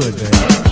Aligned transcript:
to 0.00 0.08
it, 0.08 0.16
man. 0.16 0.63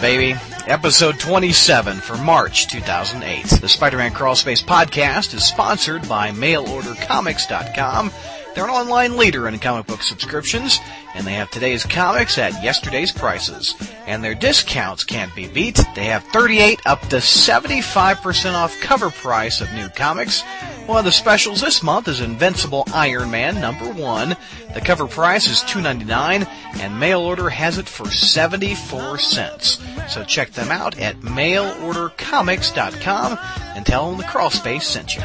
Baby. 0.00 0.38
Episode 0.66 1.18
27 1.18 1.98
for 1.98 2.16
March 2.16 2.68
2008. 2.68 3.60
The 3.60 3.68
Spider-Man 3.68 4.12
Crawlspace 4.12 4.64
podcast 4.64 5.34
is 5.34 5.44
sponsored 5.44 6.08
by 6.08 6.30
MailOrderComics.com. 6.30 8.10
They're 8.54 8.64
an 8.64 8.70
online 8.70 9.16
leader 9.16 9.46
in 9.46 9.58
comic 9.58 9.86
book 9.86 10.02
subscriptions, 10.02 10.80
and 11.14 11.26
they 11.26 11.34
have 11.34 11.50
today's 11.50 11.84
comics 11.84 12.38
at 12.38 12.62
yesterday's 12.64 13.12
prices. 13.12 13.74
And 14.06 14.24
their 14.24 14.34
discounts 14.34 15.04
can't 15.04 15.34
be 15.34 15.46
beat. 15.46 15.80
They 15.94 16.06
have 16.06 16.24
38 16.24 16.80
up 16.86 17.00
to 17.08 17.16
75% 17.16 18.54
off 18.54 18.80
cover 18.80 19.10
price 19.10 19.60
of 19.60 19.72
new 19.72 19.88
comics. 19.90 20.42
One 20.90 20.98
of 20.98 21.04
the 21.04 21.12
specials 21.12 21.60
this 21.60 21.84
month 21.84 22.08
is 22.08 22.20
Invincible 22.20 22.82
Iron 22.92 23.30
Man 23.30 23.60
number 23.60 23.88
one. 23.92 24.36
The 24.74 24.80
cover 24.80 25.06
price 25.06 25.46
is 25.46 25.60
$2.99 25.60 26.48
and 26.80 26.98
mail 26.98 27.20
order 27.20 27.48
has 27.48 27.78
it 27.78 27.88
for 27.88 28.10
74 28.10 29.18
cents. 29.18 29.80
So 30.08 30.24
check 30.24 30.50
them 30.50 30.72
out 30.72 30.98
at 30.98 31.20
mailordercomics.com 31.20 33.38
and 33.76 33.86
tell 33.86 34.10
them 34.10 34.18
the 34.18 34.24
crawl 34.24 34.50
space 34.50 34.84
sent 34.84 35.14
you. 35.14 35.22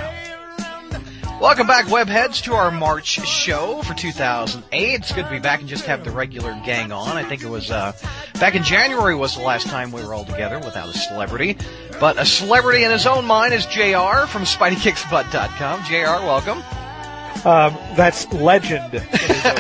Welcome 1.42 1.68
back, 1.68 1.86
webheads, 1.88 2.42
to 2.44 2.54
our 2.54 2.72
March 2.72 3.06
show 3.08 3.82
for 3.84 3.94
2008. 3.94 4.94
It's 4.96 5.12
good 5.12 5.26
to 5.26 5.30
be 5.32 5.40
back 5.40 5.60
and 5.60 5.68
just 5.68 5.86
have 5.86 6.06
the 6.06 6.12
regular 6.12 6.54
gang 6.66 6.94
on. 6.94 7.18
I 7.18 7.24
think 7.24 7.44
it 7.44 7.50
was, 7.50 7.70
uh, 7.70 7.92
back 8.40 8.56
in 8.56 8.64
January 8.64 9.16
was 9.16 9.36
the 9.36 9.44
last 9.44 9.68
time 9.68 9.92
we 9.92 10.02
were 10.04 10.14
all 10.14 10.24
together 10.24 10.60
without 10.60 10.88
a 10.88 10.98
celebrity. 10.98 11.58
But 12.00 12.18
a 12.18 12.26
celebrity 12.26 12.84
in 12.86 12.92
his 12.92 13.06
own 13.06 13.26
mind 13.26 13.54
is 13.54 13.66
JR 13.66 14.26
from 14.28 14.44
SpideyKicksButt.com. 14.44 15.84
JR, 15.84 16.26
welcome. 16.26 16.60
Um, 17.46 17.78
that's 17.96 18.32
legend. 18.34 18.94
in 18.94 19.02
his 19.02 19.46
own. 19.46 19.56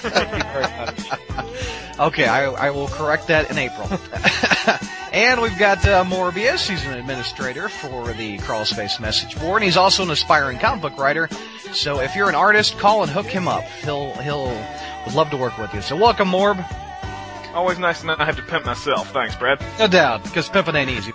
Thank 0.00 0.32
you 0.32 0.50
very 0.52 0.76
much. 0.78 1.98
Okay, 1.98 2.26
I, 2.26 2.44
I 2.44 2.70
will 2.70 2.88
correct 2.88 3.26
that 3.26 3.50
in 3.50 3.58
April. 3.58 3.88
and 5.12 5.40
we've 5.40 5.58
got 5.58 5.86
uh, 5.86 6.04
Morbius. 6.04 6.68
He's 6.68 6.84
an 6.86 6.92
administrator 6.92 7.68
for 7.68 8.12
the 8.12 8.38
Crawl 8.38 8.64
Space 8.64 9.00
message 9.00 9.38
board. 9.38 9.62
And 9.62 9.64
he's 9.64 9.76
also 9.76 10.02
an 10.02 10.10
aspiring 10.10 10.58
comic 10.58 10.82
book 10.82 10.98
writer. 10.98 11.28
So 11.72 12.00
if 12.00 12.14
you're 12.14 12.28
an 12.28 12.34
artist, 12.34 12.78
call 12.78 13.02
and 13.02 13.10
hook 13.10 13.26
him 13.26 13.48
up. 13.48 13.64
He'll 13.84 14.12
he'll 14.14 14.48
would 15.06 15.14
love 15.14 15.30
to 15.30 15.36
work 15.36 15.56
with 15.58 15.72
you. 15.74 15.80
So 15.80 15.96
welcome, 15.96 16.28
Morb. 16.28 16.64
Always 17.54 17.78
nice 17.78 18.00
to 18.00 18.06
not 18.06 18.18
have 18.20 18.36
to 18.36 18.42
pimp 18.42 18.64
myself. 18.64 19.10
Thanks, 19.12 19.34
Brad. 19.34 19.60
No 19.78 19.88
doubt, 19.88 20.22
because 20.22 20.48
pimping 20.48 20.76
ain't 20.76 20.90
easy. 20.90 21.12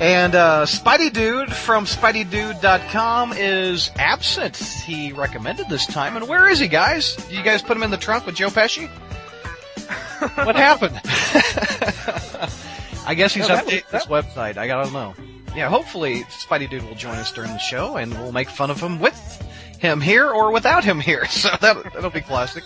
And 0.00 0.34
uh, 0.34 0.64
Spidey 0.64 1.12
Dude 1.12 1.52
from 1.52 1.84
SpideyDude.com 1.84 3.34
is 3.34 3.90
absent. 3.98 4.56
He 4.56 5.12
recommended 5.12 5.68
this 5.68 5.84
time. 5.84 6.16
And 6.16 6.26
where 6.26 6.48
is 6.48 6.58
he, 6.58 6.68
guys? 6.68 7.16
Did 7.16 7.32
you 7.32 7.42
guys 7.42 7.60
put 7.60 7.76
him 7.76 7.82
in 7.82 7.90
the 7.90 7.98
trunk 7.98 8.24
with 8.24 8.34
Joe 8.34 8.48
Pesci? 8.48 8.88
what 10.36 10.56
happened? 10.56 10.98
I 13.10 13.14
guess 13.14 13.34
he's 13.34 13.48
No, 13.48 13.56
updating 13.56 13.90
his 13.90 14.04
website. 14.04 14.56
I 14.56 14.68
don't 14.68 14.92
know. 14.92 15.16
Yeah, 15.56 15.68
hopefully 15.68 16.22
Spidey 16.30 16.70
Dude 16.70 16.84
will 16.84 16.94
join 16.94 17.16
us 17.16 17.32
during 17.32 17.50
the 17.50 17.58
show, 17.58 17.96
and 17.96 18.14
we'll 18.14 18.30
make 18.30 18.48
fun 18.48 18.70
of 18.70 18.80
him 18.80 19.00
with 19.00 19.42
him 19.80 20.00
here 20.00 20.30
or 20.30 20.52
without 20.52 20.84
him 20.84 21.00
here. 21.00 21.24
So 21.30 21.48
that 21.60 21.92
that'll 21.92 22.10
be 22.10 22.20
classic. 22.20 22.62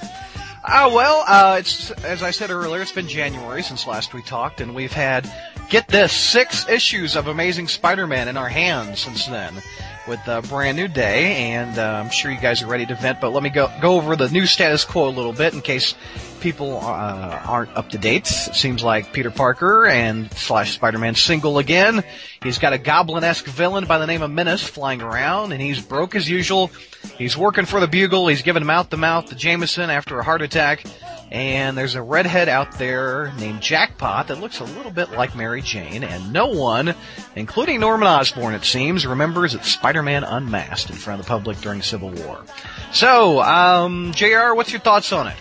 Oh 0.69 0.95
well, 0.95 1.25
uh, 1.27 1.57
it's 1.61 1.93
as 2.05 2.23
I 2.23 2.31
said 2.31 2.51
earlier, 2.51 2.83
it's 2.83 2.93
been 2.93 3.09
January 3.09 3.63
since 3.63 3.87
last 3.87 4.13
we 4.13 4.21
talked, 4.21 4.61
and 4.61 4.75
we've 4.75 4.93
had 4.93 5.33
get 5.71 5.89
this 5.89 6.13
six 6.13 6.69
issues 6.69 7.17
of 7.17 7.27
Amazing 7.27 7.69
Spider-Man 7.69 8.29
in 8.29 8.37
our 8.37 8.51
hands 8.51 9.01
since 9.01 9.25
then, 9.25 9.63
with 10.07 10.21
a 10.27 10.43
brand 10.43 10.77
new 10.77 10.89
day, 10.89 11.53
and 11.53 11.79
uh, 11.79 12.03
I'm 12.05 12.11
sure 12.11 12.31
you 12.31 12.41
guys 12.41 12.63
are 12.63 12.67
ready 12.67 12.87
to 12.87 12.95
vent. 12.95 13.21
But 13.21 13.31
let 13.31 13.43
me 13.43 13.51
go 13.51 13.71
go 13.81 13.95
over 13.95 14.17
the 14.17 14.29
new 14.29 14.47
status 14.47 14.85
quo 14.85 15.09
a 15.09 15.11
little 15.11 15.33
bit 15.33 15.55
in 15.55 15.61
case 15.61 15.95
people 16.41 16.79
uh, 16.79 17.41
aren't 17.47 17.75
up 17.77 17.89
to 17.91 17.99
date. 17.99 18.31
It 18.31 18.55
seems 18.55 18.83
like 18.83 19.13
Peter 19.13 19.31
Parker 19.31 19.87
and 19.87 20.31
slash 20.33 20.75
Spider-Man 20.75 21.15
single 21.15 21.59
again. 21.59 22.05
He's 22.43 22.59
got 22.59 22.75
a 22.75 22.79
goblin-esque 22.79 23.47
villain 23.47 23.87
by 23.87 23.99
the 23.99 24.07
name 24.07 24.21
of 24.21 24.31
Menace 24.31 24.63
flying 24.63 25.01
around, 25.01 25.53
and 25.53 25.63
he's 25.63 25.81
broke 25.81 26.15
as 26.15 26.29
usual. 26.29 26.71
He's 27.17 27.37
working 27.37 27.65
for 27.65 27.81
the 27.81 27.89
Bugle. 27.89 28.29
He's 28.29 28.43
giving 28.43 28.65
mouth 28.67 28.91
to 28.91 28.97
mouth 28.99 29.27
to 29.27 29.35
Jameson 29.35 29.89
after 29.89 30.19
a 30.19 30.25
heart 30.25 30.43
attack. 30.43 30.85
And 31.31 31.77
there's 31.77 31.95
a 31.95 32.03
redhead 32.03 32.49
out 32.49 32.79
there 32.79 33.33
named 33.39 33.61
Jackpot 33.61 34.29
that 34.29 34.41
looks 34.41 34.61
a 34.61 34.65
little 34.65 34.93
bit 34.93 35.11
like 35.11 35.35
Mary 35.35 35.63
Jane, 35.63 36.05
and 36.05 36.33
no 36.33 36.47
one, 36.47 36.95
including 37.35 37.81
Norman 37.81 38.07
Osborn, 38.07 38.55
it 38.55 38.65
seems, 38.65 39.07
remembers 39.07 39.53
that 39.53 39.65
Spider-Man 39.65 40.23
unmasked 40.23 40.91
in 40.91 40.97
front 40.97 41.21
of 41.21 41.27
the 41.27 41.31
public 41.31 41.59
during 41.59 41.83
Civil 41.83 42.11
War. 42.11 42.45
So, 42.93 43.41
um, 43.43 44.13
JR, 44.15 44.55
what's 44.55 44.71
your 44.71 44.81
thoughts 44.81 45.13
on 45.13 45.27
it? 45.27 45.37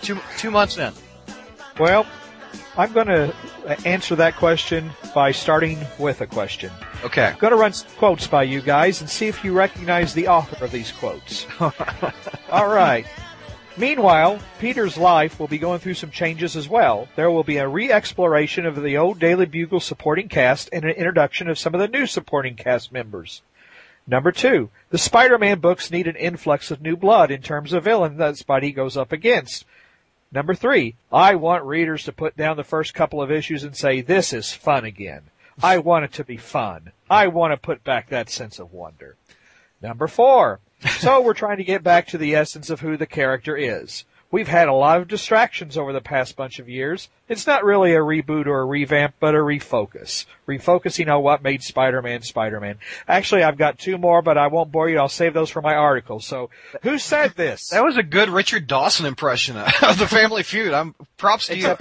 Two, 0.00 0.18
two 0.38 0.50
months 0.50 0.78
in. 0.78 0.92
Well, 1.78 2.06
I'm 2.76 2.92
going 2.92 3.06
to 3.06 3.34
answer 3.86 4.16
that 4.16 4.36
question 4.36 4.90
by 5.14 5.32
starting 5.32 5.78
with 5.98 6.20
a 6.20 6.26
question. 6.26 6.72
Okay. 7.04 7.26
I'm 7.26 7.38
going 7.38 7.52
to 7.52 7.56
run 7.56 7.72
some 7.72 7.88
quotes 7.96 8.26
by 8.26 8.42
you 8.42 8.60
guys 8.60 9.00
and 9.00 9.08
see 9.08 9.28
if 9.28 9.44
you 9.44 9.52
recognize 9.52 10.14
the 10.14 10.28
author 10.28 10.64
of 10.64 10.72
these 10.72 10.90
quotes. 10.90 11.46
All 11.60 12.68
right. 12.68 13.06
Meanwhile, 13.76 14.38
Peter's 14.60 14.96
life 14.96 15.40
will 15.40 15.48
be 15.48 15.58
going 15.58 15.80
through 15.80 15.94
some 15.94 16.12
changes 16.12 16.54
as 16.54 16.68
well. 16.68 17.08
There 17.16 17.30
will 17.30 17.42
be 17.42 17.56
a 17.56 17.66
re-exploration 17.66 18.66
of 18.66 18.80
the 18.80 18.96
old 18.96 19.18
Daily 19.18 19.46
Bugle 19.46 19.80
supporting 19.80 20.28
cast 20.28 20.68
and 20.72 20.84
an 20.84 20.92
introduction 20.92 21.48
of 21.48 21.58
some 21.58 21.74
of 21.74 21.80
the 21.80 21.88
new 21.88 22.06
supporting 22.06 22.54
cast 22.54 22.92
members. 22.92 23.42
Number 24.06 24.30
two, 24.30 24.70
the 24.90 24.98
Spider-Man 24.98 25.58
books 25.58 25.90
need 25.90 26.06
an 26.06 26.14
influx 26.14 26.70
of 26.70 26.82
new 26.82 26.96
blood 26.96 27.32
in 27.32 27.42
terms 27.42 27.72
of 27.72 27.82
villain 27.82 28.16
that 28.18 28.34
Spidey 28.34 28.72
goes 28.72 28.96
up 28.96 29.10
against. 29.10 29.64
Number 30.30 30.54
three, 30.54 30.94
I 31.12 31.34
want 31.34 31.64
readers 31.64 32.04
to 32.04 32.12
put 32.12 32.36
down 32.36 32.56
the 32.56 32.62
first 32.64 32.94
couple 32.94 33.20
of 33.20 33.32
issues 33.32 33.64
and 33.64 33.76
say, 33.76 34.02
this 34.02 34.32
is 34.32 34.52
fun 34.52 34.84
again. 34.84 35.22
I 35.60 35.78
want 35.78 36.04
it 36.04 36.12
to 36.12 36.24
be 36.24 36.36
fun. 36.36 36.92
I 37.10 37.26
want 37.26 37.52
to 37.52 37.56
put 37.56 37.82
back 37.82 38.08
that 38.08 38.30
sense 38.30 38.60
of 38.60 38.72
wonder. 38.72 39.16
Number 39.82 40.06
four, 40.06 40.60
so 40.98 41.20
we're 41.20 41.34
trying 41.34 41.58
to 41.58 41.64
get 41.64 41.82
back 41.82 42.08
to 42.08 42.18
the 42.18 42.34
essence 42.34 42.70
of 42.70 42.80
who 42.80 42.96
the 42.96 43.06
character 43.06 43.56
is. 43.56 44.04
We've 44.30 44.48
had 44.48 44.66
a 44.66 44.72
lot 44.72 45.00
of 45.00 45.06
distractions 45.06 45.78
over 45.78 45.92
the 45.92 46.00
past 46.00 46.34
bunch 46.34 46.58
of 46.58 46.68
years. 46.68 47.08
It's 47.28 47.46
not 47.46 47.62
really 47.62 47.94
a 47.94 48.00
reboot 48.00 48.46
or 48.46 48.62
a 48.62 48.64
revamp, 48.64 49.14
but 49.20 49.36
a 49.36 49.38
refocus. 49.38 50.26
Refocusing 50.48 51.08
on 51.08 51.22
what 51.22 51.44
made 51.44 51.62
Spider-Man 51.62 52.22
Spider-Man. 52.22 52.78
Actually, 53.06 53.44
I've 53.44 53.56
got 53.56 53.78
two 53.78 53.96
more, 53.96 54.22
but 54.22 54.36
I 54.36 54.48
won't 54.48 54.72
bore 54.72 54.88
you. 54.88 54.98
I'll 54.98 55.08
save 55.08 55.34
those 55.34 55.50
for 55.50 55.62
my 55.62 55.74
article. 55.74 56.18
So, 56.18 56.50
who 56.82 56.98
said 56.98 57.34
this? 57.36 57.68
That 57.68 57.84
was 57.84 57.96
a 57.96 58.02
good 58.02 58.28
Richard 58.28 58.66
Dawson 58.66 59.06
impression 59.06 59.56
of 59.56 59.98
the 60.00 60.08
Family 60.08 60.42
Feud. 60.42 60.72
I'm 60.74 60.96
props 61.16 61.46
to 61.46 61.56
you. 61.56 61.76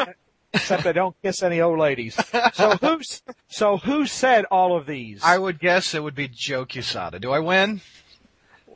except, 0.54 0.86
I 0.86 0.92
don't 0.92 1.16
kiss 1.24 1.42
any 1.42 1.60
old 1.60 1.80
ladies. 1.80 2.16
So 2.54 2.78
who's 2.78 3.24
so 3.48 3.78
who 3.78 4.06
said 4.06 4.46
all 4.52 4.78
of 4.78 4.86
these? 4.86 5.22
I 5.24 5.40
would 5.40 5.60
guess 5.60 5.96
it 5.96 6.04
would 6.04 6.14
be 6.14 6.28
Joe 6.28 6.66
Quesada. 6.66 7.20
Do 7.20 7.32
I 7.32 7.40
win? 7.40 7.82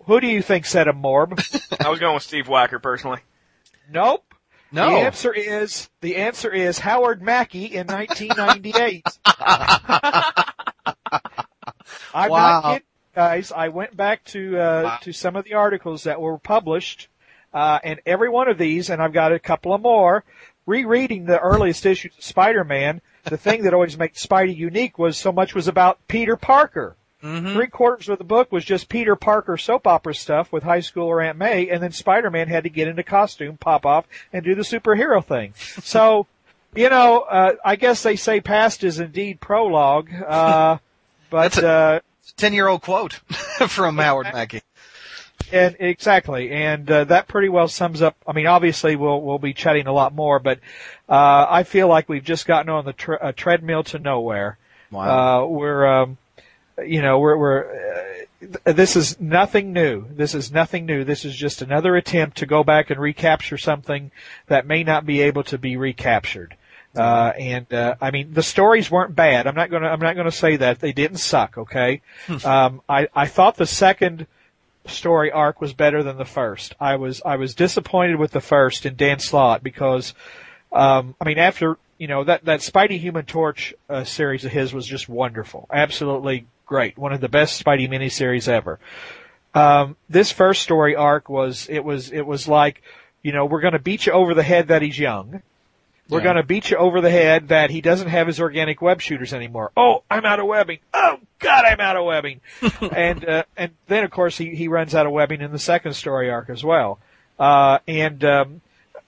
Who 0.07 0.19
do 0.19 0.27
you 0.27 0.41
think 0.41 0.65
said 0.65 0.87
a 0.87 0.93
morb? 0.93 1.37
I 1.85 1.89
was 1.89 1.99
going 1.99 2.13
with 2.15 2.23
Steve 2.23 2.47
Wacker 2.47 2.81
personally. 2.81 3.19
nope. 3.91 4.23
No. 4.69 4.89
The 4.89 4.97
answer 4.97 5.33
is 5.33 5.89
the 6.01 6.17
answer 6.17 6.51
is 6.51 6.79
Howard 6.79 7.21
Mackie 7.21 7.65
in 7.75 7.87
1998. 7.87 9.05
I'm 12.13 12.29
Wow. 12.29 12.37
not 12.37 12.63
kidding, 12.73 12.83
guys. 13.15 13.51
I 13.51 13.69
went 13.69 13.95
back 13.95 14.23
to 14.25 14.57
uh, 14.59 14.83
Wow. 14.83 14.97
to 15.03 15.13
some 15.13 15.35
of 15.37 15.45
the 15.45 15.53
articles 15.53 16.03
that 16.03 16.19
were 16.19 16.37
published, 16.37 17.07
uh, 17.53 17.79
and 17.83 18.01
every 18.05 18.29
one 18.29 18.49
of 18.49 18.57
these, 18.57 18.89
and 18.89 19.01
I've 19.01 19.13
got 19.13 19.31
a 19.31 19.39
couple 19.39 19.73
of 19.73 19.81
more. 19.81 20.23
Rereading 20.65 21.25
the 21.25 21.39
earliest 21.39 21.85
issues 21.85 22.17
of 22.17 22.23
Spider-Man, 22.25 22.99
the 23.23 23.37
thing 23.37 23.63
that 23.63 23.73
always 23.73 23.97
made 23.97 24.15
Spidey 24.15 24.53
unique 24.53 24.99
was 24.99 25.17
so 25.17 25.31
much 25.31 25.55
was 25.55 25.69
about 25.69 26.05
Peter 26.09 26.35
Parker. 26.35 26.97
Mhm. 27.27 27.53
Three 27.53 27.67
quarters 27.67 28.09
of 28.09 28.17
the 28.17 28.23
book 28.23 28.51
was 28.51 28.63
just 28.65 28.89
Peter 28.89 29.15
Parker 29.15 29.57
soap 29.57 29.85
opera 29.87 30.15
stuff 30.15 30.51
with 30.51 30.63
high 30.63 30.79
schooler 30.79 31.25
Aunt 31.27 31.37
May, 31.37 31.69
and 31.69 31.81
then 31.83 31.91
Spider-Man 31.91 32.47
had 32.47 32.63
to 32.63 32.69
get 32.69 32.87
into 32.87 33.03
costume, 33.03 33.57
pop 33.57 33.85
off, 33.85 34.05
and 34.31 34.43
do 34.45 34.55
the 34.55 34.61
superhero 34.63 35.23
thing. 35.23 35.53
So, 35.83 36.27
You 36.75 36.89
know, 36.89 37.21
uh, 37.21 37.53
I 37.65 37.75
guess 37.75 38.03
they 38.03 38.15
say 38.17 38.39
past 38.41 38.83
is 38.83 38.99
indeed 38.99 39.39
prologue, 39.39 40.09
uh, 40.25 40.77
but 41.29 41.51
That's 41.53 41.57
a- 41.57 41.67
uh, 41.69 41.99
Ten 42.35 42.53
year 42.53 42.67
old 42.67 42.81
quote 42.81 43.13
from 43.67 43.97
Howard 43.97 44.27
Mackie. 44.33 44.61
and 45.51 45.75
exactly, 45.79 46.51
and 46.51 46.89
uh, 46.91 47.03
that 47.05 47.27
pretty 47.29 47.47
well 47.49 47.67
sums 47.69 48.01
up. 48.01 48.15
I 48.27 48.33
mean, 48.33 48.47
obviously 48.47 48.95
we'll 48.97 49.21
we'll 49.21 49.39
be 49.39 49.53
chatting 49.53 49.87
a 49.87 49.93
lot 49.93 50.13
more, 50.13 50.39
but 50.39 50.59
uh, 51.07 51.45
I 51.49 51.63
feel 51.63 51.87
like 51.87 52.09
we've 52.09 52.23
just 52.23 52.45
gotten 52.45 52.69
on 52.69 52.83
the 52.85 52.91
tre- 52.93 53.17
uh, 53.19 53.31
treadmill 53.31 53.83
to 53.85 53.99
nowhere. 53.99 54.57
Wow. 54.91 55.43
Uh, 55.43 55.47
we're, 55.47 55.85
um, 55.87 56.17
you 56.85 57.01
know, 57.01 57.19
we're, 57.19 57.37
we're, 57.37 58.25
uh, 58.65 58.71
this 58.71 58.95
is 58.95 59.19
nothing 59.19 59.73
new. 59.73 60.05
This 60.09 60.35
is 60.35 60.51
nothing 60.51 60.85
new. 60.85 61.03
This 61.03 61.25
is 61.25 61.35
just 61.35 61.61
another 61.61 61.95
attempt 61.95 62.37
to 62.37 62.45
go 62.45 62.63
back 62.63 62.89
and 62.89 62.99
recapture 62.99 63.57
something 63.57 64.11
that 64.47 64.67
may 64.67 64.83
not 64.83 65.05
be 65.05 65.21
able 65.21 65.43
to 65.45 65.57
be 65.57 65.77
recaptured. 65.77 66.55
Uh, 66.95 67.31
and, 67.37 67.71
uh, 67.73 67.95
I 68.01 68.11
mean, 68.11 68.33
the 68.33 68.43
stories 68.43 68.89
weren't 68.89 69.15
bad. 69.15 69.45
I'm 69.45 69.55
not 69.55 69.69
gonna, 69.69 69.87
I'm 69.87 69.99
not 69.99 70.15
gonna 70.15 70.31
say 70.31 70.57
that. 70.57 70.79
They 70.79 70.93
didn't 70.93 71.17
suck, 71.17 71.57
okay? 71.57 72.01
um, 72.45 72.81
I, 72.89 73.07
I 73.15 73.27
thought 73.27 73.57
the 73.57 73.67
second 73.67 74.25
story 74.85 75.31
arc 75.31 75.61
was 75.61 75.73
better 75.73 76.01
than 76.01 76.17
the 76.17 76.25
first. 76.25 76.75
I 76.79 76.95
was, 76.95 77.21
I 77.23 77.35
was 77.35 77.53
disappointed 77.55 78.17
with 78.17 78.31
the 78.31 78.41
first 78.41 78.85
in 78.85 78.95
Dan 78.95 79.19
Slott 79.19 79.63
because, 79.63 80.13
um, 80.71 81.15
I 81.21 81.25
mean, 81.25 81.37
after 81.37 81.77
you 81.97 82.07
know 82.07 82.23
that 82.23 82.45
that 82.45 82.59
Spidey 82.59 82.99
Human 82.99 83.25
Torch 83.25 83.73
uh, 83.89 84.03
series 84.03 84.45
of 84.45 84.51
his 84.51 84.73
was 84.73 84.85
just 84.85 85.09
wonderful, 85.09 85.67
absolutely 85.71 86.45
great, 86.67 86.97
one 86.97 87.13
of 87.13 87.21
the 87.21 87.29
best 87.29 87.63
Spidey 87.63 87.89
miniseries 87.89 88.47
ever. 88.47 88.79
Um, 89.55 89.95
this 90.09 90.31
first 90.31 90.61
story 90.61 90.95
arc 90.95 91.29
was 91.29 91.67
it 91.69 91.83
was 91.83 92.11
it 92.11 92.21
was 92.27 92.47
like, 92.47 92.83
you 93.23 93.31
know, 93.31 93.45
we're 93.45 93.61
going 93.61 93.73
to 93.73 93.79
beat 93.79 94.05
you 94.05 94.11
over 94.13 94.35
the 94.35 94.43
head 94.43 94.67
that 94.67 94.83
he's 94.83 94.99
young. 94.99 95.41
We're 96.09 96.19
Yeah. 96.19 96.23
going 96.25 96.35
to 96.37 96.43
beat 96.43 96.69
you 96.69 96.77
over 96.77 97.01
the 97.01 97.09
head 97.09 97.47
that 97.49 97.69
he 97.71 97.81
doesn't 97.81 98.07
have 98.09 98.27
his 98.27 98.39
organic 98.39 98.81
web 98.81 99.01
shooters 99.01 99.33
anymore. 99.33 99.71
Oh, 99.75 100.03
I'm 100.11 100.23
out 100.25 100.39
of 100.39 100.45
webbing. 100.45 100.79
Oh 100.93 101.17
God, 101.39 101.65
I'm 101.65 101.79
out 101.81 101.97
of 101.97 102.05
webbing. 102.05 102.39
and 102.93 103.27
uh, 103.27 103.43
and 103.57 103.71
then 103.87 104.03
of 104.03 104.11
course 104.11 104.37
he 104.37 104.53
he 104.55 104.67
runs 104.67 104.93
out 104.93 105.05
of 105.07 105.11
webbing 105.11 105.41
in 105.41 105.51
the 105.51 105.59
second 105.59 105.93
story 105.93 106.29
arc 106.29 106.49
as 106.49 106.63
well. 106.63 106.99
Uh, 107.39 107.79
and 107.87 108.23
um, 108.23 108.61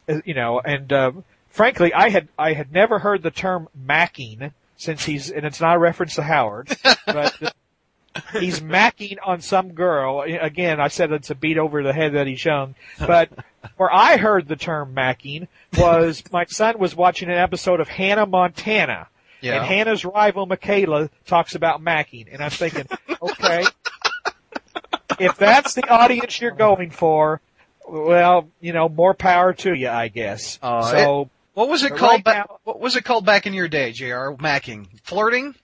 uh, 0.08 0.20
you 0.26 0.34
know, 0.34 0.60
and 0.60 0.92
um, 0.92 1.24
frankly, 1.50 1.94
I 1.94 2.10
had 2.10 2.28
I 2.40 2.54
had 2.54 2.72
never 2.72 3.00
heard 3.00 3.22
the 3.24 3.32
term 3.32 3.68
macking 3.80 4.52
since 4.80 5.04
he's 5.04 5.30
and 5.30 5.46
it's 5.46 5.62
not 5.62 5.76
a 5.76 5.80
reference 5.80 6.16
to 6.16 6.24
Howard, 6.24 6.76
but 7.06 7.36
he's 8.40 8.62
macking 8.62 9.18
on 9.24 9.42
some 9.42 9.74
girl. 9.74 10.22
Again, 10.22 10.80
I 10.80 10.88
said 10.88 11.12
it's 11.12 11.30
a 11.30 11.36
beat 11.36 11.58
over 11.58 11.84
the 11.84 11.94
head 11.94 12.14
that 12.14 12.26
he's 12.26 12.44
young, 12.44 12.76
but 12.98 13.30
where 13.76 13.94
I 13.94 14.18
heard 14.18 14.48
the 14.48 14.56
term 14.56 14.96
macking 14.96 15.50
was 15.78 16.24
my 16.32 16.46
son 16.46 16.80
was 16.80 16.96
watching 16.96 17.30
an 17.30 17.38
episode 17.38 17.82
of 17.82 17.90
Hannah 17.90 18.26
Montana. 18.26 19.10
Yeah. 19.42 19.58
And 19.58 19.66
Hannah's 19.66 20.04
rival 20.04 20.48
Mikayla 20.48 21.10
talks 21.26 21.56
about 21.56 21.82
macking, 21.82 22.28
and 22.32 22.42
I'm 22.42 22.50
thinking, 22.50 22.88
okay, 23.22 23.66
if 25.18 25.38
that's 25.38 25.76
the 25.76 25.88
audience 25.90 26.42
you're 26.42 26.52
going 26.52 26.92
for, 26.92 27.40
well, 27.88 28.50
you 28.60 28.74
know, 28.74 28.90
more 28.90 29.14
power 29.14 29.54
to 29.54 29.74
you, 29.74 29.88
I 29.88 30.10
guess. 30.10 30.60
Uh, 30.62 30.92
so 30.92 31.30
What 31.60 31.68
was 31.68 31.84
it 31.84 31.90
But 31.90 32.00
called? 32.00 32.12
right 32.12 32.24
ba- 32.24 32.34
now- 32.36 32.60
what 32.64 32.80
was 32.80 32.96
it 32.96 33.04
called 33.04 33.26
back 33.26 33.46
in 33.46 33.54
your 33.54 33.68
day, 33.68 33.92
Jr. 33.92 34.32
Macking, 34.40 34.88
flirting? 35.04 35.56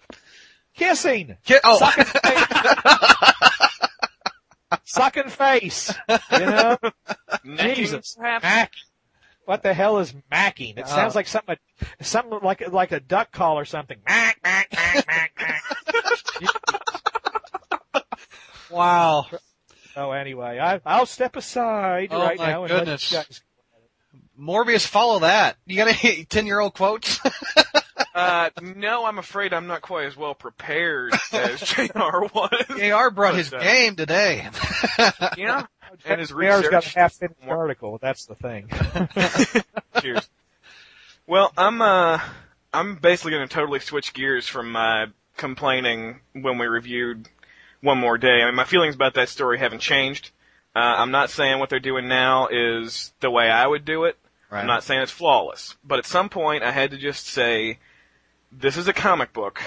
kissing, 0.75 1.37
Ki- 1.45 1.59
oh, 1.63 1.77
sucking 1.79 2.03
face, 2.21 4.81
sucking 4.83 5.29
face, 5.29 5.93
you 6.33 6.39
know. 6.39 6.77
Jesus, 7.73 8.15
perhaps? 8.19 8.43
mack. 8.43 8.73
What 9.45 9.63
the 9.63 9.73
hell 9.73 9.99
is 9.99 10.13
macking? 10.29 10.77
It 10.77 10.85
sounds 10.89 11.15
Uh, 11.15 11.19
like 11.19 11.27
something, 11.27 11.55
something 12.01 12.39
like 12.43 12.67
like 12.73 12.91
a 12.91 12.99
duck 12.99 13.31
call 13.31 13.57
or 13.57 13.63
something. 13.63 13.97
Mack, 14.05 14.37
mack, 14.43 14.67
mack, 14.73 15.07
mack, 15.07 15.31
mack. 15.39 15.63
wow. 18.69 19.27
Oh, 19.95 20.11
anyway, 20.11 20.59
I, 20.59 20.81
I'll 20.85 21.05
step 21.05 21.37
aside 21.37 22.09
Oh, 22.11 22.21
right 22.21 22.37
my 22.37 22.47
now 22.47 22.63
and 22.65 22.73
let 22.73 22.79
goodness. 22.79 23.09
you 23.13 23.17
guys. 23.19 23.41
Morbius, 24.39 24.85
follow 24.85 25.19
that. 25.19 25.57
You 25.65 25.77
got 25.77 26.03
any 26.03 26.25
ten 26.29 26.45
year 26.45 26.59
old 26.59 26.73
quotes? 26.73 27.19
Uh, 28.13 28.49
no, 28.61 29.05
I'm 29.05 29.17
afraid 29.17 29.53
I'm 29.53 29.67
not 29.67 29.81
quite 29.81 30.05
as 30.05 30.15
well 30.15 30.33
prepared 30.33 31.13
as 31.33 31.59
JR 31.61 32.23
was. 32.33 32.65
Jr. 32.69 33.13
brought 33.13 33.35
his 33.35 33.53
uh, 33.53 33.59
game 33.59 33.97
today. 33.97 34.47
Yeah. 35.37 35.65
And 36.05 36.21
his 36.21 36.29
JR's 36.29 36.69
got 36.69 36.85
a 36.85 36.89
half 36.97 37.13
finished 37.13 37.39
article. 37.45 37.97
That's 38.01 38.25
the 38.25 38.35
thing. 38.35 38.69
Cheers. 40.01 40.29
Well, 41.27 41.51
I'm 41.57 41.81
uh 41.81 42.19
I'm 42.73 42.95
basically 42.95 43.31
going 43.31 43.47
to 43.47 43.53
totally 43.53 43.79
switch 43.79 44.13
gears 44.13 44.47
from 44.47 44.71
my 44.71 45.07
complaining 45.37 46.19
when 46.33 46.57
we 46.57 46.67
reviewed 46.67 47.29
One 47.81 47.99
More 47.99 48.17
Day. 48.17 48.41
I 48.41 48.45
mean, 48.45 48.55
my 48.55 48.65
feelings 48.65 48.95
about 48.95 49.13
that 49.15 49.29
story 49.29 49.59
haven't 49.59 49.79
changed. 49.79 50.31
Uh, 50.75 50.79
I'm 50.79 51.11
not 51.11 51.29
saying 51.29 51.59
what 51.59 51.69
they're 51.69 51.79
doing 51.79 52.09
now 52.09 52.47
is 52.51 53.13
the 53.21 53.31
way 53.31 53.49
I 53.49 53.65
would 53.65 53.85
do 53.85 54.03
it. 54.05 54.17
I'm 54.61 54.67
not 54.67 54.83
saying 54.83 55.01
it's 55.01 55.11
flawless, 55.11 55.75
but 55.83 55.99
at 55.99 56.05
some 56.05 56.29
point 56.29 56.63
I 56.63 56.71
had 56.71 56.91
to 56.91 56.97
just 56.97 57.27
say, 57.27 57.79
this 58.51 58.77
is 58.77 58.87
a 58.87 58.93
comic 58.93 59.33
book. 59.33 59.61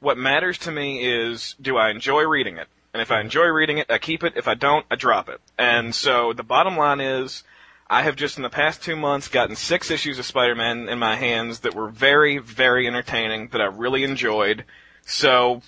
What 0.00 0.18
matters 0.18 0.58
to 0.58 0.72
me 0.72 1.04
is, 1.04 1.54
do 1.60 1.76
I 1.76 1.90
enjoy 1.90 2.22
reading 2.22 2.58
it? 2.58 2.68
And 2.92 3.00
if 3.00 3.10
I 3.10 3.20
enjoy 3.20 3.46
reading 3.46 3.78
it, 3.78 3.90
I 3.90 3.98
keep 3.98 4.22
it. 4.24 4.34
If 4.36 4.48
I 4.48 4.54
don't, 4.54 4.84
I 4.90 4.96
drop 4.96 5.28
it. 5.28 5.40
And 5.58 5.94
so 5.94 6.32
the 6.32 6.42
bottom 6.42 6.76
line 6.76 7.00
is, 7.00 7.42
I 7.88 8.02
have 8.02 8.16
just 8.16 8.36
in 8.36 8.42
the 8.42 8.50
past 8.50 8.82
two 8.82 8.96
months 8.96 9.28
gotten 9.28 9.56
six 9.56 9.90
issues 9.90 10.18
of 10.18 10.26
Spider-Man 10.26 10.88
in 10.88 10.98
my 10.98 11.16
hands 11.16 11.60
that 11.60 11.74
were 11.74 11.88
very, 11.88 12.38
very 12.38 12.86
entertaining, 12.86 13.48
that 13.48 13.60
I 13.60 13.66
really 13.66 14.02
enjoyed. 14.04 14.64
So, 15.04 15.62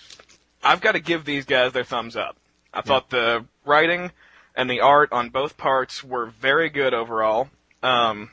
I've 0.62 0.80
got 0.80 0.92
to 0.92 1.00
give 1.00 1.24
these 1.24 1.44
guys 1.44 1.72
their 1.72 1.84
thumbs 1.84 2.16
up. 2.16 2.36
I 2.72 2.80
thought 2.80 3.10
the 3.10 3.44
writing 3.64 4.10
and 4.56 4.70
the 4.70 4.80
art 4.80 5.12
on 5.12 5.28
both 5.28 5.56
parts 5.58 6.02
were 6.02 6.26
very 6.26 6.70
good 6.70 6.94
overall. 6.94 7.50
Um, 7.82 8.30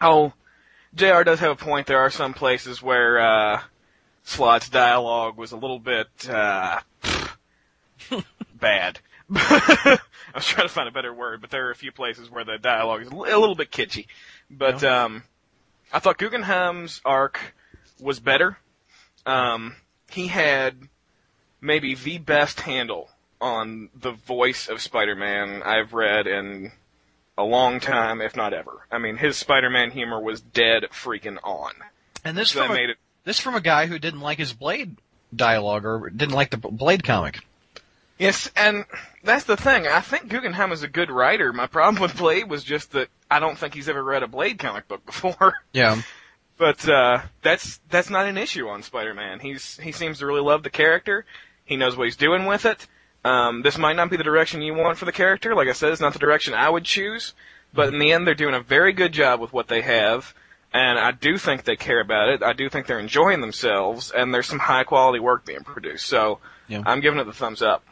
oh, 0.00 0.32
JR 0.94 1.22
does 1.22 1.40
have 1.40 1.50
a 1.50 1.56
point. 1.56 1.86
There 1.86 1.98
are 1.98 2.10
some 2.10 2.34
places 2.34 2.82
where, 2.82 3.18
uh, 3.18 3.60
Slott's 4.22 4.68
dialogue 4.68 5.36
was 5.36 5.52
a 5.52 5.56
little 5.56 5.78
bit, 5.78 6.08
uh, 6.28 6.80
bad. 8.54 9.00
I 9.34 9.98
was 10.34 10.46
trying 10.46 10.68
to 10.68 10.72
find 10.72 10.88
a 10.88 10.92
better 10.92 11.12
word, 11.12 11.40
but 11.40 11.50
there 11.50 11.66
are 11.68 11.70
a 11.70 11.76
few 11.76 11.92
places 11.92 12.30
where 12.30 12.44
the 12.44 12.58
dialogue 12.58 13.02
is 13.02 13.08
a 13.08 13.14
little 13.14 13.54
bit 13.54 13.70
kitschy. 13.70 14.06
But 14.50 14.82
um, 14.84 15.22
I 15.92 15.98
thought 15.98 16.18
Guggenheim's 16.18 17.00
arc 17.04 17.54
was 18.00 18.20
better. 18.20 18.58
Um, 19.26 19.76
he 20.10 20.26
had 20.26 20.76
maybe 21.60 21.94
the 21.94 22.18
best 22.18 22.60
handle 22.60 23.10
on 23.40 23.88
the 23.94 24.12
voice 24.12 24.68
of 24.68 24.80
Spider-Man 24.80 25.62
I've 25.62 25.92
read 25.92 26.26
in 26.26 26.72
a 27.36 27.44
long 27.44 27.80
time, 27.80 28.20
if 28.20 28.36
not 28.36 28.52
ever. 28.52 28.86
I 28.90 28.98
mean, 28.98 29.16
his 29.16 29.36
Spider-Man 29.36 29.90
humor 29.90 30.20
was 30.20 30.40
dead 30.40 30.84
freaking 30.92 31.38
on. 31.42 31.72
And 32.24 32.36
this 32.36 32.50
So 32.50 32.66
from 32.66 32.76
a, 32.76 32.80
it 32.80 32.96
this 33.24 33.40
from 33.40 33.54
a 33.54 33.60
guy 33.60 33.86
who 33.86 33.98
didn't 33.98 34.20
like 34.20 34.38
his 34.38 34.52
Blade 34.52 34.96
dialogue 35.34 35.84
or 35.84 36.10
didn't 36.10 36.34
like 36.34 36.50
the 36.50 36.58
Blade 36.58 37.04
comic. 37.04 37.40
Yes, 38.18 38.50
and 38.54 38.84
that's 39.24 39.44
the 39.44 39.56
thing. 39.56 39.86
I 39.86 40.00
think 40.00 40.28
Guggenheim 40.28 40.70
is 40.70 40.82
a 40.82 40.88
good 40.88 41.10
writer. 41.10 41.52
My 41.52 41.66
problem 41.66 42.00
with 42.00 42.16
Blade 42.16 42.48
was 42.48 42.62
just 42.62 42.92
that 42.92 43.08
I 43.30 43.40
don't 43.40 43.58
think 43.58 43.74
he's 43.74 43.88
ever 43.88 44.02
read 44.02 44.22
a 44.22 44.28
Blade 44.28 44.58
comic 44.58 44.88
book 44.88 45.04
before. 45.04 45.54
Yeah. 45.72 46.00
But 46.56 46.88
uh, 46.88 47.22
that's 47.42 47.80
that's 47.90 48.10
not 48.10 48.26
an 48.26 48.38
issue 48.38 48.68
on 48.68 48.84
Spider-Man. 48.84 49.40
He's 49.40 49.76
he 49.78 49.90
seems 49.90 50.20
to 50.20 50.26
really 50.26 50.40
love 50.40 50.62
the 50.62 50.70
character. 50.70 51.24
He 51.64 51.76
knows 51.76 51.96
what 51.96 52.04
he's 52.04 52.14
doing 52.14 52.46
with 52.46 52.64
it. 52.64 52.86
Um, 53.24 53.62
this 53.62 53.78
might 53.78 53.96
not 53.96 54.10
be 54.10 54.16
the 54.16 54.24
direction 54.24 54.60
you 54.62 54.74
want 54.74 54.98
for 54.98 55.06
the 55.06 55.12
character. 55.12 55.54
Like 55.54 55.68
I 55.68 55.72
said, 55.72 55.92
it's 55.92 56.00
not 56.00 56.12
the 56.12 56.18
direction 56.18 56.52
I 56.54 56.68
would 56.68 56.84
choose. 56.84 57.32
But 57.72 57.88
in 57.92 57.98
the 57.98 58.12
end, 58.12 58.26
they're 58.26 58.34
doing 58.34 58.54
a 58.54 58.60
very 58.60 58.92
good 58.92 59.12
job 59.12 59.40
with 59.40 59.52
what 59.52 59.66
they 59.66 59.80
have, 59.82 60.32
and 60.72 60.96
I 60.96 61.10
do 61.10 61.36
think 61.36 61.64
they 61.64 61.74
care 61.74 62.00
about 62.00 62.28
it. 62.28 62.42
I 62.42 62.52
do 62.52 62.68
think 62.68 62.86
they're 62.86 63.00
enjoying 63.00 63.40
themselves, 63.40 64.12
and 64.12 64.32
there's 64.32 64.46
some 64.46 64.60
high 64.60 64.84
quality 64.84 65.18
work 65.18 65.44
being 65.44 65.64
produced. 65.64 66.06
So 66.06 66.38
Yeah. 66.68 66.82
I'm 66.86 67.00
giving 67.00 67.18
it 67.18 67.24
the 67.24 67.32
thumbs 67.32 67.62
up. 67.62 67.84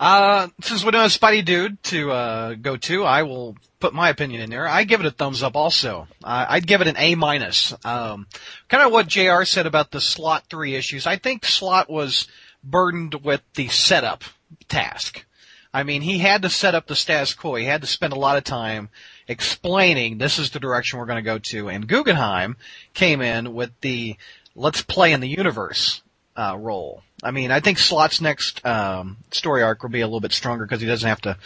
Uh, 0.00 0.48
since 0.62 0.82
we 0.84 0.90
don't 0.90 1.02
have 1.02 1.12
Spidey 1.12 1.44
Dude 1.44 1.80
to 1.84 2.10
uh, 2.10 2.54
go 2.54 2.76
to, 2.78 3.04
I 3.04 3.22
will 3.22 3.56
put 3.78 3.94
my 3.94 4.08
opinion 4.08 4.40
in 4.40 4.50
there. 4.50 4.66
I 4.66 4.84
give 4.84 5.00
it 5.00 5.06
a 5.06 5.10
thumbs 5.10 5.42
up 5.42 5.54
also. 5.54 6.08
Uh, 6.24 6.46
I'd 6.48 6.66
give 6.66 6.80
it 6.80 6.88
an 6.88 6.96
A 6.96 7.14
minus. 7.14 7.72
Um, 7.84 8.26
kind 8.68 8.82
of 8.82 8.92
what 8.92 9.06
Jr. 9.06 9.44
said 9.44 9.66
about 9.66 9.90
the 9.90 10.00
Slott 10.00 10.44
three 10.50 10.74
issues. 10.74 11.06
I 11.06 11.16
think 11.16 11.44
Slott 11.44 11.88
was 11.90 12.26
burdened 12.64 13.14
with 13.22 13.42
the 13.54 13.68
setup 13.68 14.24
task. 14.68 15.24
I 15.72 15.84
mean, 15.84 16.02
he 16.02 16.18
had 16.18 16.42
to 16.42 16.50
set 16.50 16.74
up 16.74 16.86
the 16.86 16.96
status 16.96 17.34
quo. 17.34 17.54
He 17.54 17.64
had 17.64 17.82
to 17.82 17.86
spend 17.86 18.12
a 18.12 18.18
lot 18.18 18.36
of 18.36 18.44
time 18.44 18.88
explaining 19.28 20.18
this 20.18 20.38
is 20.38 20.50
the 20.50 20.58
direction 20.58 20.98
we're 20.98 21.06
going 21.06 21.16
to 21.16 21.22
go 21.22 21.38
to. 21.38 21.68
And 21.68 21.86
Guggenheim 21.86 22.56
came 22.92 23.20
in 23.20 23.54
with 23.54 23.70
the 23.80 24.16
let's 24.56 24.82
play 24.82 25.12
in 25.12 25.20
the 25.20 25.28
universe 25.28 26.02
uh, 26.36 26.56
role. 26.58 27.02
I 27.22 27.30
mean, 27.30 27.52
I 27.52 27.60
think 27.60 27.78
Slott's 27.78 28.20
next 28.20 28.64
um, 28.66 29.18
story 29.30 29.62
arc 29.62 29.82
will 29.82 29.90
be 29.90 30.00
a 30.00 30.06
little 30.06 30.20
bit 30.20 30.32
stronger 30.32 30.64
because 30.64 30.80
he 30.80 30.86
doesn't 30.88 31.08
have 31.08 31.20
to 31.22 31.36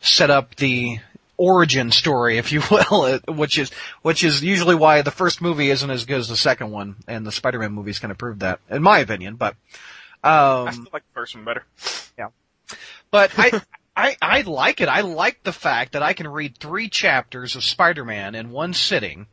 set 0.00 0.30
up 0.30 0.54
the 0.54 1.00
origin 1.36 1.90
story, 1.90 2.38
if 2.38 2.52
you 2.52 2.62
will, 2.70 3.18
which 3.28 3.58
is 3.58 3.70
which 4.00 4.24
is 4.24 4.42
usually 4.42 4.74
why 4.74 5.02
the 5.02 5.10
first 5.10 5.42
movie 5.42 5.68
isn't 5.68 5.90
as 5.90 6.06
good 6.06 6.18
as 6.18 6.28
the 6.28 6.36
second 6.36 6.70
one, 6.70 6.96
and 7.06 7.26
the 7.26 7.32
Spider-Man 7.32 7.72
movies 7.72 7.98
kind 7.98 8.12
of 8.12 8.16
proved 8.16 8.40
that, 8.40 8.60
in 8.70 8.82
my 8.82 9.00
opinion. 9.00 9.34
But 9.34 9.56
um, 10.24 10.68
I 10.68 10.70
still 10.70 10.86
like 10.92 11.02
the 11.02 11.14
first 11.14 11.34
one 11.34 11.44
better. 11.44 11.64
But 13.16 13.32
I, 13.38 13.62
I, 13.96 14.16
I 14.20 14.40
like 14.42 14.82
it. 14.82 14.90
I 14.90 15.00
like 15.00 15.42
the 15.42 15.52
fact 15.52 15.92
that 15.92 16.02
I 16.02 16.12
can 16.12 16.28
read 16.28 16.58
three 16.58 16.90
chapters 16.90 17.56
of 17.56 17.64
Spider-Man 17.64 18.34
in 18.34 18.50
one 18.50 18.74
sitting 18.74 19.26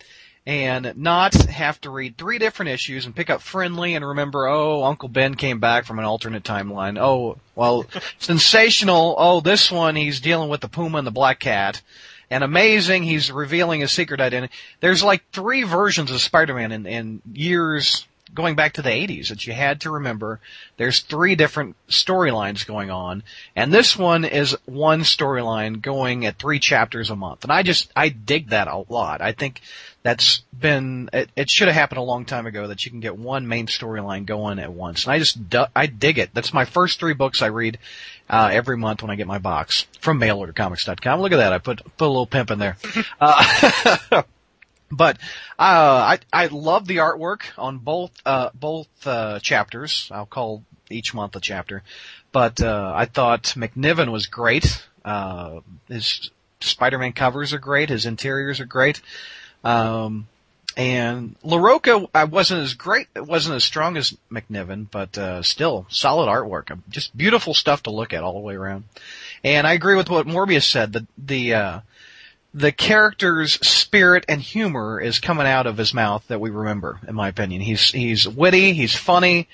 and 0.47 0.93
not 0.95 1.33
have 1.33 1.81
to 1.81 1.89
read 1.89 2.17
three 2.17 2.37
different 2.37 2.71
issues 2.71 3.05
and 3.05 3.13
pick 3.13 3.29
up 3.29 3.41
friendly 3.41 3.95
and 3.95 4.07
remember, 4.07 4.47
oh, 4.47 4.85
Uncle 4.85 5.09
Ben 5.09 5.35
came 5.35 5.59
back 5.59 5.83
from 5.83 5.99
an 5.99 6.05
alternate 6.05 6.43
timeline. 6.43 6.97
Oh, 6.97 7.37
well, 7.55 7.85
sensational. 8.19 9.15
Oh, 9.17 9.41
this 9.41 9.69
one 9.69 9.97
he's 9.97 10.21
dealing 10.21 10.47
with 10.47 10.61
the 10.61 10.69
puma 10.69 10.99
and 10.99 11.07
the 11.07 11.11
black 11.11 11.41
cat. 11.41 11.81
And 12.29 12.41
amazing, 12.41 13.03
he's 13.03 13.33
revealing 13.33 13.81
his 13.81 13.91
secret 13.91 14.21
identity. 14.21 14.53
There's 14.79 15.03
like 15.03 15.29
three 15.33 15.63
versions 15.63 16.09
of 16.09 16.21
Spider-Man 16.21 16.71
in, 16.71 16.85
in 16.85 17.21
years 17.33 18.07
going 18.33 18.55
back 18.55 18.73
to 18.73 18.81
the 18.81 18.89
80s 18.89 19.29
that 19.29 19.45
you 19.45 19.53
had 19.53 19.81
to 19.81 19.91
remember. 19.91 20.39
There's 20.77 21.01
three 21.01 21.35
different 21.35 21.75
storylines 21.89 22.65
going 22.65 22.89
on, 22.89 23.23
and 23.55 23.71
this 23.71 23.97
one 23.97 24.25
is 24.25 24.57
one 24.65 25.01
storyline 25.01 25.81
going 25.81 26.25
at 26.25 26.39
three 26.39 26.59
chapters 26.59 27.09
a 27.09 27.15
month. 27.15 27.43
And 27.43 27.51
I 27.51 27.63
just, 27.63 27.91
I 27.95 28.09
dig 28.09 28.49
that 28.49 28.67
a 28.67 28.83
lot. 28.89 29.21
I 29.21 29.31
think 29.31 29.61
that's 30.03 30.43
been, 30.57 31.09
it, 31.13 31.29
it 31.35 31.49
should 31.49 31.67
have 31.67 31.75
happened 31.75 31.99
a 31.99 32.03
long 32.03 32.25
time 32.25 32.45
ago 32.45 32.67
that 32.67 32.83
you 32.85 32.91
can 32.91 32.99
get 32.99 33.17
one 33.17 33.47
main 33.47 33.67
storyline 33.67 34.25
going 34.25 34.59
at 34.59 34.73
once. 34.73 35.05
And 35.05 35.13
I 35.13 35.19
just, 35.19 35.37
I 35.75 35.85
dig 35.85 36.17
it. 36.19 36.33
That's 36.33 36.53
my 36.53 36.65
first 36.65 36.99
three 36.99 37.13
books 37.13 37.41
I 37.41 37.47
read, 37.47 37.79
uh, 38.29 38.49
every 38.51 38.77
month 38.77 39.01
when 39.01 39.11
I 39.11 39.15
get 39.15 39.27
my 39.27 39.37
box 39.37 39.87
from 40.01 40.19
mailordercomics.com. 40.19 41.21
Look 41.21 41.31
at 41.31 41.37
that. 41.37 41.53
I 41.53 41.57
put, 41.59 41.81
put 41.97 42.05
a 42.05 42.07
little 42.07 42.27
pimp 42.27 42.51
in 42.51 42.59
there. 42.59 42.77
Uh, 43.19 44.23
But 44.95 45.17
uh, 45.59 46.17
I 46.17 46.19
I 46.31 46.47
love 46.47 46.87
the 46.87 46.97
artwork 46.97 47.41
on 47.57 47.79
both 47.79 48.11
uh, 48.25 48.49
both 48.53 48.87
uh, 49.05 49.39
chapters. 49.39 50.09
I'll 50.11 50.25
call 50.25 50.63
each 50.89 51.13
month 51.13 51.35
a 51.35 51.39
chapter. 51.39 51.83
But 52.31 52.61
uh, 52.61 52.91
I 52.95 53.05
thought 53.05 53.53
McNiven 53.55 54.11
was 54.11 54.27
great. 54.27 54.85
Uh, 55.05 55.59
his 55.87 56.31
Spider-Man 56.61 57.13
covers 57.13 57.53
are 57.53 57.59
great. 57.59 57.89
His 57.89 58.05
interiors 58.05 58.59
are 58.59 58.65
great. 58.65 59.01
Um, 59.63 60.27
and 60.75 61.35
Larroca, 61.43 62.07
I 62.15 62.23
wasn't 62.23 62.63
as 62.63 62.73
great, 62.73 63.07
it 63.15 63.25
wasn't 63.25 63.55
as 63.55 63.63
strong 63.63 63.95
as 63.95 64.17
McNiven, 64.31 64.87
but 64.89 65.15
uh, 65.17 65.43
still 65.43 65.85
solid 65.89 66.27
artwork. 66.27 66.75
Just 66.89 67.15
beautiful 67.15 67.53
stuff 67.53 67.83
to 67.83 67.91
look 67.91 68.11
at 68.11 68.23
all 68.23 68.33
the 68.33 68.39
way 68.39 68.55
around. 68.55 68.85
And 69.43 69.67
I 69.67 69.73
agree 69.73 69.95
with 69.95 70.09
what 70.09 70.25
Morbius 70.25 70.69
said. 70.69 70.93
The 70.93 71.07
the 71.17 71.53
uh, 71.53 71.79
the 72.53 72.71
character's 72.71 73.53
spirit 73.67 74.25
and 74.29 74.41
humor 74.41 74.99
is 74.99 75.19
coming 75.19 75.47
out 75.47 75.65
of 75.65 75.77
his 75.77 75.93
mouth 75.93 76.25
that 76.27 76.39
we 76.39 76.49
remember, 76.49 76.99
in 77.07 77.15
my 77.15 77.27
opinion. 77.27 77.61
He's 77.61 77.91
he's 77.91 78.27
witty, 78.27 78.73
he's 78.73 78.95
funny, 78.95 79.47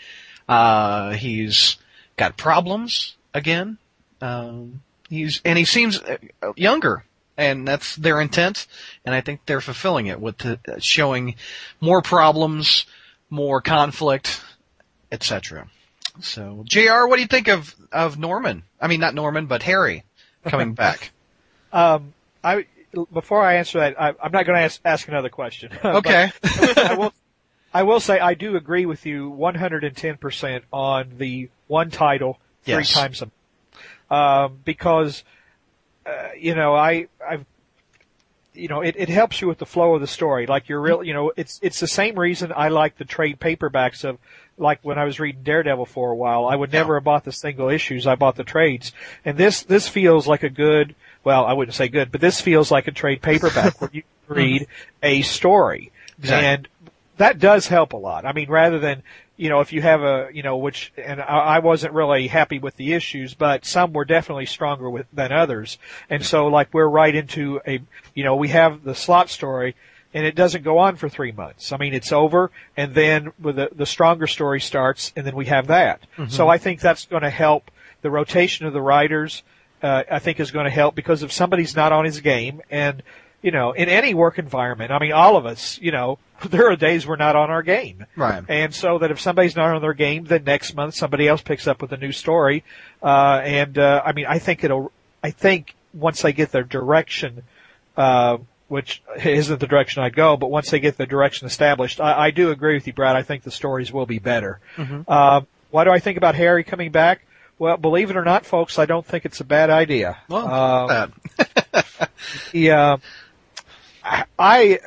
uh, 0.47 1.11
he's 1.11 1.77
got 2.17 2.37
problems 2.37 3.15
again. 3.33 3.77
Um, 4.21 4.81
he's 5.09 5.41
and 5.45 5.57
he 5.57 5.65
seems 5.65 6.01
uh, 6.01 6.17
younger, 6.55 7.05
and 7.37 7.67
that's 7.67 7.95
their 7.95 8.19
intent, 8.19 8.67
and 9.05 9.15
I 9.15 9.21
think 9.21 9.41
they're 9.45 9.61
fulfilling 9.61 10.07
it 10.07 10.19
with 10.19 10.39
the, 10.39 10.59
showing 10.79 11.35
more 11.79 12.01
problems, 12.01 12.85
more 13.29 13.61
conflict, 13.61 14.41
etc. 15.09 15.69
So, 16.21 16.63
Jr., 16.65 17.07
what 17.07 17.15
do 17.15 17.21
you 17.21 17.27
think 17.27 17.47
of 17.47 17.73
of 17.93 18.19
Norman? 18.19 18.63
I 18.81 18.87
mean, 18.87 18.99
not 18.99 19.15
Norman, 19.15 19.45
but 19.45 19.63
Harry 19.63 20.03
coming 20.43 20.73
back. 20.73 21.11
Um, 21.71 22.13
I 22.43 22.65
before 23.13 23.41
I 23.43 23.55
answer 23.55 23.79
that, 23.79 23.99
I, 24.01 24.09
I'm 24.21 24.31
not 24.31 24.45
going 24.45 24.57
to 24.57 24.63
ask, 24.63 24.81
ask 24.85 25.07
another 25.07 25.29
question. 25.29 25.71
Okay. 25.83 26.31
I 26.43 26.95
will. 26.97 27.13
I 27.71 27.83
will 27.83 27.99
say 27.99 28.19
I 28.19 28.33
do 28.33 28.55
agree 28.55 28.87
with 28.87 29.05
you 29.05 29.29
110% 29.31 30.61
on 30.73 31.11
the 31.17 31.49
one 31.67 31.91
title 31.91 32.39
three 32.63 32.73
Yes. 32.73 32.93
times 32.93 33.21
a 33.21 34.13
um, 34.13 34.59
because 34.65 35.23
uh, 36.05 36.29
you 36.35 36.55
know 36.55 36.73
I 36.73 37.07
I've 37.27 37.45
you 38.55 38.67
know 38.69 38.81
it, 38.81 38.95
it 38.97 39.07
helps 39.07 39.39
you 39.39 39.47
with 39.47 39.59
the 39.59 39.67
flow 39.67 39.93
of 39.93 40.01
the 40.01 40.07
story. 40.07 40.47
Like 40.47 40.67
you're 40.67 40.81
real, 40.81 41.03
you 41.03 41.13
know 41.13 41.31
it's 41.37 41.59
it's 41.61 41.79
the 41.79 41.87
same 41.87 42.17
reason 42.17 42.51
I 42.55 42.69
like 42.69 42.97
the 42.97 43.05
trade 43.05 43.39
paperbacks 43.39 44.03
of 44.03 44.17
like 44.57 44.79
when 44.81 44.97
I 44.97 45.05
was 45.05 45.19
reading 45.19 45.43
Daredevil 45.43 45.85
for 45.85 46.09
a 46.11 46.15
while. 46.15 46.47
I 46.47 46.55
would 46.55 46.71
never 46.73 46.95
have 46.95 47.03
bought 47.03 47.23
the 47.23 47.31
single 47.31 47.69
issues. 47.69 48.07
I 48.07 48.15
bought 48.15 48.35
the 48.35 48.43
trades, 48.43 48.91
and 49.23 49.37
this 49.37 49.61
this 49.61 49.87
feels 49.87 50.27
like 50.27 50.41
a 50.41 50.49
good. 50.49 50.95
Well, 51.23 51.45
I 51.45 51.53
wouldn't 51.53 51.75
say 51.75 51.87
good, 51.89 52.11
but 52.11 52.21
this 52.21 52.41
feels 52.41 52.71
like 52.71 52.87
a 52.87 52.91
trade 52.91 53.21
paperback 53.21 53.79
where 53.81 53.89
you 53.93 54.03
mm-hmm. 54.29 54.33
read 54.33 54.67
a 55.03 55.21
story, 55.21 55.91
Exactly. 56.17 56.47
and 56.47 56.67
that 57.17 57.39
does 57.39 57.67
help 57.67 57.93
a 57.93 57.97
lot. 57.97 58.25
I 58.25 58.33
mean, 58.33 58.49
rather 58.49 58.79
than 58.79 59.03
you 59.39 59.47
know, 59.47 59.61
if 59.61 59.71
you 59.71 59.81
have 59.81 60.01
a 60.01 60.29
you 60.33 60.43
know, 60.43 60.57
which 60.57 60.91
and 60.97 61.21
I, 61.21 61.23
I 61.55 61.59
wasn't 61.59 61.93
really 61.93 62.27
happy 62.27 62.59
with 62.59 62.75
the 62.75 62.93
issues, 62.93 63.33
but 63.33 63.65
some 63.65 63.93
were 63.93 64.03
definitely 64.03 64.45
stronger 64.45 64.89
with 64.89 65.05
than 65.13 65.31
others, 65.31 65.77
and 66.09 66.25
so 66.25 66.47
like 66.47 66.73
we're 66.73 66.87
right 66.87 67.15
into 67.15 67.61
a 67.65 67.79
you 68.13 68.25
know, 68.25 68.35
we 68.35 68.49
have 68.49 68.83
the 68.83 68.95
Slott 68.95 69.29
story. 69.29 69.75
And 70.11 70.25
it 70.25 70.33
doesn't 70.33 70.63
go 70.63 70.79
on 70.79 70.95
for 70.95 71.07
three 71.07 71.31
months. 71.31 71.71
I 71.71 71.77
mean, 71.77 71.93
it's 71.93 72.11
over, 72.11 72.49
and 72.75 72.95
then 72.95 73.31
with 73.39 73.57
the, 73.57 73.69
the 73.71 73.85
stronger 73.85 74.25
story 74.25 74.59
starts, 74.59 75.13
and 75.15 75.23
then 75.23 75.35
we 75.35 75.45
have 75.45 75.67
that. 75.67 76.01
Mm-hmm. 76.17 76.31
So 76.31 76.49
I 76.49 76.57
think 76.57 76.81
that's 76.81 77.05
going 77.05 77.21
to 77.21 77.29
help 77.29 77.69
the 78.01 78.09
rotation 78.09 78.65
of 78.65 78.73
the 78.73 78.81
writers. 78.81 79.43
Uh, 79.81 80.03
I 80.11 80.19
think 80.19 80.39
is 80.39 80.51
going 80.51 80.65
to 80.65 80.71
help 80.71 80.93
because 80.93 81.23
if 81.23 81.31
somebody's 81.31 81.75
not 81.75 81.93
on 81.93 82.03
his 82.05 82.19
game, 82.19 82.61
and 82.69 83.01
you 83.41 83.51
know, 83.51 83.71
in 83.71 83.87
any 83.89 84.13
work 84.13 84.37
environment, 84.37 84.91
I 84.91 84.99
mean, 84.99 85.13
all 85.13 85.37
of 85.37 85.45
us, 85.45 85.79
you 85.81 85.91
know, 85.91 86.19
there 86.49 86.69
are 86.69 86.75
days 86.75 87.07
we're 87.07 87.15
not 87.15 87.35
on 87.35 87.49
our 87.49 87.63
game. 87.63 88.05
Right. 88.15 88.43
And 88.47 88.73
so 88.73 88.99
that 88.99 89.11
if 89.11 89.19
somebody's 89.19 89.55
not 89.55 89.73
on 89.73 89.81
their 89.81 89.93
game, 89.93 90.25
then 90.25 90.43
next 90.43 90.75
month 90.75 90.95
somebody 90.95 91.27
else 91.27 91.41
picks 91.41 91.67
up 91.67 91.81
with 91.81 91.91
a 91.91 91.97
new 91.97 92.11
story. 92.11 92.63
Uh, 93.01 93.41
and, 93.43 93.77
uh, 93.77 94.01
I 94.05 94.13
mean, 94.13 94.25
I 94.27 94.39
think 94.39 94.63
it'll, 94.63 94.91
I 95.23 95.31
think 95.31 95.75
once 95.93 96.21
they 96.21 96.33
get 96.33 96.51
their 96.51 96.63
direction, 96.63 97.43
uh, 97.97 98.37
which 98.67 99.01
isn't 99.23 99.59
the 99.59 99.67
direction 99.67 100.03
I'd 100.03 100.15
go, 100.15 100.37
but 100.37 100.51
once 100.51 100.69
they 100.69 100.79
get 100.79 100.97
the 100.97 101.05
direction 101.05 101.47
established, 101.47 101.99
I, 101.99 102.25
I 102.27 102.31
do 102.31 102.51
agree 102.51 102.75
with 102.75 102.87
you, 102.87 102.93
Brad. 102.93 103.15
I 103.15 103.23
think 103.23 103.43
the 103.43 103.51
stories 103.51 103.91
will 103.91 104.05
be 104.05 104.19
better. 104.19 104.59
Uh, 105.07 105.41
what 105.71 105.85
do 105.85 105.91
I 105.91 105.99
think 105.99 106.17
about 106.17 106.35
Harry 106.35 106.63
coming 106.63 106.91
back? 106.91 107.21
Well, 107.59 107.77
believe 107.77 108.09
it 108.09 108.15
or 108.15 108.23
not, 108.23 108.45
folks, 108.45 108.79
I 108.79 108.85
don't 108.85 109.05
think 109.05 109.25
it's 109.25 109.41
a 109.41 109.45
bad 109.45 109.69
idea. 109.69 110.17
Well, 110.29 110.47
Um, 110.47 111.13
that. 111.37 112.09
the 112.53 112.71
uh, 112.71 112.97
I 114.39 114.79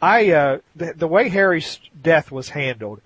I 0.00 0.30
uh, 0.32 0.58
the, 0.74 0.94
the 0.94 1.08
way 1.08 1.28
Harry's 1.28 1.78
death 2.00 2.32
was 2.32 2.48
handled 2.48 3.00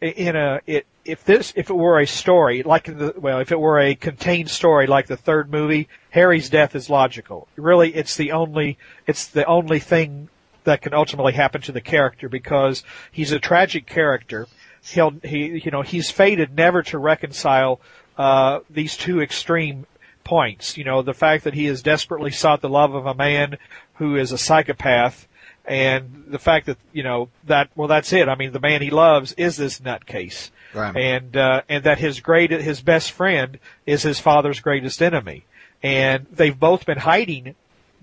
in 0.00 0.36
a 0.36 0.60
it 0.66 0.86
if 1.04 1.24
this 1.24 1.52
if 1.56 1.70
it 1.70 1.74
were 1.74 2.00
a 2.00 2.06
story 2.06 2.62
like 2.62 2.84
the 2.84 3.14
well 3.16 3.38
if 3.38 3.52
it 3.52 3.58
were 3.58 3.78
a 3.78 3.94
contained 3.94 4.50
story 4.50 4.86
like 4.86 5.06
the 5.06 5.16
third 5.16 5.50
movie 5.50 5.88
Harry's 6.10 6.50
death 6.50 6.74
is 6.74 6.90
logical 6.90 7.46
really 7.56 7.94
it's 7.94 8.16
the 8.16 8.32
only 8.32 8.78
it's 9.06 9.28
the 9.28 9.44
only 9.44 9.78
thing 9.78 10.28
that 10.64 10.82
can 10.82 10.92
ultimately 10.92 11.32
happen 11.32 11.60
to 11.60 11.72
the 11.72 11.80
character 11.80 12.28
because 12.28 12.82
he's 13.12 13.30
a 13.30 13.38
tragic 13.38 13.86
character 13.86 14.48
he'll 14.82 15.12
he 15.22 15.60
you 15.64 15.70
know 15.70 15.82
he's 15.82 16.10
fated 16.10 16.56
never 16.56 16.82
to 16.82 16.98
reconcile 16.98 17.80
uh 18.18 18.60
these 18.70 18.96
two 18.96 19.20
extreme 19.20 19.86
points. 20.24 20.76
You 20.76 20.84
know 20.84 21.02
the 21.02 21.14
fact 21.14 21.44
that 21.44 21.54
he 21.54 21.66
has 21.66 21.82
desperately 21.82 22.30
sought 22.30 22.60
the 22.60 22.68
love 22.68 22.94
of 22.94 23.06
a 23.06 23.14
man 23.14 23.58
who 23.94 24.16
is 24.16 24.32
a 24.32 24.38
psychopath 24.38 25.28
and 25.64 26.24
the 26.26 26.38
fact 26.38 26.66
that 26.66 26.78
you 26.92 27.02
know 27.02 27.28
that 27.44 27.70
well 27.74 27.88
that's 27.88 28.12
it. 28.12 28.28
I 28.28 28.34
mean 28.34 28.52
the 28.52 28.60
man 28.60 28.82
he 28.82 28.90
loves 28.90 29.32
is 29.32 29.56
this 29.56 29.80
nutcase. 29.80 30.50
Right. 30.74 30.96
and 30.96 31.36
uh 31.36 31.62
and 31.68 31.84
that 31.84 31.98
his 31.98 32.20
great 32.20 32.50
his 32.50 32.80
best 32.80 33.12
friend 33.12 33.58
is 33.86 34.02
his 34.02 34.18
father's 34.18 34.60
greatest 34.60 35.02
enemy. 35.02 35.44
And 35.82 36.26
they've 36.30 36.58
both 36.58 36.86
been 36.86 36.98
hiding 36.98 37.54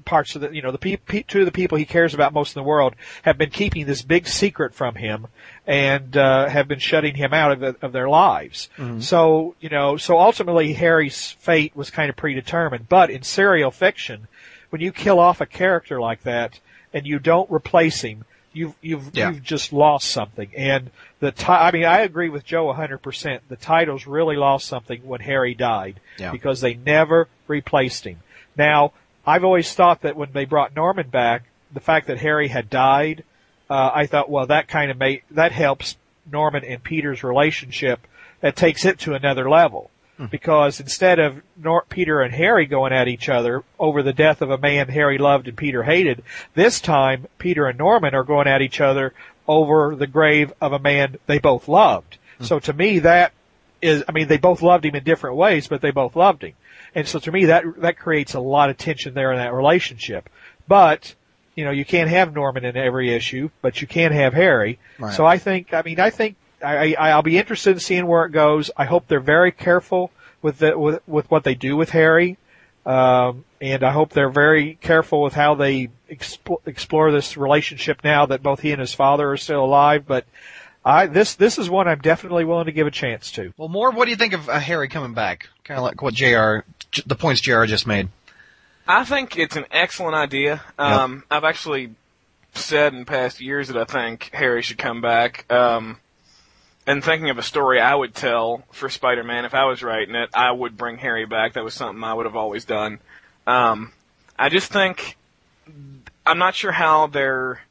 parts 0.06 0.36
of 0.36 0.42
the 0.42 0.50
you 0.51 0.62
know 0.62 0.72
the 0.72 0.78
pe- 0.78 0.98
pe- 0.98 1.24
two 1.24 1.42
of 1.42 1.46
the 1.46 1.51
people 1.51 1.78
he 1.78 1.86
cares 1.86 2.13
about 2.13 2.34
most 2.34 2.56
in 2.56 2.60
the 2.60 2.68
world 2.68 2.96
have 3.24 3.38
been 3.38 3.50
keeping 3.50 3.86
this 3.86 4.01
big 4.01 4.28
secret 4.28 4.74
from 4.74 4.96
him 4.96 5.28
and 5.68 6.16
uh, 6.18 6.48
have 6.50 6.68
been 6.68 6.80
shutting 6.80 7.16
him 7.16 7.34
out 7.34 7.51
of, 7.51 7.60
the, 7.60 7.75
of 7.82 7.92
their 7.92 8.10
lives. 8.10 8.70
So 9.00 9.56
you 9.60 9.70
know, 9.70 9.98
so 9.98 10.18
ultimately 10.20 10.74
Harry's 10.74 11.32
fate 11.32 11.75
was 11.75 11.89
kind 11.92 12.10
of 12.10 12.16
predetermined. 12.16 12.89
But 12.89 13.10
in 13.10 13.24
serial 13.24 13.72
fiction, 13.72 14.28
when 14.70 14.82
you 14.82 14.92
kill 14.92 15.20
off 15.20 15.42
a 15.42 15.46
character 15.46 16.00
like 16.00 16.24
that 16.24 16.60
and 16.94 17.06
you 17.06 17.20
don't 17.20 17.50
replace 17.51 18.01
him, 18.01 18.25
you've 18.54 18.74
you've 18.82 19.12
Yeah. 19.16 19.30
you've 19.32 19.44
just 19.44 19.72
lost 19.72 20.10
something. 20.10 20.50
And 20.58 20.89
the 21.20 21.32
ti- 21.32 21.46
I 21.48 21.72
mean, 21.72 21.86
I 21.86 22.00
agree 22.00 22.30
with 22.30 22.46
Joe 22.46 22.74
100%. 22.74 23.39
The 23.48 23.56
titles 23.56 24.08
really 24.08 24.36
lost 24.38 24.66
something 24.68 25.01
when 25.06 25.22
Harry 25.22 25.54
died 25.54 26.00
Yeah. 26.18 26.32
because 26.32 26.62
they 26.62 26.74
never 26.74 27.28
replaced 27.48 28.06
him. 28.08 28.18
Now, 28.58 28.94
I've 29.28 29.44
always 29.44 29.74
thought 29.74 30.01
that 30.01 30.16
when 30.16 30.30
they 30.34 30.46
brought 30.46 30.75
Norman 30.75 31.10
back, 31.10 31.44
the 31.72 31.80
fact 31.80 32.08
that 32.08 32.18
Harry 32.20 32.48
had 32.48 32.70
died, 32.70 33.24
uh, 33.70 33.92
I 33.94 34.06
thought, 34.08 34.30
well, 34.30 34.48
that 34.48 34.68
kind 34.68 34.92
of 34.92 34.98
made, 34.98 35.22
that 35.32 35.52
helps 35.52 35.98
Norman 36.32 36.64
and 36.64 36.84
Peter's 36.84 37.24
relationship. 37.24 38.06
That 38.42 38.56
takes 38.56 38.86
it 38.86 39.00
to 39.00 39.14
another 39.14 39.50
level. 39.50 39.92
because 40.32 40.80
instead 40.82 41.18
of 41.20 41.42
Nor- 41.56 41.86
Peter 41.88 42.22
and 42.22 42.34
Harry 42.34 42.66
going 42.66 42.92
at 42.92 43.08
each 43.08 43.30
other 43.30 43.64
over 43.80 44.04
the 44.04 44.12
death 44.12 44.42
of 44.42 44.50
a 44.50 44.58
man 44.58 44.90
Harry 44.90 45.18
loved 45.18 45.48
and 45.48 45.56
Peter 45.58 45.84
hated, 45.84 46.24
this 46.56 46.82
time 46.82 47.28
Peter 47.38 47.68
and 47.68 47.78
Norman 47.78 48.14
are 48.14 48.26
going 48.26 48.48
at 48.48 48.62
each 48.62 48.82
other 48.82 49.14
over 49.48 49.96
the 49.96 50.08
grave 50.08 50.52
of 50.60 50.74
a 50.74 50.80
man 50.80 51.18
they 51.26 51.40
both 51.40 51.68
loved. 51.68 52.18
So 52.42 52.60
to 52.60 52.74
me, 52.74 53.00
that 53.00 53.34
is, 53.82 54.04
I 54.08 54.12
mean, 54.12 54.28
they 54.28 54.38
both 54.38 54.62
loved 54.62 54.86
him 54.86 54.96
in 54.96 55.04
different 55.04 55.36
ways, 55.38 55.68
but 55.68 55.82
they 55.82 55.92
both 55.92 56.16
loved 56.16 56.44
him. 56.44 56.54
And 56.96 57.08
so 57.08 57.20
to 57.20 57.32
me, 57.32 57.46
that, 57.46 57.64
that 57.78 57.98
creates 57.98 58.34
a 58.34 58.40
lot 58.40 58.70
of 58.70 58.78
tension 58.78 59.14
there 59.14 59.32
in 59.32 59.38
that 59.40 59.54
relationship. 59.54 60.30
But, 60.68 61.16
you 61.60 61.66
know, 61.66 61.72
you 61.72 61.84
can't 61.84 62.10
have 62.10 62.34
Norman 62.34 62.63
in 62.63 62.78
every 62.78 63.13
issue, 63.13 63.50
but 63.62 63.82
you 63.82 63.86
can 63.88 64.13
have 64.13 64.34
Harry. 64.34 64.80
Right. 64.98 65.13
So 65.13 65.25
I 65.25 65.38
think, 65.38 65.74
I 65.74 65.82
mean, 65.82 66.00
I 66.00 66.10
think 66.10 66.38
I, 66.63 66.94
I, 66.96 67.10
I'll 67.10 67.22
be 67.22 67.38
interested 67.38 67.72
in 67.72 67.80
seeing 67.82 68.08
where 68.08 68.24
it 68.24 68.30
goes. 68.32 68.72
I 68.78 68.86
hope 68.86 69.10
they're 69.10 69.20
very 69.20 69.51
careful 69.51 70.10
with 70.42 70.60
the, 70.60 70.80
with, 70.80 71.06
with 71.06 71.30
what 71.30 71.44
they 71.44 71.56
do 71.56 71.75
with 71.75 71.89
Harry. 71.89 72.38
Um, 72.86 73.44
and 73.60 73.84
I 73.84 73.92
hope 73.92 74.13
they're 74.13 74.30
very 74.30 74.75
careful 74.80 75.22
with 75.22 75.34
how 75.34 75.56
they 75.56 75.89
explore, 76.08 76.62
explore 76.66 77.12
this 77.12 77.36
relationship 77.36 78.06
now 78.06 78.25
that 78.28 78.42
both 78.42 78.62
he 78.62 78.72
and 78.72 78.80
his 78.80 78.94
father 78.94 79.30
are 79.30 79.36
still 79.36 79.66
alive. 79.66 80.08
But 80.08 80.24
I, 80.86 81.08
this, 81.08 81.36
this 81.36 81.58
is 81.60 81.70
one 81.70 81.89
I'm 81.89 82.00
definitely 82.00 82.46
willing 82.46 82.68
to 82.68 82.72
give 82.72 82.88
a 82.88 82.92
chance 82.92 83.34
to. 83.34 83.51
Well, 83.58 83.68
more. 83.68 83.92
What 83.92 84.06
do 84.06 84.12
you 84.12 84.18
think 84.18 84.32
of 84.32 84.48
uh, 84.48 84.60
Harry 84.60 84.88
coming 84.88 85.13
back? 85.13 85.50
Kind 85.66 85.78
of 85.78 85.84
like 85.84 86.01
what 86.01 86.13
Jr. 86.13 86.60
j- 86.89 87.04
The 87.06 87.16
points 87.18 87.42
Jr. 87.42 87.66
just 87.66 87.86
made. 87.86 88.08
I 88.89 89.05
think 89.05 89.38
it's 89.38 89.55
an 89.55 89.65
excellent 89.69 90.15
idea. 90.15 90.63
Um, 90.79 91.24
I've 91.29 91.43
actually 91.43 91.91
said 92.55 92.96
in 92.96 93.05
past 93.05 93.39
years 93.39 93.67
that 93.67 93.77
I 93.77 93.84
think 93.84 94.31
Harry 94.34 94.63
should 94.63 94.79
come 94.79 95.00
back. 95.00 95.46
Um, 95.51 96.00
and 96.88 97.03
thinking 97.03 97.29
of 97.29 97.38
a 97.38 97.43
story 97.43 97.79
I 97.79 97.93
would 97.93 98.15
tell 98.15 98.63
for 98.72 98.89
Spider-Man, 98.89 99.46
if 99.46 99.53
I 99.53 99.65
was 99.65 99.84
writing 99.84 100.15
it, 100.15 100.31
I 100.34 100.51
would 100.51 100.75
bring 100.75 100.98
Harry 100.98 101.27
back. 101.27 101.53
That 101.53 101.63
was 101.63 101.75
something 101.75 102.03
I 102.03 102.15
would 102.15 102.25
have 102.25 102.36
always 102.36 102.65
done. 102.65 102.98
Um, 103.46 103.91
I 104.39 104.50
just 104.50 104.72
think 104.72 105.15
I'm 106.25 106.39
not 106.39 106.55
sure 106.55 106.72
how 106.72 107.05
their 107.05 107.62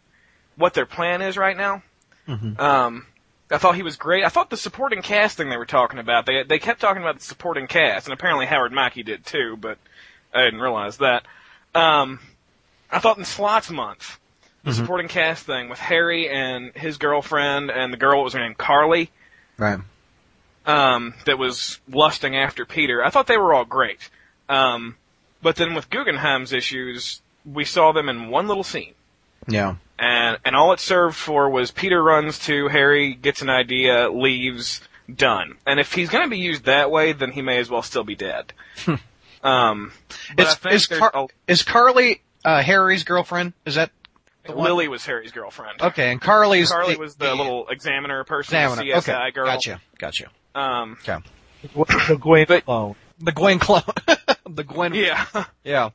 what 0.54 0.75
their 0.75 0.87
plan 0.87 1.20
is 1.20 1.37
right 1.37 1.56
now. 1.56 1.82
Um, 2.60 3.06
I 3.50 3.58
thought 3.58 3.75
he 3.75 3.82
was 3.82 3.96
great. 3.96 4.22
I 4.25 4.28
thought 4.28 4.50
the 4.50 4.56
supporting 4.56 5.02
cast 5.02 5.37
thing 5.37 5.48
they 5.48 5.56
were 5.56 5.66
talking 5.66 5.98
about. 5.98 6.26
They 6.26 6.44
they 6.44 6.60
kept 6.60 6.80
talking 6.80 7.02
about 7.02 7.18
the 7.18 7.25
supporting 7.25 7.66
cast, 7.66 8.06
and 8.06 8.14
apparently 8.14 8.46
Howard 8.46 8.72
Mackie 8.72 9.02
did 9.02 9.26
too, 9.26 9.56
but 9.58 9.78
I 10.35 10.44
didn't 10.44 10.61
realize 10.61 10.99
that. 10.99 11.25
Um, 11.75 12.20
I 12.90 12.99
thought 12.99 13.18
in 13.18 13.25
Slott's 13.25 13.70
Month, 13.70 14.18
the 14.64 14.73
supporting 14.75 15.08
cast 15.08 15.47
thing 15.47 15.68
with 15.68 15.78
Harry 15.78 16.28
and 16.28 16.73
his 16.75 16.99
girlfriend 16.99 17.70
and 17.70 17.92
the 17.92 17.97
girl, 17.97 18.18
what 18.18 18.25
was 18.25 18.32
her 18.35 18.40
name, 18.40 18.54
Carly, 18.54 19.11
Right. 19.56 19.78
um, 20.66 21.14
that 21.25 21.38
was 21.38 21.80
lusting 21.90 22.37
after 22.37 22.64
Peter. 22.66 23.02
I 23.04 23.11
thought 23.11 23.26
they 23.26 23.38
were 23.38 23.54
all 23.54 23.64
great. 23.64 24.11
Um, 24.49 24.97
but 25.42 25.56
then 25.56 25.75
with 25.75 25.88
Guggenheim's 25.90 26.52
issues, 26.52 27.23
we 27.50 27.64
saw 27.64 27.92
them 27.92 28.08
in 28.08 28.28
one 28.28 28.47
little 28.49 28.64
scene. 28.64 28.94
Yeah. 29.47 29.76
And, 29.99 30.38
and 30.44 30.54
all 30.54 30.73
it 30.73 30.80
served 30.80 31.16
for 31.16 31.49
was 31.49 31.70
Peter 31.70 32.02
runs 32.02 32.38
to, 32.40 32.68
Harry 32.68 33.14
gets 33.14 33.40
an 33.42 33.50
idea, 33.50 34.11
leaves, 34.11 34.80
done. 35.14 35.56
And 35.66 35.80
if 35.80 35.94
he's 35.94 36.11
gonna 36.11 36.28
be 36.28 36.38
used 36.38 36.64
that 36.64 36.90
way, 36.90 37.12
then 37.12 37.30
he 37.32 37.40
may 37.42 37.58
as 37.58 37.70
well 37.70 37.82
still 37.82 38.04
be 38.04 38.14
dead. 38.16 38.52
um, 39.42 39.92
Is 40.37 40.57
is, 40.71 40.87
Car- 40.87 41.12
a- 41.14 41.26
is 41.47 41.62
Carly 41.62 42.23
uh, 42.45 42.62
Harry's 42.62 43.04
girlfriend? 43.04 43.52
Is 43.64 43.75
that 43.76 43.90
the 44.45 44.52
one? 44.54 44.64
Lily 44.66 44.88
was 44.88 45.04
Harry's 45.07 45.33
girlfriend. 45.33 45.80
Okay, 45.80 46.11
and 46.11 46.21
Carly's 46.21 46.71
Carly 46.71 46.97
was 46.97 47.16
the 47.16 47.35
little 47.35 47.68
examiner 47.68 48.25
person, 48.25 48.54
examiner. 48.57 48.83
the 48.83 48.90
CSI 49.00 49.14
okay, 49.26 49.30
girl. 49.33 49.47
gotcha, 49.47 49.80
gotcha. 49.99 50.26
Um, 50.54 50.97
Okay, 51.07 51.18
The 52.09 52.16
Gwen 52.21 52.47
But- 52.49 52.64
clone. 52.64 52.95
the 53.21 53.33
Gwen 53.33 53.59
clone, 53.59 53.83
the 54.49 54.64
Gwen. 54.64 54.95
yeah. 54.95 55.26
yeah. 55.64 55.90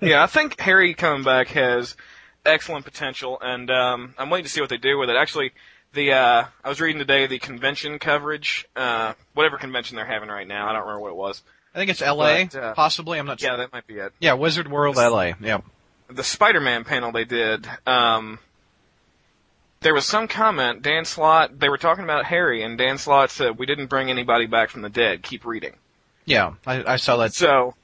yeah, 0.00 0.22
I 0.22 0.26
think 0.26 0.60
Harry 0.60 0.94
coming 0.94 1.24
back 1.24 1.48
has 1.48 1.96
excellent 2.44 2.84
potential, 2.84 3.38
and 3.40 3.70
um, 3.70 4.14
I'm 4.18 4.30
waiting 4.30 4.44
to 4.44 4.50
see 4.50 4.60
what 4.60 4.70
they 4.70 4.76
do 4.76 4.98
with 4.98 5.08
it. 5.10 5.16
Actually, 5.16 5.52
the 5.94 6.12
uh, 6.12 6.44
I 6.62 6.68
was 6.68 6.80
reading 6.80 6.98
today 6.98 7.26
the 7.26 7.38
convention 7.38 7.98
coverage, 7.98 8.66
uh, 8.76 9.14
whatever 9.34 9.56
convention 9.56 9.96
they're 9.96 10.04
having 10.06 10.28
right 10.28 10.46
now. 10.46 10.68
I 10.68 10.72
don't 10.72 10.82
remember 10.82 11.00
what 11.00 11.10
it 11.10 11.16
was. 11.16 11.42
I 11.74 11.78
think 11.78 11.90
it's 11.90 12.02
L.A. 12.02 12.44
But, 12.44 12.54
uh, 12.56 12.74
possibly. 12.74 13.18
I'm 13.18 13.26
not 13.26 13.40
sure. 13.40 13.50
Yeah, 13.50 13.56
sure. 13.56 13.64
that 13.64 13.72
might 13.72 13.86
be 13.86 13.94
it. 13.94 14.12
Yeah, 14.18 14.34
Wizard 14.34 14.70
World, 14.70 14.98
L.A. 14.98 15.34
Yeah. 15.40 15.60
The 16.08 16.24
Spider-Man 16.24 16.84
panel 16.84 17.12
they 17.12 17.24
did. 17.24 17.68
Um, 17.86 18.38
there 19.80 19.94
was 19.94 20.06
some 20.06 20.26
comment. 20.28 20.82
Dan 20.82 21.04
Slott. 21.04 21.58
They 21.58 21.68
were 21.68 21.78
talking 21.78 22.04
about 22.04 22.24
Harry, 22.24 22.62
and 22.62 22.78
Dan 22.78 22.98
Slott 22.98 23.30
said, 23.30 23.58
"We 23.58 23.66
didn't 23.66 23.86
bring 23.86 24.10
anybody 24.10 24.46
back 24.46 24.70
from 24.70 24.82
the 24.82 24.88
dead. 24.88 25.22
Keep 25.22 25.44
reading." 25.44 25.74
Yeah, 26.24 26.54
I, 26.66 26.94
I 26.94 26.96
saw 26.96 27.16
that. 27.18 27.32
So, 27.32 27.74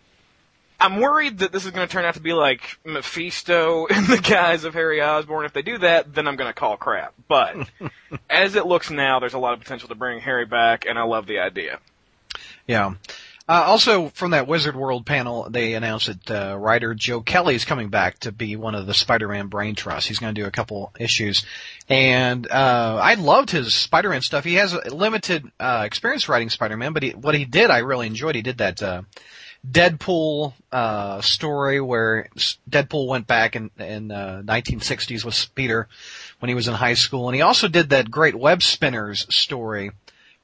I'm 0.81 1.01
worried 1.01 1.39
that 1.39 1.53
this 1.53 1.65
is 1.65 1.71
going 1.71 1.87
to 1.87 1.93
turn 1.93 2.05
out 2.05 2.15
to 2.15 2.21
be 2.21 2.33
like 2.33 2.79
Mephisto 2.85 3.87
in 3.91 4.07
the 4.07 4.19
guise 4.19 4.65
of 4.65 4.75
Harry 4.75 5.01
Osborn. 5.01 5.47
If 5.47 5.53
they 5.53 5.63
do 5.63 5.79
that, 5.79 6.15
then 6.15 6.27
I'm 6.27 6.37
going 6.37 6.51
to 6.51 6.55
call 6.55 6.77
crap. 6.77 7.15
But 7.29 7.57
as 8.31 8.55
it 8.55 8.67
looks 8.67 8.91
now, 8.91 9.21
there's 9.21 9.35
a 9.35 9.39
lot 9.39 9.55
of 9.55 9.61
potential 9.61 9.89
to 9.89 9.95
bring 9.95 10.21
Harry 10.21 10.47
back, 10.47 10.85
and 10.87 10.99
I 10.99 11.03
love 11.03 11.27
the 11.27 11.39
idea. 11.39 11.79
Yeah. 12.67 12.95
Uh, 13.47 13.63
also, 13.67 14.09
from 14.09 14.31
that 14.31 14.49
Wizard 14.49 14.75
World 14.75 15.05
panel, 15.05 15.51
they 15.51 15.75
announced 15.75 16.07
that 16.07 16.31
uh, 16.31 16.57
writer 16.57 16.95
Joe 16.95 17.21
Kelly 17.21 17.55
is 17.55 17.67
coming 17.67 17.91
back 17.91 18.19
to 18.21 18.33
be 18.33 18.57
one 18.57 18.75
of 18.75 18.87
the 18.87 18.95
Spider-Man 18.95 19.49
brain 19.49 19.75
trusts. 19.75 20.09
He's 20.09 20.19
going 20.19 20.35
to 20.35 20.41
do 20.41 20.47
a 20.47 20.51
couple 20.51 20.95
issues, 20.99 21.45
and 21.87 22.51
uh, 22.51 22.99
I 23.03 23.15
loved 23.15 23.51
his 23.51 23.75
Spider-Man 23.75 24.23
stuff. 24.23 24.45
He 24.45 24.55
has 24.55 24.73
limited 24.87 25.45
uh, 25.61 25.83
experience 25.85 26.27
writing 26.27 26.49
Spider-Man, 26.49 26.95
but 26.95 27.03
he, 27.03 27.11
what 27.11 27.35
he 27.35 27.45
did, 27.45 27.71
I 27.71 27.79
really 27.79 28.07
enjoyed. 28.07 28.35
He 28.35 28.41
did 28.41 28.59
that 28.59 28.83
uh, 28.83 29.03
Deadpool 29.71 30.55
uh, 30.73 31.21
story 31.21 31.83
where 31.83 32.29
Deadpool 32.71 33.09
went 33.09 33.27
back 33.27 33.57
in 33.57 33.71
in 33.79 34.11
uh, 34.11 34.43
1960s 34.43 35.23
with 35.23 35.55
Peter 35.55 35.89
when 36.39 36.49
he 36.49 36.55
was 36.55 36.67
in 36.67 36.73
high 36.73 36.95
school, 36.95 37.29
and 37.29 37.37
he 37.37 37.43
also 37.43 37.69
did 37.69 37.91
that 37.91 38.11
great 38.11 38.35
Web 38.35 38.63
Spinners 38.63 39.27
story 39.29 39.91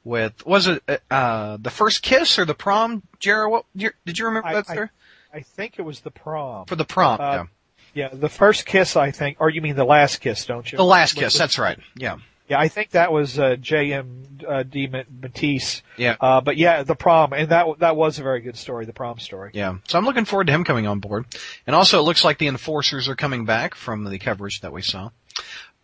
with 0.04 0.44
was 0.46 0.66
it 0.66 0.82
uh 1.10 1.56
the 1.60 1.70
first 1.70 2.02
kiss 2.02 2.38
or 2.38 2.44
the 2.44 2.54
prom 2.54 3.02
Jared 3.18 3.50
what 3.50 3.64
did 3.76 4.18
you 4.18 4.26
remember 4.26 4.48
I- 4.48 4.54
that 4.54 4.70
I- 4.70 4.88
I 5.32 5.40
think 5.42 5.78
it 5.78 5.82
was 5.82 6.00
the 6.00 6.10
prom. 6.10 6.66
for 6.66 6.74
the 6.76 6.84
prom 6.84 7.20
Uh, 7.20 7.32
yeah 7.32 7.44
Yeah, 7.94 8.08
the 8.12 8.28
first 8.28 8.66
kiss, 8.66 8.96
I 8.96 9.10
think, 9.12 9.36
or 9.40 9.48
you 9.50 9.60
mean 9.60 9.76
the 9.76 9.84
last 9.84 10.20
kiss, 10.20 10.44
don't 10.46 10.70
you? 10.70 10.76
the 10.78 10.84
last 10.84 11.14
kiss 11.14 11.36
that's 11.38 11.58
right 11.58 11.78
yeah 11.96 12.16
Yeah, 12.48 12.58
I 12.58 12.66
think 12.68 12.90
that 12.90 13.12
was 13.12 13.38
uh, 13.38 13.54
J.M. 13.60 14.26
Uh, 14.44 14.64
DeMatteis. 14.64 15.82
Yeah. 15.96 16.16
Uh, 16.20 16.40
but 16.40 16.56
yeah, 16.56 16.82
the 16.82 16.96
prom, 16.96 17.32
and 17.32 17.48
that 17.50 17.66
that 17.78 17.94
was 17.94 18.18
a 18.18 18.22
very 18.24 18.40
good 18.40 18.56
story, 18.56 18.86
the 18.86 18.92
prom 18.92 19.18
story. 19.20 19.50
yeah 19.54 19.76
so 19.86 19.98
I'm 19.98 20.04
looking 20.04 20.24
forward 20.24 20.46
to 20.48 20.52
him 20.52 20.64
coming 20.64 20.86
on 20.88 20.98
board 20.98 21.26
and 21.66 21.76
also 21.76 21.98
it 22.00 22.02
looks 22.02 22.24
like 22.24 22.38
the 22.38 22.48
enforcers 22.48 23.08
are 23.08 23.14
coming 23.16 23.44
back 23.44 23.74
from 23.76 24.02
the 24.04 24.18
coverage 24.18 24.62
that 24.62 24.72
we 24.72 24.82
saw 24.82 25.10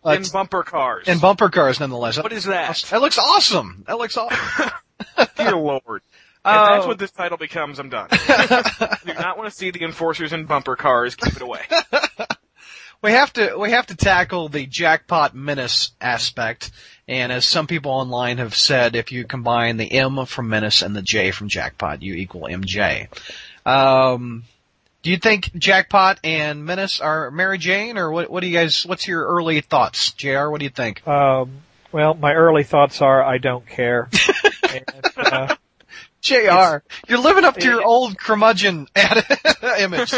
Uh, 0.05 0.11
in 0.11 0.23
bumper 0.31 0.63
cars. 0.63 1.07
and 1.07 1.19
bumper 1.19 1.49
cars 1.49 1.79
nonetheless 1.79 2.17
What 2.21 2.31
is 2.31 2.45
that? 2.45 2.77
that 2.91 3.01
looks 3.01 3.17
awesome 3.17 3.83
that 3.87 3.97
looks 3.97 4.15
awesome 4.17 4.71
Dear 5.37 5.55
Lord. 5.55 6.01
If 6.45 6.53
Oh. 6.53 6.75
that's 6.75 6.87
what 6.87 6.97
this 6.97 7.11
title 7.11 7.37
becomes, 7.37 7.77
I'm 7.77 7.89
done. 7.89 8.07
Do 9.05 9.13
not 9.15 9.37
want 9.37 9.51
to 9.51 9.55
see 9.55 9.69
the 9.69 9.83
enforcers 9.83 10.31
in 10.31 10.45
bumper 10.45 10.77
cars. 10.77 11.13
Keep 11.15 11.35
it 11.35 11.41
away. 11.41 11.59
we 13.01 13.11
have 13.11 13.33
to 13.33 13.57
we 13.57 13.71
have 13.71 13.87
to 13.87 13.95
tackle 13.97 14.47
the 14.47 14.65
jackpot 14.65 15.35
menace 15.35 15.91
aspect 15.99 16.71
and 17.05 17.33
as 17.33 17.43
some 17.45 17.67
people 17.67 17.91
online 17.91 18.37
have 18.37 18.55
said 18.55 18.95
if 18.95 19.11
you 19.11 19.25
combine 19.25 19.75
the 19.75 19.91
m 19.91 20.25
from 20.25 20.47
menace 20.47 20.81
and 20.81 20.95
the 20.95 21.01
j 21.01 21.31
from 21.31 21.49
jackpot 21.49 22.01
you 22.01 22.13
equal 22.13 22.43
mj 22.43 23.07
um 23.65 24.43
do 25.07 25.11
you 25.11 25.17
think 25.17 25.53
jackpot 25.55 26.19
and 26.25 26.65
menace 26.65 26.99
are 26.99 27.31
mary 27.31 27.57
jane 27.57 27.97
or 27.97 28.11
what 28.11 28.29
what 28.29 28.41
do 28.41 28.47
you 28.47 28.53
guys 28.53 28.85
what's 28.85 29.07
your 29.07 29.25
early 29.25 29.61
thoughts 29.61 30.11
jr 30.11 30.49
what 30.49 30.59
do 30.59 30.65
you 30.65 30.69
think 30.69 31.07
Um, 31.07 31.61
well, 31.93 32.13
my 32.13 32.33
early 32.33 32.65
thoughts 32.65 33.01
are 33.01 33.23
I 33.23 33.37
don't 33.37 33.65
care. 33.65 34.09
and, 34.69 34.83
uh, 35.15 35.55
jr 36.19 36.83
you're 37.07 37.19
living 37.19 37.45
up 37.45 37.55
to 37.55 37.65
your 37.65 37.85
old 37.85 38.17
curmudgeon 38.17 38.89
ad- 38.97 39.23
image 39.79 40.13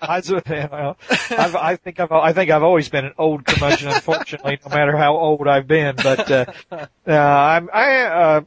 I, 0.00 0.22
well, 0.70 0.96
I've, 1.30 1.56
I 1.56 1.74
think 1.74 1.98
I've 1.98 2.12
I 2.12 2.32
think 2.32 2.52
I've 2.52 2.62
always 2.62 2.88
been 2.88 3.04
an 3.04 3.14
old 3.18 3.44
curmudgeon, 3.44 3.88
unfortunately, 3.88 4.60
no 4.64 4.70
matter 4.76 4.96
how 4.96 5.16
old 5.16 5.48
I've 5.48 5.66
been. 5.66 5.96
But 5.96 6.30
uh, 6.30 6.44
uh, 6.70 6.86
I'm 7.12 7.68
I. 7.72 8.02
Uh, 8.02 8.40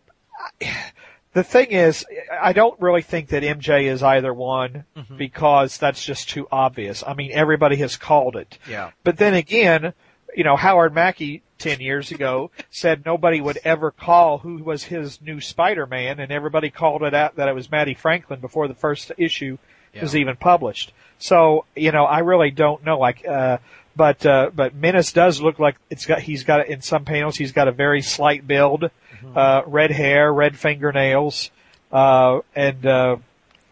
the 1.33 1.43
thing 1.43 1.71
is, 1.71 2.05
I 2.31 2.53
don't 2.53 2.79
really 2.81 3.01
think 3.01 3.29
that 3.29 3.43
MJ 3.43 3.83
is 3.83 4.03
either 4.03 4.33
one 4.33 4.85
because 5.17 5.77
that's 5.77 6.03
just 6.03 6.29
too 6.29 6.47
obvious. 6.51 7.03
I 7.05 7.13
mean, 7.13 7.31
everybody 7.33 7.77
has 7.77 7.95
called 7.95 8.35
it. 8.35 8.57
yeah 8.67 8.91
But 9.03 9.17
then 9.17 9.33
again, 9.33 9.93
you 10.35 10.43
know, 10.43 10.55
Howard 10.55 10.93
Mackie 10.93 11.41
ten 11.57 11.79
years 11.79 12.11
ago 12.11 12.51
said 12.69 13.05
nobody 13.05 13.39
would 13.39 13.59
ever 13.63 13.91
call 13.91 14.39
who 14.39 14.57
was 14.63 14.83
his 14.83 15.21
new 15.21 15.39
Spider-Man, 15.39 16.19
and 16.19 16.31
everybody 16.31 16.69
called 16.69 17.03
it 17.03 17.13
out 17.13 17.35
that 17.37 17.47
it 17.47 17.55
was 17.55 17.71
Mattie 17.71 17.93
Franklin 17.93 18.39
before 18.39 18.67
the 18.67 18.75
first 18.75 19.11
issue 19.17 19.57
was 20.01 20.15
even 20.15 20.35
published. 20.37 20.93
So, 21.19 21.65
you 21.75 21.91
know, 21.91 22.05
I 22.05 22.19
really 22.19 22.49
don't 22.49 22.83
know. 22.83 22.97
Like, 22.97 23.27
uh, 23.27 23.57
but 23.95 24.25
uh, 24.25 24.51
but 24.55 24.73
Menace 24.73 25.11
does 25.11 25.41
look 25.41 25.59
like 25.59 25.75
it's 25.89 26.05
got. 26.05 26.21
He's 26.21 26.43
got 26.43 26.67
in 26.67 26.81
some 26.81 27.03
panels. 27.05 27.35
He's 27.35 27.51
got 27.51 27.67
a 27.67 27.71
very 27.73 28.01
slight 28.01 28.47
build, 28.47 28.89
uh, 29.35 29.63
red 29.65 29.91
hair, 29.91 30.33
red 30.33 30.57
fingernails. 30.57 31.51
Uh, 31.91 32.41
and, 32.55 32.85
uh, 32.85 33.17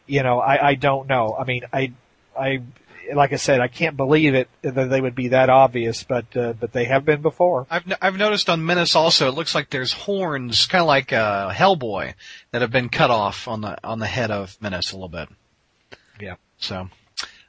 you 0.07 0.23
know, 0.23 0.39
I, 0.39 0.69
I 0.69 0.75
don't 0.75 1.07
know. 1.07 1.35
I 1.39 1.43
mean, 1.45 1.63
I, 1.71 1.93
I, 2.38 2.62
like 3.13 3.33
I 3.33 3.38
said, 3.38 3.59
I 3.59 3.67
can't 3.67 3.97
believe 3.97 4.35
it 4.35 4.49
that 4.62 4.89
they 4.89 5.01
would 5.01 5.15
be 5.15 5.29
that 5.29 5.49
obvious, 5.49 6.03
but, 6.03 6.35
uh, 6.38 6.53
but 6.53 6.73
they 6.73 6.85
have 6.85 7.05
been 7.05 7.21
before. 7.21 7.65
I've 7.69 7.89
n- 7.89 7.97
I've 8.01 8.17
noticed 8.17 8.49
on 8.49 8.65
Menace 8.65 8.95
also, 8.95 9.27
it 9.29 9.33
looks 9.33 9.55
like 9.55 9.69
there's 9.69 9.93
horns, 9.93 10.67
kind 10.67 10.81
of 10.81 10.88
like 10.88 11.12
uh, 11.12 11.51
Hellboy, 11.51 12.13
that 12.51 12.62
have 12.62 12.71
been 12.71 12.89
cut 12.89 13.09
off 13.09 13.47
on 13.47 13.62
the 13.62 13.77
on 13.83 13.99
the 13.99 14.05
head 14.07 14.31
of 14.31 14.57
Menace 14.62 14.91
a 14.91 14.95
little 14.95 15.09
bit. 15.09 15.29
Yeah. 16.19 16.35
So, 16.59 16.89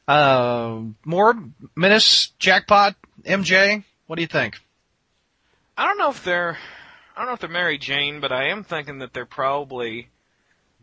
uh, 0.08 0.80
more 1.04 1.34
Menace 1.76 2.28
jackpot 2.38 2.94
MJ. 3.24 3.84
What 4.06 4.16
do 4.16 4.22
you 4.22 4.28
think? 4.28 4.58
I 5.76 5.86
don't 5.86 5.98
know 5.98 6.10
if 6.10 6.24
they're, 6.24 6.58
I 7.16 7.20
don't 7.20 7.26
know 7.26 7.34
if 7.34 7.40
they're 7.40 7.50
Mary 7.50 7.78
Jane, 7.78 8.20
but 8.20 8.32
I 8.32 8.48
am 8.48 8.64
thinking 8.64 8.98
that 8.98 9.12
they're 9.12 9.26
probably 9.26 10.08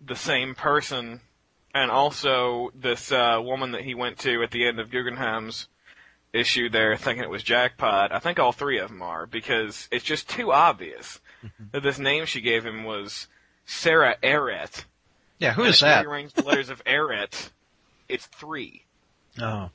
the 0.05 0.15
same 0.15 0.53
person, 0.55 1.21
and 1.73 1.89
also 1.89 2.69
this 2.75 3.11
uh, 3.11 3.39
woman 3.41 3.71
that 3.71 3.81
he 3.83 3.95
went 3.95 4.19
to 4.19 4.43
at 4.43 4.51
the 4.51 4.65
end 4.67 4.79
of 4.79 4.91
Guggenheim's 4.91 5.67
issue 6.33 6.69
there, 6.69 6.95
thinking 6.97 7.23
it 7.23 7.29
was 7.29 7.43
Jackpot. 7.43 8.11
I 8.11 8.19
think 8.19 8.39
all 8.39 8.51
three 8.51 8.77
of 8.79 8.89
them 8.89 9.01
are 9.01 9.25
because 9.25 9.87
it's 9.91 10.03
just 10.05 10.29
too 10.29 10.51
obvious 10.51 11.19
that 11.71 11.81
this 11.83 11.97
name 11.99 12.25
she 12.25 12.41
gave 12.41 12.65
him 12.65 12.83
was 12.83 13.27
Sara 13.65 14.15
Ehret. 14.21 14.85
Yeah, 15.39 15.53
who 15.53 15.63
And 15.63 15.69
is 15.73 15.79
that? 15.79 16.05
Rearrange 16.05 16.33
the 16.33 16.43
letters 16.43 16.69
of 16.69 16.83
Ehret. 16.83 17.49
It's 18.09 18.25
three. 18.25 18.83
Oh, 19.41 19.69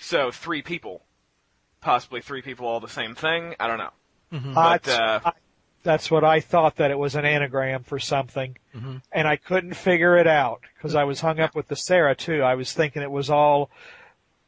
So 0.00 0.30
three 0.30 0.62
people, 0.62 1.02
possibly 1.80 2.20
three 2.20 2.42
people 2.42 2.66
all 2.66 2.80
the 2.80 2.88
same 2.88 3.14
thing. 3.14 3.54
I 3.58 3.66
don't 3.66 3.78
know. 3.78 3.90
Mm-hmm. 4.32 4.56
Uh, 4.56 4.78
But, 4.78 4.88
uh, 4.88 5.20
I- 5.24 5.32
that's 5.84 6.10
what 6.10 6.24
I 6.24 6.40
thought 6.40 6.76
that 6.76 6.90
it 6.90 6.98
was 6.98 7.14
an 7.14 7.24
anagram 7.24 7.84
for 7.84 8.00
something, 8.00 8.56
Mhm. 8.74 9.02
and 9.12 9.28
I 9.28 9.36
couldn't 9.36 9.74
figure 9.74 10.16
it 10.16 10.26
out 10.26 10.62
because 10.76 10.96
I 10.96 11.04
was 11.04 11.20
hung 11.20 11.38
up 11.38 11.54
with 11.54 11.68
the 11.68 11.76
Sarah 11.76 12.16
too. 12.16 12.42
I 12.42 12.56
was 12.56 12.72
thinking 12.72 13.02
it 13.02 13.10
was 13.10 13.30
all. 13.30 13.70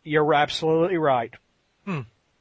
You're 0.03 0.35
absolutely 0.35 0.99
right. 0.99 1.33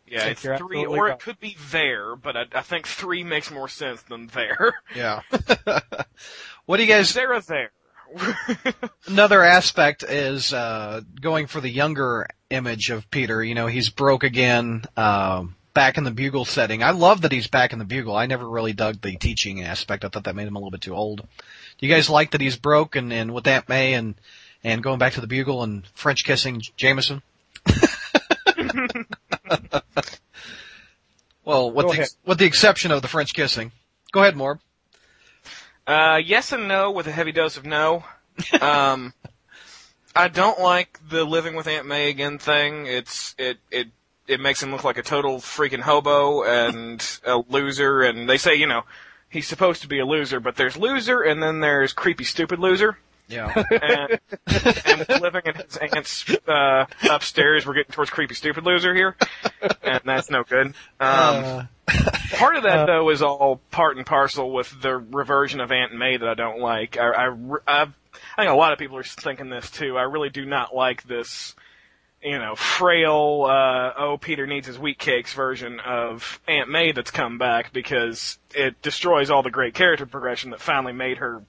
Yeah, 0.07 0.25
it's 0.25 0.41
three, 0.41 0.85
or 0.85 1.05
right. 1.05 1.13
it 1.13 1.19
could 1.19 1.39
be 1.39 1.57
there, 1.71 2.15
but 2.15 2.37
I, 2.37 2.45
I 2.53 2.61
think 2.61 2.87
three 2.87 3.23
makes 3.23 3.49
more 3.49 3.67
sense 3.67 4.03
than 4.03 4.27
there. 4.27 4.75
yeah. 4.95 5.21
what 6.65 6.77
do 6.77 6.83
you 6.83 6.89
guys? 6.89 7.09
Sarah 7.09 7.41
there. 7.41 7.71
Another 9.07 9.43
aspect 9.43 10.03
is 10.03 10.53
uh, 10.53 11.01
going 11.19 11.47
for 11.47 11.59
the 11.59 11.69
younger 11.69 12.27
image 12.51 12.91
of 12.91 13.09
Peter. 13.09 13.43
You 13.43 13.55
know, 13.55 13.65
he's 13.65 13.89
broke 13.89 14.23
again, 14.23 14.85
um, 14.95 15.55
back 15.75 15.99
in 15.99 16.03
the 16.03 16.09
bugle 16.11 16.45
setting. 16.45 16.81
I 16.81 16.89
love 16.89 17.21
that 17.21 17.31
he's 17.31 17.45
back 17.45 17.71
in 17.71 17.77
the 17.77 17.85
bugle. 17.85 18.15
I 18.15 18.25
never 18.25 18.49
really 18.49 18.73
dug 18.73 19.01
the 19.01 19.15
teaching 19.17 19.61
aspect. 19.61 20.03
I 20.03 20.07
thought 20.07 20.23
that 20.23 20.35
made 20.35 20.47
him 20.47 20.55
a 20.55 20.59
little 20.59 20.71
bit 20.71 20.81
too 20.81 20.95
old. 20.95 21.19
Do 21.19 21.85
you 21.85 21.93
guys 21.93 22.09
like 22.09 22.31
that 22.31 22.41
he's 22.41 22.57
broke 22.57 22.95
and, 22.95 23.13
and 23.13 23.31
with 23.31 23.45
Aunt 23.45 23.69
May 23.69 23.93
and 23.93 24.15
and 24.63 24.81
going 24.81 24.97
back 24.97 25.13
to 25.13 25.21
the 25.21 25.27
bugle 25.27 25.61
and 25.61 25.85
French 25.93 26.25
kissing 26.25 26.63
Jameson? 26.75 27.21
well, 31.45 31.69
with 31.69 31.85
Go 31.85 31.91
the, 31.91 31.99
ahead. 31.99 32.07
with 32.25 32.39
the 32.39 32.45
exception 32.45 32.91
of 32.91 33.03
the 33.03 33.07
French 33.07 33.35
kissing. 33.35 33.71
Go 34.11 34.21
ahead, 34.21 34.33
Morb. 34.33 34.59
Uh, 35.85 36.19
yes 36.23 36.51
and 36.51 36.67
no 36.67 36.89
with 36.89 37.05
a 37.05 37.11
heavy 37.11 37.31
dose 37.31 37.57
of 37.57 37.65
no. 37.65 38.03
Um, 38.59 39.13
I 40.15 40.29
don't 40.29 40.59
like 40.59 40.99
the 41.07 41.25
living 41.25 41.55
with 41.55 41.67
Aunt 41.67 41.85
May 41.85 42.09
again 42.09 42.39
thing. 42.39 42.87
It's 42.87 43.35
it 43.37 43.57
it 43.69 43.89
it 44.27 44.39
makes 44.39 44.61
him 44.61 44.71
look 44.71 44.83
like 44.83 44.97
a 44.97 45.03
total 45.03 45.37
freaking 45.37 45.81
hobo 45.81 46.43
and 46.43 47.19
a 47.25 47.37
loser. 47.49 48.01
And 48.01 48.29
they 48.29 48.37
say 48.37 48.55
you 48.55 48.67
know 48.67 48.83
he's 49.29 49.47
supposed 49.47 49.81
to 49.81 49.87
be 49.87 49.99
a 49.99 50.05
loser, 50.05 50.39
but 50.39 50.55
there's 50.55 50.77
loser 50.77 51.21
and 51.21 51.41
then 51.41 51.59
there's 51.59 51.93
creepy 51.93 52.23
stupid 52.23 52.59
loser. 52.59 52.97
Yeah. 53.27 53.51
And, 53.71 54.19
and 54.85 55.21
living 55.21 55.41
in 55.45 55.55
his 55.55 55.77
aunt's 55.77 56.29
uh, 56.47 56.85
upstairs, 57.09 57.65
we're 57.65 57.73
getting 57.73 57.91
towards 57.91 58.11
creepy 58.11 58.35
stupid 58.35 58.63
loser 58.65 58.93
here, 58.93 59.15
and 59.81 60.01
that's 60.05 60.29
no 60.29 60.43
good. 60.43 60.67
Um, 60.67 60.73
Uh, 60.99 61.63
Part 62.33 62.55
of 62.55 62.63
that, 62.63 62.87
though, 62.87 63.09
is 63.09 63.21
all 63.21 63.61
part 63.71 63.97
and 63.97 64.05
parcel 64.05 64.51
with 64.51 64.79
the 64.81 64.97
reversion 64.97 65.59
of 65.59 65.71
Aunt 65.71 65.93
May 65.93 66.17
that 66.17 66.27
I 66.27 66.33
don't 66.33 66.59
like. 66.59 66.97
I, 66.97 67.11
I, 67.11 67.27
I, 67.67 67.81
I 67.83 67.85
think 68.37 68.51
a 68.51 68.55
lot 68.55 68.73
of 68.73 68.79
people 68.79 68.97
are 68.97 69.03
thinking 69.03 69.49
this 69.49 69.69
too. 69.71 69.97
I 69.97 70.03
really 70.03 70.29
do 70.29 70.45
not 70.45 70.75
like 70.75 71.03
this, 71.03 71.55
you 72.25 72.39
know, 72.39 72.55
frail, 72.55 73.45
uh, 73.47 73.93
oh, 73.97 74.17
Peter 74.19 74.47
needs 74.47 74.65
his 74.65 74.79
wheat 74.79 74.97
cakes 74.97 75.33
version 75.33 75.79
of 75.79 76.39
Aunt 76.47 76.69
May 76.69 76.91
that's 76.91 77.11
come 77.11 77.37
back 77.37 77.71
because 77.71 78.39
it 78.55 78.81
destroys 78.81 79.29
all 79.29 79.43
the 79.43 79.51
great 79.51 79.75
character 79.75 80.07
progression 80.07 80.49
that 80.49 80.59
finally 80.59 80.91
made 80.91 81.19
her 81.19 81.43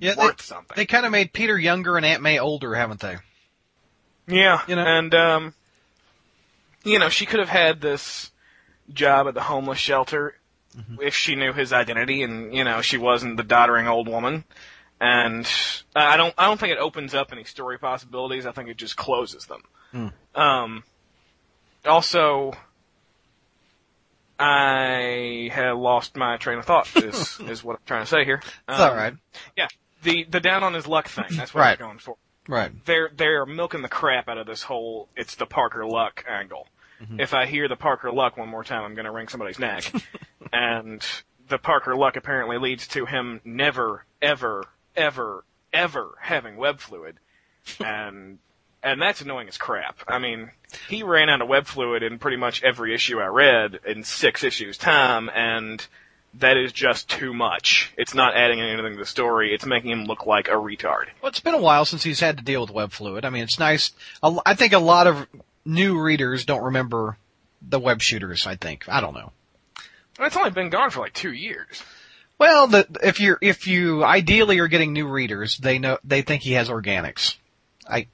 yeah, 0.00 0.14
worth 0.16 0.38
they, 0.38 0.42
something. 0.42 0.74
they 0.76 0.86
kind 0.86 1.04
of 1.04 1.12
made 1.12 1.34
Peter 1.34 1.58
younger 1.58 1.98
and 1.98 2.06
Aunt 2.06 2.22
May 2.22 2.38
older, 2.38 2.74
haven't 2.74 3.00
they? 3.00 3.16
Yeah, 4.26 4.62
You 4.66 4.76
know? 4.76 4.86
and 4.86 5.14
um, 5.14 5.54
you 6.84 6.98
know, 6.98 7.10
she 7.10 7.26
could 7.26 7.40
have 7.40 7.50
had 7.50 7.82
this 7.82 8.30
job 8.90 9.28
at 9.28 9.34
the 9.34 9.42
homeless 9.42 9.78
shelter 9.78 10.36
if 11.00 11.14
she 11.14 11.36
knew 11.36 11.52
his 11.52 11.72
identity, 11.72 12.22
and 12.22 12.54
you 12.54 12.64
know, 12.64 12.80
she 12.80 12.96
wasn't 12.96 13.36
the 13.36 13.42
doddering 13.42 13.86
old 13.86 14.08
woman. 14.08 14.44
And 15.00 15.46
I 15.94 16.16
don't, 16.16 16.32
I 16.38 16.46
don't 16.46 16.58
think 16.58 16.72
it 16.72 16.78
opens 16.78 17.14
up 17.14 17.30
any 17.30 17.44
story 17.44 17.78
possibilities. 17.78 18.46
I 18.46 18.52
think 18.52 18.70
it 18.70 18.78
just 18.78 18.96
closes 18.96 19.44
them. 19.46 19.62
Um, 20.34 20.82
also, 21.84 22.52
I 24.38 25.50
have 25.52 25.78
lost 25.78 26.16
my 26.16 26.36
train 26.36 26.58
of 26.58 26.64
thought. 26.64 26.88
Is 26.96 27.38
is 27.48 27.62
what 27.62 27.74
I'm 27.76 27.82
trying 27.86 28.02
to 28.02 28.06
say 28.10 28.24
here. 28.24 28.40
It's 28.44 28.78
Um, 28.80 28.80
all 28.90 28.94
right. 28.96 29.14
Yeah, 29.56 29.68
the 30.02 30.24
the 30.24 30.40
down 30.40 30.62
on 30.64 30.74
his 30.74 30.86
luck 30.86 31.08
thing. 31.08 31.26
That's 31.30 31.54
what 31.54 31.60
Right. 31.60 31.80
I'm 31.80 31.86
going 31.86 31.98
for 31.98 32.16
Right. 32.46 32.72
they're 32.84 33.10
they're 33.14 33.46
milking 33.46 33.82
the 33.82 33.88
crap 33.88 34.28
out 34.28 34.36
of 34.38 34.46
this 34.46 34.62
whole 34.64 35.08
it's 35.16 35.36
the 35.36 35.46
Parker 35.46 35.86
Luck 35.86 36.24
angle. 36.28 36.66
If 37.18 37.34
I 37.34 37.44
hear 37.44 37.68
the 37.68 37.76
Parker 37.76 38.10
Luck 38.10 38.38
one 38.38 38.48
more 38.48 38.64
time, 38.64 38.82
I'm 38.82 38.94
going 38.94 39.04
to 39.04 39.10
wring 39.10 39.28
somebody's 39.28 39.58
neck. 39.58 39.92
and 40.54 41.04
the 41.48 41.58
Parker 41.58 41.94
Luck 41.94 42.16
apparently 42.16 42.56
leads 42.56 42.86
to 42.88 43.04
him 43.04 43.42
never, 43.44 44.06
ever, 44.22 44.64
ever, 44.96 45.44
ever 45.70 46.14
having 46.22 46.56
web 46.56 46.80
fluid, 46.80 47.16
and 47.84 48.38
and 48.84 49.00
that's 49.00 49.22
annoying 49.22 49.48
as 49.48 49.58
crap. 49.58 49.98
I 50.06 50.18
mean, 50.18 50.50
he 50.88 51.02
ran 51.02 51.30
out 51.30 51.42
of 51.42 51.48
web 51.48 51.66
fluid 51.66 52.02
in 52.02 52.18
pretty 52.18 52.36
much 52.36 52.62
every 52.62 52.94
issue 52.94 53.18
I 53.18 53.26
read 53.26 53.80
in 53.86 54.04
six 54.04 54.44
issues 54.44 54.76
time, 54.76 55.30
and 55.34 55.84
that 56.34 56.56
is 56.56 56.72
just 56.72 57.08
too 57.08 57.32
much. 57.32 57.92
It's 57.96 58.14
not 58.14 58.36
adding 58.36 58.60
anything 58.60 58.92
to 58.92 58.98
the 58.98 59.06
story. 59.06 59.54
It's 59.54 59.64
making 59.64 59.90
him 59.90 60.04
look 60.04 60.26
like 60.26 60.48
a 60.48 60.52
retard. 60.52 61.06
Well, 61.22 61.30
it's 61.30 61.40
been 61.40 61.54
a 61.54 61.60
while 61.60 61.84
since 61.84 62.02
he's 62.02 62.20
had 62.20 62.38
to 62.38 62.44
deal 62.44 62.60
with 62.60 62.70
web 62.70 62.92
fluid. 62.92 63.24
I 63.24 63.30
mean, 63.30 63.42
it's 63.42 63.58
nice. 63.58 63.92
I 64.22 64.54
think 64.54 64.72
a 64.72 64.78
lot 64.78 65.06
of 65.06 65.26
new 65.64 66.00
readers 66.00 66.44
don't 66.44 66.64
remember 66.64 67.16
the 67.62 67.80
web 67.80 68.02
shooters. 68.02 68.46
I 68.46 68.56
think 68.56 68.84
I 68.88 69.00
don't 69.00 69.14
know. 69.14 69.32
It's 70.20 70.36
only 70.36 70.50
been 70.50 70.70
gone 70.70 70.90
for 70.90 71.00
like 71.00 71.14
two 71.14 71.32
years. 71.32 71.82
Well, 72.38 72.66
the, 72.66 72.86
if 73.02 73.20
you're 73.20 73.38
if 73.40 73.66
you 73.66 74.04
ideally 74.04 74.58
are 74.58 74.68
getting 74.68 74.92
new 74.92 75.08
readers, 75.08 75.56
they 75.58 75.78
know 75.78 75.98
they 76.04 76.22
think 76.22 76.42
he 76.42 76.52
has 76.52 76.68
organics. 76.68 77.36
I 77.88 78.08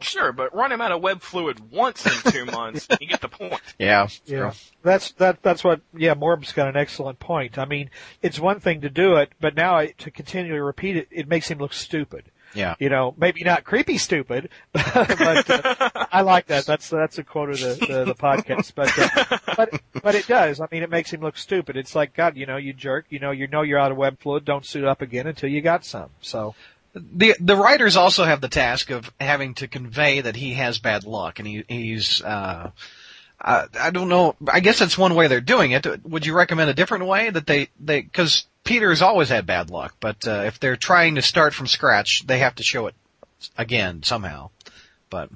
Sure, 0.00 0.32
but 0.32 0.54
run 0.54 0.72
him 0.72 0.80
out 0.80 0.92
of 0.92 1.00
web 1.02 1.22
fluid 1.22 1.70
once 1.70 2.06
in 2.06 2.32
two 2.32 2.44
months, 2.52 2.88
you 3.00 3.06
get 3.06 3.20
the 3.20 3.28
point. 3.28 3.60
yeah 3.78 4.08
Yeah, 4.26 4.52
that's 4.82 5.12
that. 5.12 5.42
That's 5.42 5.62
what. 5.62 5.80
Yeah, 5.96 6.14
Morb's 6.14 6.52
got 6.52 6.68
an 6.68 6.76
excellent 6.76 7.18
point. 7.18 7.58
I 7.58 7.64
mean, 7.64 7.90
it's 8.22 8.38
one 8.38 8.60
thing 8.60 8.80
to 8.82 8.90
do 8.90 9.16
it, 9.16 9.30
but 9.40 9.54
now 9.54 9.76
I, 9.76 9.88
to 9.98 10.10
continually 10.10 10.60
repeat 10.60 10.96
it, 10.96 11.08
it 11.10 11.28
makes 11.28 11.48
him 11.50 11.58
look 11.58 11.72
stupid. 11.72 12.24
yeah. 12.54 12.74
You 12.80 12.88
know, 12.88 13.14
maybe 13.16 13.44
not 13.44 13.62
creepy 13.64 13.98
stupid, 13.98 14.48
but 14.72 15.50
uh, 15.50 15.90
I 16.12 16.22
like 16.22 16.46
that. 16.46 16.66
That's 16.66 16.88
that's 16.88 17.18
a 17.18 17.24
quote 17.24 17.50
of 17.50 17.60
the 17.60 17.74
the, 17.86 18.04
the 18.06 18.14
podcast. 18.14 18.72
But 18.74 18.90
uh, 18.98 19.38
but 19.56 19.80
but 20.02 20.14
it 20.14 20.26
does. 20.26 20.60
I 20.60 20.66
mean, 20.72 20.82
it 20.82 20.90
makes 20.90 21.12
him 21.12 21.20
look 21.20 21.36
stupid. 21.36 21.76
It's 21.76 21.94
like 21.94 22.14
God, 22.14 22.36
you 22.36 22.46
know, 22.46 22.56
you 22.56 22.72
jerk. 22.72 23.06
You 23.10 23.18
know, 23.20 23.30
you 23.30 23.46
know 23.46 23.62
you're 23.62 23.78
out 23.78 23.92
of 23.92 23.98
web 23.98 24.18
fluid. 24.20 24.44
Don't 24.44 24.64
suit 24.66 24.84
up 24.84 25.00
again 25.02 25.26
until 25.26 25.48
you 25.50 25.60
got 25.60 25.84
some. 25.84 26.10
So 26.20 26.54
The 26.94 27.36
the 27.38 27.56
writers 27.56 27.96
also 27.96 28.24
have 28.24 28.40
the 28.40 28.48
task 28.48 28.90
of 28.90 29.12
having 29.20 29.54
to 29.54 29.68
convey 29.68 30.20
that 30.22 30.36
he 30.36 30.54
has 30.54 30.78
bad 30.78 31.04
luck, 31.04 31.38
and 31.38 31.46
he 31.46 31.64
he's. 31.68 32.22
Uh, 32.22 32.70
I, 33.42 33.66
I 33.80 33.90
don't 33.90 34.08
know. 34.08 34.36
I 34.52 34.60
guess 34.60 34.78
that's 34.80 34.98
one 34.98 35.14
way 35.14 35.26
they're 35.26 35.40
doing 35.40 35.70
it. 35.70 35.86
Would 36.04 36.26
you 36.26 36.34
recommend 36.34 36.68
a 36.68 36.74
different 36.74 37.06
way 37.06 37.30
that 37.30 37.46
they 37.46 37.68
they 37.78 38.02
because 38.02 38.46
Peter 38.64 38.90
has 38.90 39.02
always 39.02 39.28
had 39.28 39.46
bad 39.46 39.70
luck, 39.70 39.94
but 40.00 40.26
uh, 40.26 40.42
if 40.46 40.60
they're 40.60 40.76
trying 40.76 41.14
to 41.14 41.22
start 41.22 41.54
from 41.54 41.66
scratch, 41.66 42.26
they 42.26 42.38
have 42.38 42.56
to 42.56 42.62
show 42.62 42.86
it 42.86 42.94
again 43.56 44.02
somehow. 44.02 44.50
But 45.08 45.30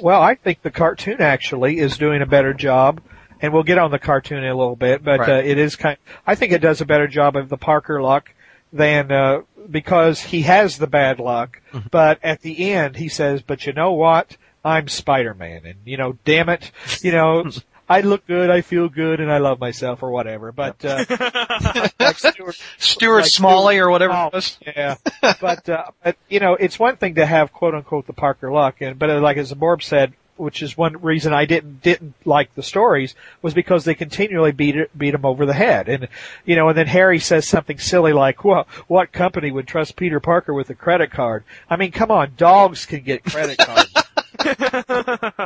Well, 0.00 0.20
I 0.20 0.34
think 0.34 0.62
the 0.62 0.70
cartoon 0.70 1.20
actually 1.20 1.78
is 1.78 1.98
doing 1.98 2.22
a 2.22 2.26
better 2.26 2.52
job, 2.52 3.00
and 3.40 3.52
we'll 3.52 3.62
get 3.62 3.78
on 3.78 3.90
the 3.90 3.98
cartoon 3.98 4.38
in 4.38 4.50
a 4.50 4.56
little 4.56 4.76
bit. 4.76 5.04
But 5.04 5.20
Right. 5.20 5.28
uh, 5.28 5.42
it 5.44 5.58
is 5.58 5.76
kind. 5.76 5.98
I 6.26 6.34
think 6.34 6.52
it 6.52 6.60
does 6.60 6.80
a 6.80 6.86
better 6.86 7.06
job 7.06 7.36
of 7.36 7.48
the 7.48 7.56
Parker 7.56 8.02
luck 8.02 8.32
than 8.72 9.12
uh, 9.12 9.42
because 9.70 10.20
he 10.20 10.42
has 10.42 10.78
the 10.78 10.86
bad 10.86 11.18
luck. 11.18 11.60
But 11.90 12.18
at 12.22 12.40
the 12.42 12.72
end, 12.72 12.96
he 12.96 13.08
says, 13.08 13.42
"But 13.42 13.66
you 13.66 13.72
know 13.72 13.92
what? 13.92 14.36
I'm 14.64 14.88
Spider-Man, 14.88 15.62
and 15.64 15.78
you 15.84 15.96
know, 15.96 16.18
damn 16.24 16.48
it, 16.48 16.70
you 17.02 17.12
know." 17.12 17.44
I 17.90 18.02
look 18.02 18.24
good, 18.28 18.50
I 18.50 18.60
feel 18.60 18.88
good, 18.88 19.18
and 19.18 19.32
I 19.32 19.38
love 19.38 19.58
myself 19.58 20.04
or 20.04 20.12
whatever. 20.12 20.52
But 20.52 20.84
uh, 20.84 21.04
like 21.98 22.18
Stuart, 22.18 22.56
Stuart 22.78 23.22
like 23.22 23.26
Smalley 23.30 23.78
or 23.80 23.90
whatever 23.90 24.12
Oh, 24.14 24.26
it 24.28 24.32
was. 24.34 24.58
yeah, 24.64 24.94
but 25.40 25.68
uh, 25.68 25.86
but 26.04 26.16
you 26.28 26.38
know, 26.38 26.54
it's 26.54 26.78
one 26.78 26.98
thing 26.98 27.16
to 27.16 27.26
have 27.26 27.52
quote 27.52 27.74
unquote 27.74 28.06
the 28.06 28.12
Parker 28.12 28.52
luck, 28.52 28.76
and 28.80 28.96
but 28.96 29.10
uh, 29.10 29.20
like 29.20 29.38
as 29.38 29.52
Morb 29.54 29.82
said, 29.82 30.12
which 30.40 30.62
is 30.62 30.76
one 30.76 31.00
reason 31.02 31.32
I 31.32 31.44
didn't 31.44 31.82
didn't 31.82 32.14
like 32.24 32.54
the 32.54 32.62
stories 32.62 33.14
was 33.42 33.54
because 33.54 33.84
they 33.84 33.94
continually 33.94 34.52
beat 34.52 34.76
it, 34.76 34.96
beat 34.96 35.14
him 35.14 35.24
over 35.24 35.46
the 35.46 35.54
head, 35.54 35.88
and 35.88 36.08
you 36.44 36.56
know, 36.56 36.68
and 36.68 36.78
then 36.78 36.86
Harry 36.86 37.18
says 37.18 37.46
something 37.46 37.78
silly 37.78 38.12
like, 38.12 38.44
"Well, 38.44 38.66
what 38.88 39.12
company 39.12 39.50
would 39.50 39.66
trust 39.66 39.96
Peter 39.96 40.20
Parker 40.20 40.54
with 40.54 40.70
a 40.70 40.74
credit 40.74 41.10
card?" 41.10 41.44
I 41.68 41.76
mean, 41.76 41.92
come 41.92 42.10
on, 42.10 42.32
dogs 42.36 42.86
can 42.86 43.02
get 43.02 43.24
credit 43.24 43.58
cards, 43.64 43.94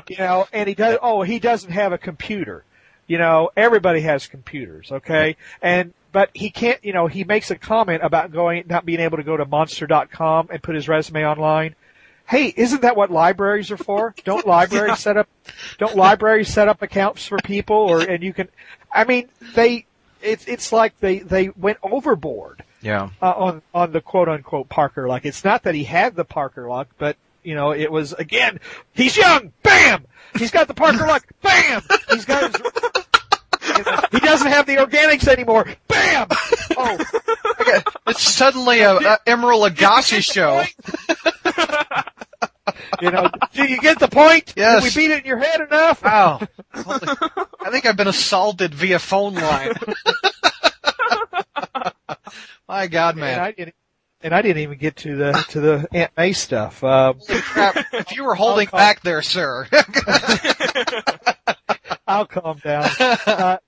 you 0.09 0.17
know, 0.19 0.47
and 0.53 0.69
he 0.69 0.75
does. 0.75 0.99
Oh, 1.03 1.23
he 1.23 1.39
doesn't 1.39 1.73
have 1.73 1.93
a 1.93 1.99
computer. 1.99 2.65
You 3.07 3.19
know, 3.19 3.51
everybody 3.55 4.01
has 4.01 4.27
computers, 4.27 4.91
okay? 4.91 5.37
And, 5.61 5.93
but 6.11 6.31
he 6.33 6.49
can't, 6.49 6.83
you 6.83 6.95
know, 6.95 7.07
he 7.07 7.23
makes 7.25 7.51
a 7.51 7.57
comment 7.57 8.03
about 8.03 8.33
going, 8.33 8.65
not 8.67 8.87
being 8.87 9.01
able 9.01 9.19
to 9.19 9.23
go 9.23 9.37
to 9.37 9.45
monster.com 9.45 10.49
and 10.51 10.63
put 10.63 10.75
his 10.75 10.89
resume 10.89 11.27
online. 11.27 11.75
Hey, 12.27 12.53
isn't 12.57 12.83
that 12.83 12.97
what 12.97 13.11
libraries 13.11 13.71
are 13.71 13.77
for? 13.77 14.15
Don't 14.25 14.47
libraries 14.57 14.99
set 15.01 15.17
up, 15.17 15.29
don't 15.79 15.97
libraries 15.97 16.49
set 16.49 16.69
up 16.69 16.83
accounts 16.83 17.27
for 17.27 17.39
people 17.45 17.77
or, 17.77 18.01
and 18.01 18.23
you 18.23 18.33
can, 18.33 18.49
I 18.93 19.05
mean, 19.05 19.29
they, 19.55 19.87
it's, 20.23 20.47
it's 20.47 20.73
like 20.73 20.99
they, 21.01 21.19
they 21.19 21.51
went 21.51 21.79
overboard 21.83 22.63
Yeah. 22.83 23.11
uh, 23.21 23.31
on 23.33 23.63
on 23.75 23.93
the 23.93 24.01
quote 24.01 24.29
unquote 24.29 24.69
Parker 24.71 25.07
luck. 25.07 25.27
It's 25.27 25.45
not 25.45 25.65
that 25.65 25.75
he 25.75 25.85
had 25.85 26.15
the 26.17 26.25
Parker 26.25 26.67
luck, 26.69 26.89
but 26.97 27.17
you 27.43 27.55
know 27.55 27.73
it 27.73 27.93
was 27.93 28.15
again. 28.15 28.59
He's 28.95 29.17
young, 29.19 29.53
bam. 29.63 30.07
He's 30.39 30.51
got 30.51 30.67
the 30.67 30.73
Parker 30.75 31.07
luck, 31.07 31.27
bam. 31.43 31.83
He's 32.11 32.25
got 32.25 32.53
his. 32.57 32.63
He 34.13 34.21
doesn't 34.21 34.49
have 34.51 34.65
the 34.67 34.77
organics 34.77 35.27
anymore. 35.29 35.67
Bam! 35.89 36.29
Oh, 36.77 36.99
It's 38.07 38.23
suddenly 38.23 38.81
a, 38.81 38.95
a 38.95 39.19
Emeril 39.27 39.69
Lagasse 39.69 40.23
show. 40.23 40.63
you 43.01 43.11
know, 43.11 43.29
do 43.53 43.65
you 43.65 43.79
get 43.79 43.99
the 43.99 44.09
point? 44.09 44.53
Yes. 44.57 44.83
Did 44.83 44.95
we 44.95 45.03
beat 45.03 45.13
it 45.15 45.19
in 45.21 45.25
your 45.27 45.39
head 45.39 45.61
enough? 45.61 46.03
Wow. 46.03 46.41
I 46.75 47.71
think 47.71 47.87
I've 47.87 47.97
been 47.97 48.09
assaulted 48.09 48.75
via 48.75 48.99
phone 48.99 49.35
line. 49.35 49.73
My 52.69 52.87
God, 52.87 53.15
And 53.15 53.21
man. 53.21 53.41
I 53.41 53.53
didn't. 53.53 53.75
And 54.23 54.35
I 54.35 54.41
didn't 54.41 54.63
even 54.63 54.79
get 54.79 54.97
to 54.97 55.17
the 55.17 55.33
to 55.51 55.61
the 55.61 55.87
Aunt 55.93 56.11
May 56.17 56.33
stuff. 56.33 56.83
Um, 56.83 57.19
Holy 57.29 57.41
crap. 57.43 57.77
If 57.93 58.17
you 58.17 58.25
were 58.25 58.35
holding 58.35 58.69
back 58.69 59.03
there, 59.03 59.21
sir. 59.21 59.69
I'll 62.07 62.25
calm 62.27 62.59
down. 62.65 62.89
Uh, 63.01 63.59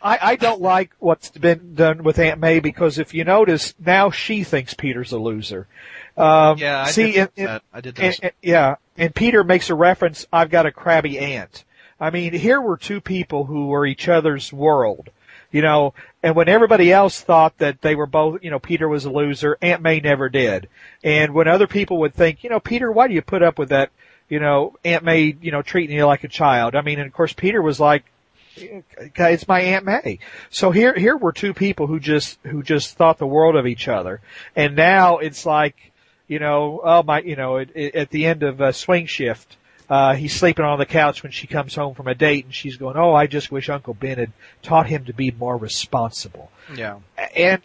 I, 0.00 0.18
I 0.22 0.36
don't 0.36 0.62
like 0.62 0.92
what's 0.98 1.30
been 1.30 1.74
done 1.74 2.04
with 2.04 2.18
Aunt 2.18 2.40
May 2.40 2.60
because 2.60 2.98
if 2.98 3.12
you 3.12 3.24
notice, 3.24 3.74
now 3.78 4.10
she 4.10 4.44
thinks 4.44 4.72
Peter's 4.72 5.12
a 5.12 5.18
loser. 5.18 5.66
Um, 6.18 6.58
yeah, 6.58 6.82
I 6.82 6.90
see, 6.90 7.12
did 7.12 7.30
and- 7.36 7.48
that. 7.48 7.62
I 7.72 7.80
did 7.80 7.98
and, 7.98 8.16
and- 8.22 8.32
yeah, 8.42 8.74
and 8.96 9.14
Peter 9.14 9.44
makes 9.44 9.70
a 9.70 9.74
reference. 9.74 10.26
I've 10.32 10.50
got 10.50 10.66
a 10.66 10.72
crabby 10.72 11.18
aunt. 11.18 11.64
I 12.00 12.10
mean, 12.10 12.32
here 12.32 12.60
were 12.60 12.76
two 12.76 13.00
people 13.00 13.44
who 13.44 13.66
were 13.68 13.86
each 13.86 14.08
other's 14.08 14.52
world, 14.52 15.10
you 15.50 15.62
know. 15.62 15.94
And 16.22 16.34
when 16.36 16.48
everybody 16.48 16.92
else 16.92 17.20
thought 17.20 17.58
that 17.58 17.80
they 17.82 17.94
were 17.94 18.06
both, 18.06 18.42
you 18.42 18.50
know, 18.50 18.58
Peter 18.58 18.88
was 18.88 19.04
a 19.04 19.10
loser, 19.10 19.56
Aunt 19.62 19.82
May 19.82 20.00
never 20.00 20.28
did. 20.28 20.68
And 21.02 21.34
when 21.34 21.48
other 21.48 21.66
people 21.66 21.98
would 21.98 22.14
think, 22.14 22.44
you 22.44 22.50
know, 22.50 22.60
Peter, 22.60 22.90
why 22.92 23.08
do 23.08 23.14
you 23.14 23.22
put 23.22 23.42
up 23.42 23.58
with 23.58 23.70
that? 23.70 23.90
You 24.28 24.40
know, 24.40 24.76
Aunt 24.84 25.04
May, 25.04 25.36
you 25.40 25.50
know, 25.50 25.62
treating 25.62 25.96
you 25.96 26.04
like 26.06 26.22
a 26.22 26.28
child. 26.28 26.74
I 26.76 26.82
mean, 26.82 26.98
and 26.98 27.06
of 27.06 27.12
course, 27.14 27.32
Peter 27.32 27.62
was 27.62 27.80
like, 27.80 28.04
it's 28.56 29.48
my 29.48 29.60
Aunt 29.60 29.84
May. 29.84 30.18
So 30.50 30.70
here, 30.70 30.94
here 30.94 31.16
were 31.16 31.32
two 31.32 31.54
people 31.54 31.86
who 31.86 31.98
just, 31.98 32.38
who 32.44 32.62
just 32.62 32.96
thought 32.96 33.18
the 33.18 33.26
world 33.26 33.56
of 33.56 33.66
each 33.66 33.88
other. 33.88 34.20
And 34.54 34.76
now 34.76 35.18
it's 35.18 35.46
like, 35.46 35.76
you 36.28 36.38
know, 36.38 36.80
oh 36.84 37.02
my, 37.02 37.20
you 37.20 37.36
know, 37.36 37.56
it, 37.56 37.70
it, 37.74 37.94
at 37.94 38.10
the 38.10 38.26
end 38.26 38.42
of 38.42 38.60
uh, 38.60 38.72
swing 38.72 39.06
shift, 39.06 39.56
uh, 39.90 40.14
he's 40.14 40.34
sleeping 40.34 40.66
on 40.66 40.78
the 40.78 40.86
couch 40.86 41.22
when 41.22 41.32
she 41.32 41.46
comes 41.46 41.74
home 41.74 41.94
from 41.94 42.08
a 42.08 42.14
date 42.14 42.44
and 42.44 42.54
she's 42.54 42.76
going, 42.76 42.96
oh, 42.98 43.14
I 43.14 43.26
just 43.26 43.50
wish 43.50 43.70
Uncle 43.70 43.94
Ben 43.94 44.18
had 44.18 44.32
taught 44.62 44.86
him 44.86 45.06
to 45.06 45.14
be 45.14 45.30
more 45.30 45.56
responsible. 45.56 46.50
Yeah. 46.76 46.98
And, 47.34 47.62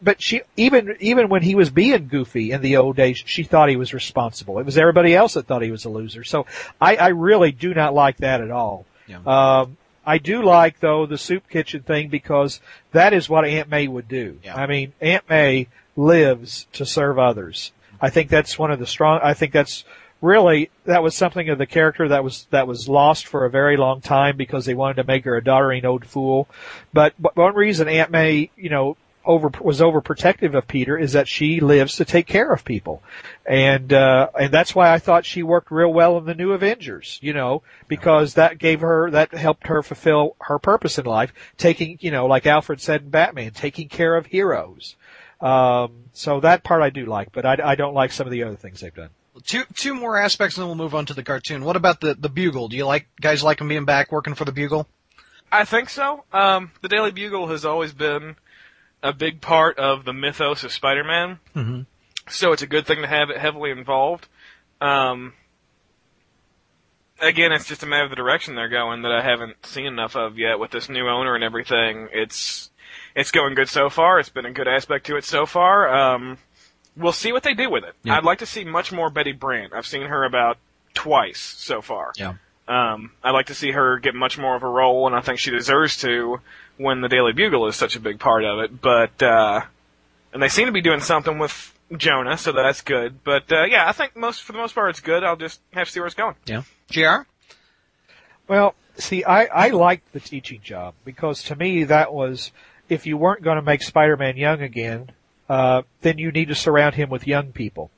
but 0.00 0.22
she, 0.22 0.42
even, 0.56 0.96
even 1.00 1.28
when 1.28 1.42
he 1.42 1.56
was 1.56 1.70
being 1.70 2.06
goofy 2.06 2.52
in 2.52 2.62
the 2.62 2.76
old 2.76 2.94
days, 2.94 3.20
she 3.26 3.42
thought 3.42 3.68
he 3.68 3.74
was 3.74 3.92
responsible. 3.92 4.60
It 4.60 4.64
was 4.64 4.78
everybody 4.78 5.12
else 5.12 5.34
that 5.34 5.48
thought 5.48 5.62
he 5.62 5.72
was 5.72 5.84
a 5.84 5.88
loser. 5.88 6.22
So 6.22 6.46
I, 6.80 6.94
I 6.96 7.08
really 7.08 7.50
do 7.50 7.74
not 7.74 7.94
like 7.94 8.18
that 8.18 8.40
at 8.40 8.52
all. 8.52 8.86
Yeah. 9.08 9.18
Um, 9.26 9.76
I 10.06 10.18
do 10.18 10.44
like 10.44 10.78
though 10.78 11.04
the 11.06 11.18
soup 11.18 11.48
kitchen 11.48 11.82
thing 11.82 12.10
because 12.10 12.60
that 12.92 13.12
is 13.12 13.28
what 13.28 13.44
Aunt 13.44 13.68
May 13.68 13.88
would 13.88 14.06
do. 14.06 14.38
Yeah. 14.44 14.54
I 14.54 14.68
mean, 14.68 14.92
Aunt 15.00 15.28
May 15.28 15.66
lives 15.96 16.68
to 16.74 16.86
serve 16.86 17.18
others. 17.18 17.72
I 18.00 18.10
think 18.10 18.30
that's 18.30 18.58
one 18.58 18.70
of 18.70 18.78
the 18.78 18.86
strong, 18.86 19.20
I 19.22 19.34
think 19.34 19.52
that's 19.52 19.84
really, 20.20 20.70
that 20.84 21.02
was 21.02 21.14
something 21.14 21.48
of 21.48 21.58
the 21.58 21.66
character 21.66 22.08
that 22.08 22.24
was, 22.24 22.46
that 22.50 22.66
was 22.66 22.88
lost 22.88 23.26
for 23.26 23.44
a 23.44 23.50
very 23.50 23.76
long 23.76 24.00
time 24.00 24.36
because 24.36 24.64
they 24.66 24.74
wanted 24.74 24.96
to 24.96 25.04
make 25.04 25.24
her 25.24 25.36
a 25.36 25.44
doddering 25.44 25.84
old 25.84 26.06
fool. 26.06 26.48
But, 26.92 27.14
but 27.18 27.36
one 27.36 27.54
reason 27.54 27.88
Aunt 27.88 28.10
May, 28.10 28.50
you 28.56 28.70
know, 28.70 28.96
over, 29.26 29.50
was 29.60 29.80
overprotective 29.80 30.54
of 30.54 30.68
Peter 30.68 30.96
is 30.96 31.12
that 31.12 31.28
she 31.28 31.60
lives 31.60 31.96
to 31.96 32.04
take 32.04 32.26
care 32.26 32.52
of 32.52 32.64
people. 32.64 33.02
And, 33.44 33.92
uh, 33.92 34.28
and 34.38 34.52
that's 34.52 34.74
why 34.74 34.92
I 34.92 34.98
thought 34.98 35.26
she 35.26 35.42
worked 35.42 35.70
real 35.70 35.92
well 35.92 36.16
in 36.18 36.24
the 36.24 36.34
new 36.34 36.52
Avengers, 36.52 37.18
you 37.20 37.32
know, 37.32 37.62
because 37.88 38.34
that 38.34 38.58
gave 38.58 38.80
her, 38.80 39.10
that 39.10 39.34
helped 39.34 39.66
her 39.66 39.82
fulfill 39.82 40.36
her 40.40 40.58
purpose 40.58 40.98
in 40.98 41.06
life, 41.06 41.32
taking, 41.58 41.98
you 42.00 42.10
know, 42.10 42.26
like 42.26 42.46
Alfred 42.46 42.80
said 42.80 43.02
in 43.02 43.10
Batman, 43.10 43.50
taking 43.50 43.88
care 43.88 44.16
of 44.16 44.26
heroes. 44.26 44.94
Um, 45.40 46.04
so 46.12 46.40
that 46.40 46.64
part 46.64 46.82
I 46.82 46.90
do 46.90 47.04
like, 47.06 47.32
but 47.32 47.44
I, 47.44 47.58
I 47.62 47.74
don't 47.74 47.94
like 47.94 48.12
some 48.12 48.26
of 48.26 48.30
the 48.30 48.42
other 48.44 48.56
things 48.56 48.80
they've 48.80 48.94
done. 48.94 49.10
Two 49.44 49.64
two 49.74 49.94
more 49.94 50.16
aspects, 50.16 50.56
and 50.56 50.62
then 50.62 50.68
we'll 50.68 50.76
move 50.86 50.94
on 50.94 51.04
to 51.06 51.14
the 51.14 51.22
cartoon. 51.22 51.62
What 51.62 51.76
about 51.76 52.00
the 52.00 52.14
the 52.14 52.30
Bugle? 52.30 52.68
Do 52.68 52.76
you 52.76 52.86
like 52.86 53.06
guys 53.20 53.42
like 53.44 53.60
him 53.60 53.68
being 53.68 53.84
back 53.84 54.10
working 54.10 54.34
for 54.34 54.46
the 54.46 54.52
Bugle? 54.52 54.88
I 55.52 55.64
think 55.66 55.90
so. 55.90 56.24
Um, 56.32 56.70
the 56.80 56.88
Daily 56.88 57.10
Bugle 57.10 57.48
has 57.48 57.64
always 57.66 57.92
been 57.92 58.36
a 59.02 59.12
big 59.12 59.42
part 59.42 59.78
of 59.78 60.04
the 60.06 60.12
mythos 60.14 60.64
of 60.64 60.72
Spider-Man, 60.72 61.38
Mhm. 61.54 61.86
so 62.28 62.52
it's 62.52 62.62
a 62.62 62.66
good 62.66 62.86
thing 62.86 63.02
to 63.02 63.06
have 63.06 63.28
it 63.28 63.36
heavily 63.36 63.70
involved. 63.70 64.26
Um, 64.80 65.34
again, 67.20 67.52
it's 67.52 67.66
just 67.66 67.82
a 67.82 67.86
matter 67.86 68.04
of 68.04 68.10
the 68.10 68.16
direction 68.16 68.54
they're 68.54 68.68
going 68.68 69.02
that 69.02 69.12
I 69.12 69.22
haven't 69.22 69.64
seen 69.66 69.86
enough 69.86 70.16
of 70.16 70.38
yet 70.38 70.58
with 70.58 70.70
this 70.70 70.88
new 70.88 71.06
owner 71.08 71.34
and 71.34 71.44
everything. 71.44 72.08
It's 72.12 72.70
it's 73.16 73.32
going 73.32 73.54
good 73.54 73.68
so 73.68 73.90
far. 73.90 74.20
It's 74.20 74.28
been 74.28 74.46
a 74.46 74.52
good 74.52 74.68
aspect 74.68 75.06
to 75.06 75.16
it 75.16 75.24
so 75.24 75.46
far. 75.46 75.88
Um, 75.88 76.38
we'll 76.96 77.12
see 77.12 77.32
what 77.32 77.42
they 77.42 77.54
do 77.54 77.68
with 77.68 77.82
it. 77.82 77.94
Yeah. 78.04 78.16
I'd 78.16 78.24
like 78.24 78.38
to 78.38 78.46
see 78.46 78.62
much 78.62 78.92
more 78.92 79.10
Betty 79.10 79.32
Brant. 79.32 79.72
I've 79.72 79.86
seen 79.86 80.02
her 80.02 80.24
about 80.24 80.58
twice 80.94 81.40
so 81.40 81.82
far. 81.82 82.12
Yeah. 82.16 82.34
Um, 82.68 83.12
I'd 83.24 83.30
like 83.30 83.46
to 83.46 83.54
see 83.54 83.72
her 83.72 83.98
get 83.98 84.14
much 84.14 84.38
more 84.38 84.54
of 84.54 84.62
a 84.62 84.68
role, 84.68 85.06
and 85.06 85.16
I 85.16 85.20
think 85.20 85.38
she 85.38 85.50
deserves 85.50 85.96
to 85.98 86.40
when 86.76 87.00
the 87.00 87.08
Daily 87.08 87.32
Bugle 87.32 87.66
is 87.66 87.76
such 87.76 87.96
a 87.96 88.00
big 88.00 88.20
part 88.20 88.44
of 88.44 88.58
it. 88.60 88.80
But 88.80 89.22
uh, 89.22 89.62
and 90.32 90.42
they 90.42 90.48
seem 90.48 90.66
to 90.66 90.72
be 90.72 90.82
doing 90.82 91.00
something 91.00 91.38
with 91.38 91.72
Jonah, 91.96 92.36
so 92.36 92.52
that's 92.52 92.82
good. 92.82 93.24
But 93.24 93.50
uh, 93.50 93.64
yeah, 93.64 93.88
I 93.88 93.92
think 93.92 94.16
most 94.16 94.42
for 94.42 94.52
the 94.52 94.58
most 94.58 94.74
part 94.74 94.90
it's 94.90 95.00
good. 95.00 95.24
I'll 95.24 95.36
just 95.36 95.60
have 95.72 95.86
to 95.86 95.92
see 95.92 96.00
where 96.00 96.06
it's 96.06 96.16
going. 96.16 96.34
Yeah. 96.44 96.62
Gr. 96.92 97.22
Well, 98.48 98.74
see, 98.96 99.24
I, 99.24 99.44
I 99.44 99.68
liked 99.70 100.12
the 100.12 100.20
teaching 100.20 100.60
job 100.62 100.94
because 101.04 101.42
to 101.44 101.56
me 101.56 101.84
that 101.84 102.12
was, 102.12 102.52
if 102.88 103.06
you 103.06 103.16
weren't 103.16 103.42
going 103.42 103.56
to 103.56 103.62
make 103.62 103.82
Spider-Man 103.82 104.36
young 104.36 104.62
again, 104.62 105.10
uh, 105.48 105.82
then 106.00 106.18
you 106.18 106.32
need 106.32 106.48
to 106.48 106.56
surround 106.56 106.96
him 106.96 107.08
with 107.08 107.24
young 107.26 107.52
people. 107.52 107.90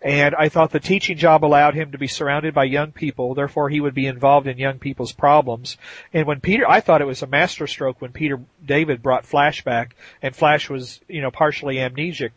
And 0.00 0.34
I 0.36 0.48
thought 0.48 0.70
the 0.70 0.80
teaching 0.80 1.18
job 1.18 1.44
allowed 1.44 1.74
him 1.74 1.92
to 1.92 1.98
be 1.98 2.06
surrounded 2.06 2.54
by 2.54 2.64
young 2.64 2.92
people, 2.92 3.34
therefore 3.34 3.68
he 3.68 3.80
would 3.80 3.94
be 3.94 4.06
involved 4.06 4.46
in 4.46 4.56
young 4.56 4.78
people's 4.78 5.12
problems. 5.12 5.76
And 6.14 6.26
when 6.26 6.40
Peter, 6.40 6.68
I 6.68 6.80
thought 6.80 7.02
it 7.02 7.06
was 7.06 7.22
a 7.22 7.26
masterstroke 7.26 8.00
when 8.00 8.12
Peter 8.12 8.40
David 8.64 9.02
brought 9.02 9.26
Flash 9.26 9.62
back, 9.64 9.94
and 10.22 10.34
Flash 10.34 10.70
was, 10.70 11.00
you 11.06 11.20
know, 11.20 11.30
partially 11.30 11.76
amnesic 11.76 12.30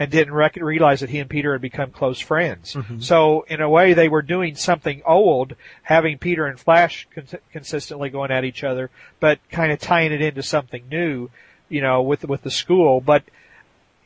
and 0.00 0.10
didn't 0.10 0.34
rec- 0.34 0.56
realize 0.56 1.00
that 1.00 1.10
he 1.10 1.18
and 1.18 1.30
Peter 1.30 1.52
had 1.52 1.60
become 1.60 1.90
close 1.90 2.18
friends. 2.20 2.76
So 3.00 3.44
in 3.48 3.60
a 3.60 3.68
way, 3.68 3.94
they 3.94 4.08
were 4.08 4.22
doing 4.22 4.56
something 4.56 5.02
old, 5.06 5.54
having 5.82 6.18
Peter 6.18 6.46
and 6.46 6.58
Flash 6.58 7.06
con- 7.14 7.40
consistently 7.52 8.10
going 8.10 8.30
at 8.32 8.44
each 8.44 8.64
other, 8.64 8.90
but 9.20 9.38
kind 9.50 9.70
of 9.70 9.78
tying 9.80 10.12
it 10.12 10.22
into 10.22 10.42
something 10.42 10.88
new, 10.88 11.30
you 11.68 11.80
know, 11.80 12.02
with 12.02 12.24
with 12.24 12.42
the 12.42 12.50
school. 12.50 13.00
But 13.00 13.24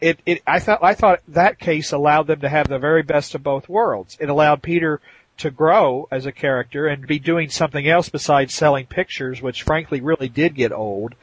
it, 0.00 0.18
it 0.26 0.42
I 0.46 0.58
thought 0.58 0.80
I 0.82 0.94
thought 0.94 1.20
that 1.28 1.58
case 1.58 1.92
allowed 1.92 2.26
them 2.26 2.40
to 2.40 2.48
have 2.48 2.68
the 2.68 2.78
very 2.78 3.02
best 3.02 3.34
of 3.34 3.42
both 3.42 3.68
worlds. 3.68 4.16
It 4.20 4.28
allowed 4.28 4.62
Peter 4.62 5.00
to 5.38 5.50
grow 5.50 6.08
as 6.10 6.26
a 6.26 6.32
character 6.32 6.86
and 6.86 7.06
be 7.06 7.18
doing 7.18 7.48
something 7.48 7.88
else 7.88 8.08
besides 8.08 8.54
selling 8.54 8.86
pictures, 8.86 9.40
which 9.40 9.62
frankly 9.62 10.00
really 10.00 10.28
did 10.28 10.54
get 10.54 10.72
old 10.72 11.14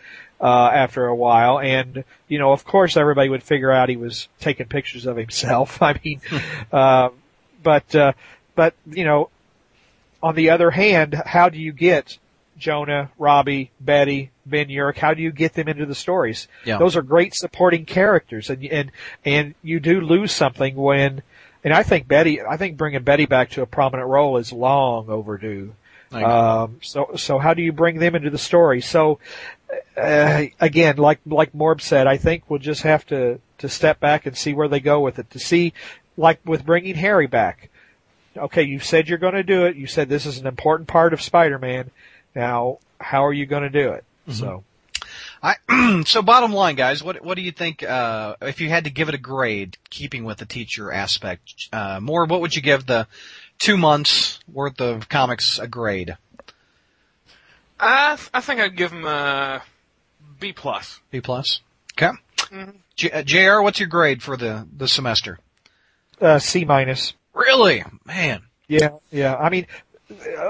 uh, 0.41 0.69
after 0.73 1.05
a 1.05 1.15
while. 1.15 1.59
And 1.59 2.03
you 2.27 2.39
know, 2.39 2.51
of 2.51 2.65
course, 2.65 2.97
everybody 2.97 3.29
would 3.29 3.43
figure 3.43 3.71
out 3.71 3.89
he 3.89 3.97
was 3.97 4.27
taking 4.39 4.67
pictures 4.67 5.05
of 5.05 5.17
himself. 5.17 5.81
I 5.81 5.99
mean, 6.03 6.21
uh, 6.71 7.09
but 7.61 7.93
uh, 7.95 8.13
but 8.55 8.73
you 8.87 9.03
know, 9.03 9.29
on 10.23 10.35
the 10.35 10.49
other 10.49 10.71
hand, 10.71 11.13
how 11.13 11.49
do 11.49 11.57
you 11.57 11.71
get 11.71 12.17
Jonah, 12.59 13.11
Robbie, 13.17 13.71
Betty, 13.79 14.31
Ben 14.45 14.67
Urich. 14.67 14.97
How 14.97 15.13
do 15.13 15.21
you 15.21 15.31
get 15.31 15.53
them 15.53 15.67
into 15.67 15.85
the 15.85 15.95
stories? 15.95 16.47
Yeah. 16.65 16.77
Those 16.77 16.95
are 16.95 17.01
great 17.01 17.33
supporting 17.33 17.85
characters, 17.85 18.49
and 18.49 18.63
and 18.65 18.91
and 19.25 19.55
you 19.63 19.79
do 19.79 20.01
lose 20.01 20.31
something 20.31 20.75
when. 20.75 21.23
And 21.61 21.73
I 21.73 21.83
think 21.83 22.07
Betty, 22.07 22.41
I 22.41 22.55
think 22.55 22.77
bringing 22.77 23.03
Betty 23.03 23.25
back 23.25 23.49
to 23.51 23.61
a 23.61 23.65
prominent 23.65 24.07
role 24.07 24.37
is 24.37 24.53
long 24.53 25.09
overdue. 25.09 25.73
Um, 26.11 26.79
so, 26.81 27.11
so 27.15 27.37
how 27.37 27.53
do 27.53 27.61
you 27.61 27.71
bring 27.71 27.99
them 27.99 28.15
into 28.15 28.29
the 28.29 28.37
story? 28.37 28.81
So, 28.81 29.19
uh, 29.95 30.45
again, 30.59 30.97
like 30.97 31.19
like 31.25 31.53
Morb 31.53 31.81
said, 31.81 32.07
I 32.07 32.17
think 32.17 32.49
we'll 32.49 32.59
just 32.59 32.83
have 32.83 33.05
to 33.07 33.39
to 33.59 33.69
step 33.69 33.99
back 33.99 34.25
and 34.25 34.37
see 34.37 34.53
where 34.53 34.67
they 34.67 34.79
go 34.79 35.01
with 35.01 35.19
it. 35.19 35.29
To 35.31 35.39
see, 35.39 35.73
like 36.17 36.39
with 36.45 36.65
bringing 36.65 36.95
Harry 36.95 37.27
back. 37.27 37.69
Okay, 38.37 38.63
you 38.63 38.79
said 38.79 39.09
you're 39.09 39.17
going 39.17 39.33
to 39.33 39.43
do 39.43 39.65
it. 39.65 39.75
You 39.75 39.87
said 39.87 40.07
this 40.07 40.25
is 40.25 40.39
an 40.39 40.47
important 40.47 40.87
part 40.87 41.13
of 41.13 41.21
Spider-Man. 41.21 41.91
Now, 42.39 42.77
how 43.01 43.25
are 43.25 43.33
you 43.33 43.45
going 43.45 43.63
to 43.63 43.69
do 43.69 43.91
it? 43.91 44.05
So, 44.31 44.63
I, 45.43 46.03
so 46.05 46.21
bottom 46.21 46.53
line, 46.53 46.75
guys, 46.75 47.03
what 47.03 47.21
what 47.21 47.35
do 47.35 47.41
you 47.41 47.51
think? 47.51 47.83
Uh, 47.83 48.35
if 48.41 48.61
you 48.61 48.69
had 48.69 48.85
to 48.85 48.89
give 48.89 49.09
it 49.09 49.15
a 49.15 49.17
grade, 49.17 49.77
keeping 49.89 50.23
with 50.23 50.37
the 50.37 50.45
teacher 50.45 50.89
aspect, 50.89 51.67
uh, 51.73 51.99
more, 51.99 52.23
what 52.25 52.39
would 52.39 52.55
you 52.55 52.61
give 52.61 52.85
the 52.85 53.07
two 53.57 53.75
months 53.75 54.39
worth 54.51 54.79
of 54.79 55.09
comics 55.09 55.59
a 55.59 55.67
grade? 55.67 56.15
I 57.77 58.15
th- 58.15 58.29
I 58.33 58.39
think 58.39 58.61
I'd 58.61 58.77
give 58.77 58.93
him 58.93 59.05
a 59.05 59.61
B 60.39 60.53
plus. 60.53 61.01
B 61.11 61.19
plus. 61.19 61.59
Okay. 61.97 62.11
J- 62.95 63.11
uh, 63.11 63.23
Jr. 63.23 63.61
What's 63.61 63.79
your 63.79 63.89
grade 63.89 64.23
for 64.23 64.37
the 64.37 64.65
the 64.77 64.87
semester? 64.87 65.39
uh, 66.21 66.39
C 66.39 66.63
minus. 66.63 67.15
Really, 67.33 67.83
man. 68.05 68.43
Yeah, 68.69 68.89
yeah. 69.11 69.35
I 69.35 69.49
mean, 69.49 69.65
uh, 69.73 69.88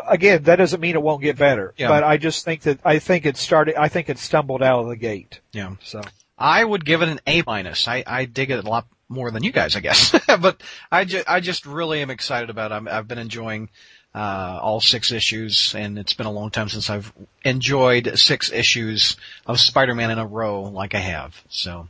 again, 0.08 0.44
that 0.44 0.58
doesn't 0.58 0.80
mean 0.80 0.96
it 0.96 1.02
won't 1.02 1.22
get 1.22 1.38
better. 1.38 1.74
Yeah. 1.78 1.88
But 1.90 2.04
I 2.04 2.18
just 2.18 2.46
think 2.46 2.62
that 2.62 2.80
I 2.86 3.00
think 3.00 3.26
it 3.26 3.38
started. 3.38 3.76
I 3.76 3.88
think 3.90 4.10
it 4.10 4.18
stumbled 4.18 4.64
out 4.64 4.80
of 4.82 4.88
the 4.88 4.96
gate. 4.96 5.40
Yeah. 5.52 5.76
So. 5.84 6.02
I 6.40 6.64
would 6.64 6.86
give 6.86 7.02
it 7.02 7.10
an 7.10 7.20
A 7.28 7.44
minus. 7.46 7.88
I, 7.88 8.04
I 8.08 8.26
dig 8.26 8.50
it 8.50 8.64
a 8.64 8.68
lot 8.70 8.88
more 9.10 9.30
than 9.30 9.44
you 9.44 9.52
guys, 9.52 9.76
I 9.76 9.82
guess. 9.82 10.16
but 10.40 10.62
I, 10.90 11.04
ju- 11.04 11.24
I 11.28 11.42
just 11.42 11.66
really 11.66 12.02
am 12.02 12.10
excited 12.10 12.50
about 12.50 12.72
it. 12.72 12.76
I'm, 12.76 12.88
I've 12.88 13.08
been 13.08 13.18
enjoying 13.18 13.70
uh, 14.16 14.60
all 14.62 14.80
six 14.80 15.12
issues, 15.12 15.76
and 15.76 16.00
it's 16.00 16.14
been 16.14 16.28
a 16.28 16.32
long 16.32 16.50
time 16.50 16.70
since 16.70 16.90
I've 16.90 17.12
enjoyed 17.44 18.18
six 18.18 18.52
issues 18.52 19.18
of 19.46 19.60
Spider-Man 19.60 20.12
in 20.12 20.18
a 20.18 20.26
row 20.26 20.64
like 20.64 20.96
I 20.96 21.00
have. 21.00 21.44
So, 21.50 21.90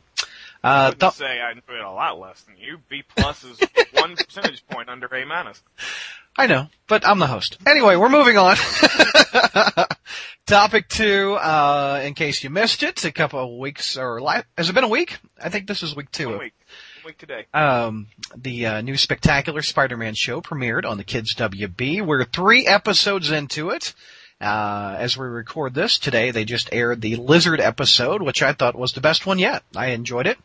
I 0.62 0.86
uh, 0.86 0.88
wouldn't 0.88 1.00
th- 1.00 1.12
say 1.12 1.40
I 1.40 1.52
enjoy 1.52 1.74
it 1.74 1.84
a 1.84 1.90
lot 1.90 2.18
less 2.18 2.40
than 2.42 2.56
you. 2.58 2.78
B 2.88 3.04
plus 3.16 3.44
is 3.44 3.58
one 3.92 4.16
percentage 4.16 4.66
point 4.66 4.88
under 4.88 5.06
A 5.06 5.24
minus. 5.24 5.62
I 6.36 6.46
know, 6.46 6.68
but 6.86 7.06
I'm 7.06 7.18
the 7.18 7.26
host. 7.26 7.58
Anyway, 7.66 7.96
we're 7.96 8.08
moving 8.08 8.38
on. 8.38 8.56
Topic 10.46 10.88
two, 10.88 11.34
uh, 11.34 12.00
in 12.04 12.14
case 12.14 12.42
you 12.42 12.50
missed 12.50 12.82
it, 12.82 13.04
a 13.04 13.12
couple 13.12 13.38
of 13.40 13.58
weeks 13.58 13.96
or 13.96 14.20
li- 14.20 14.42
has 14.56 14.68
it 14.68 14.72
been 14.74 14.84
a 14.84 14.88
week? 14.88 15.18
I 15.40 15.48
think 15.48 15.66
this 15.68 15.82
is 15.82 15.94
week 15.94 16.10
two. 16.10 16.28
One 16.30 16.38
week. 16.38 16.52
One 17.02 17.10
week 17.10 17.18
today. 17.18 17.46
um, 17.54 18.08
the 18.36 18.66
uh, 18.66 18.80
new 18.80 18.96
spectacular 18.96 19.62
Spider-Man 19.62 20.14
show 20.14 20.40
premiered 20.40 20.84
on 20.84 20.98
the 20.98 21.04
Kids 21.04 21.34
WB. 21.34 22.04
We're 22.04 22.24
three 22.24 22.66
episodes 22.66 23.30
into 23.30 23.70
it. 23.70 23.94
Uh, 24.40 24.96
as 24.98 25.16
we 25.18 25.26
record 25.26 25.74
this 25.74 25.98
today, 25.98 26.30
they 26.30 26.44
just 26.44 26.70
aired 26.72 27.00
the 27.00 27.16
Lizard 27.16 27.60
episode, 27.60 28.22
which 28.22 28.42
I 28.42 28.52
thought 28.54 28.74
was 28.74 28.92
the 28.92 29.00
best 29.02 29.26
one 29.26 29.38
yet. 29.38 29.62
I 29.76 29.88
enjoyed 29.88 30.26
it. 30.26 30.38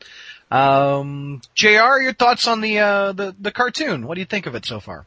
Um, 0.52 1.41
Jr., 1.56 2.00
your 2.02 2.13
thoughts 2.13 2.48
on 2.48 2.62
the 2.62 2.80
uh, 2.80 3.12
the 3.13 3.36
the 3.39 3.52
cartoon? 3.52 4.06
What 4.06 4.15
do 4.15 4.19
you 4.21 4.26
think 4.26 4.45
of 4.45 4.54
it 4.54 4.65
so 4.65 4.80
far? 4.80 5.06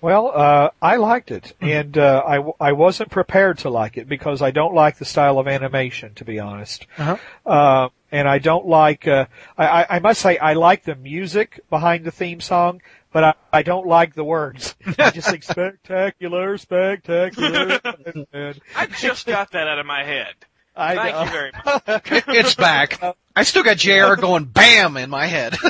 Well, 0.00 0.30
uh, 0.32 0.70
I 0.80 0.96
liked 0.96 1.30
it, 1.32 1.54
and 1.60 1.98
uh, 1.98 2.22
I 2.24 2.36
w- 2.36 2.54
I 2.60 2.72
wasn't 2.72 3.10
prepared 3.10 3.58
to 3.58 3.70
like 3.70 3.96
it 3.96 4.08
because 4.08 4.42
I 4.42 4.52
don't 4.52 4.74
like 4.74 4.98
the 4.98 5.04
style 5.04 5.38
of 5.40 5.48
animation, 5.48 6.14
to 6.14 6.24
be 6.24 6.38
honest. 6.38 6.86
Uh-huh. 6.96 7.16
Uh, 7.44 7.88
and 8.12 8.28
I 8.28 8.38
don't 8.38 8.66
like. 8.66 9.08
Uh, 9.08 9.26
I, 9.56 9.66
I 9.82 9.86
I 9.96 9.98
must 9.98 10.20
say 10.20 10.38
I 10.38 10.52
like 10.52 10.84
the 10.84 10.94
music 10.94 11.60
behind 11.68 12.04
the 12.04 12.12
theme 12.12 12.40
song, 12.40 12.80
but 13.12 13.24
I, 13.24 13.34
I 13.52 13.62
don't 13.62 13.88
like 13.88 14.14
the 14.14 14.22
words. 14.24 14.76
I 14.98 15.10
just 15.10 15.30
think 15.30 15.42
spectacular, 15.42 16.56
spectacular. 16.58 17.80
and, 18.06 18.26
and 18.32 18.60
I 18.76 18.86
just 18.86 19.26
got 19.26 19.50
that 19.50 19.66
out 19.66 19.80
of 19.80 19.86
my 19.86 20.04
head. 20.04 20.34
I 20.76 20.94
Thank 20.94 21.12
know. 21.16 21.24
you 21.24 21.30
very 21.30 21.52
much. 21.66 22.28
it's 22.28 22.54
back. 22.54 23.02
I 23.34 23.42
still 23.42 23.64
got 23.64 23.78
Jr. 23.78 24.14
going 24.14 24.44
bam 24.44 24.96
in 24.96 25.10
my 25.10 25.26
head. 25.26 25.56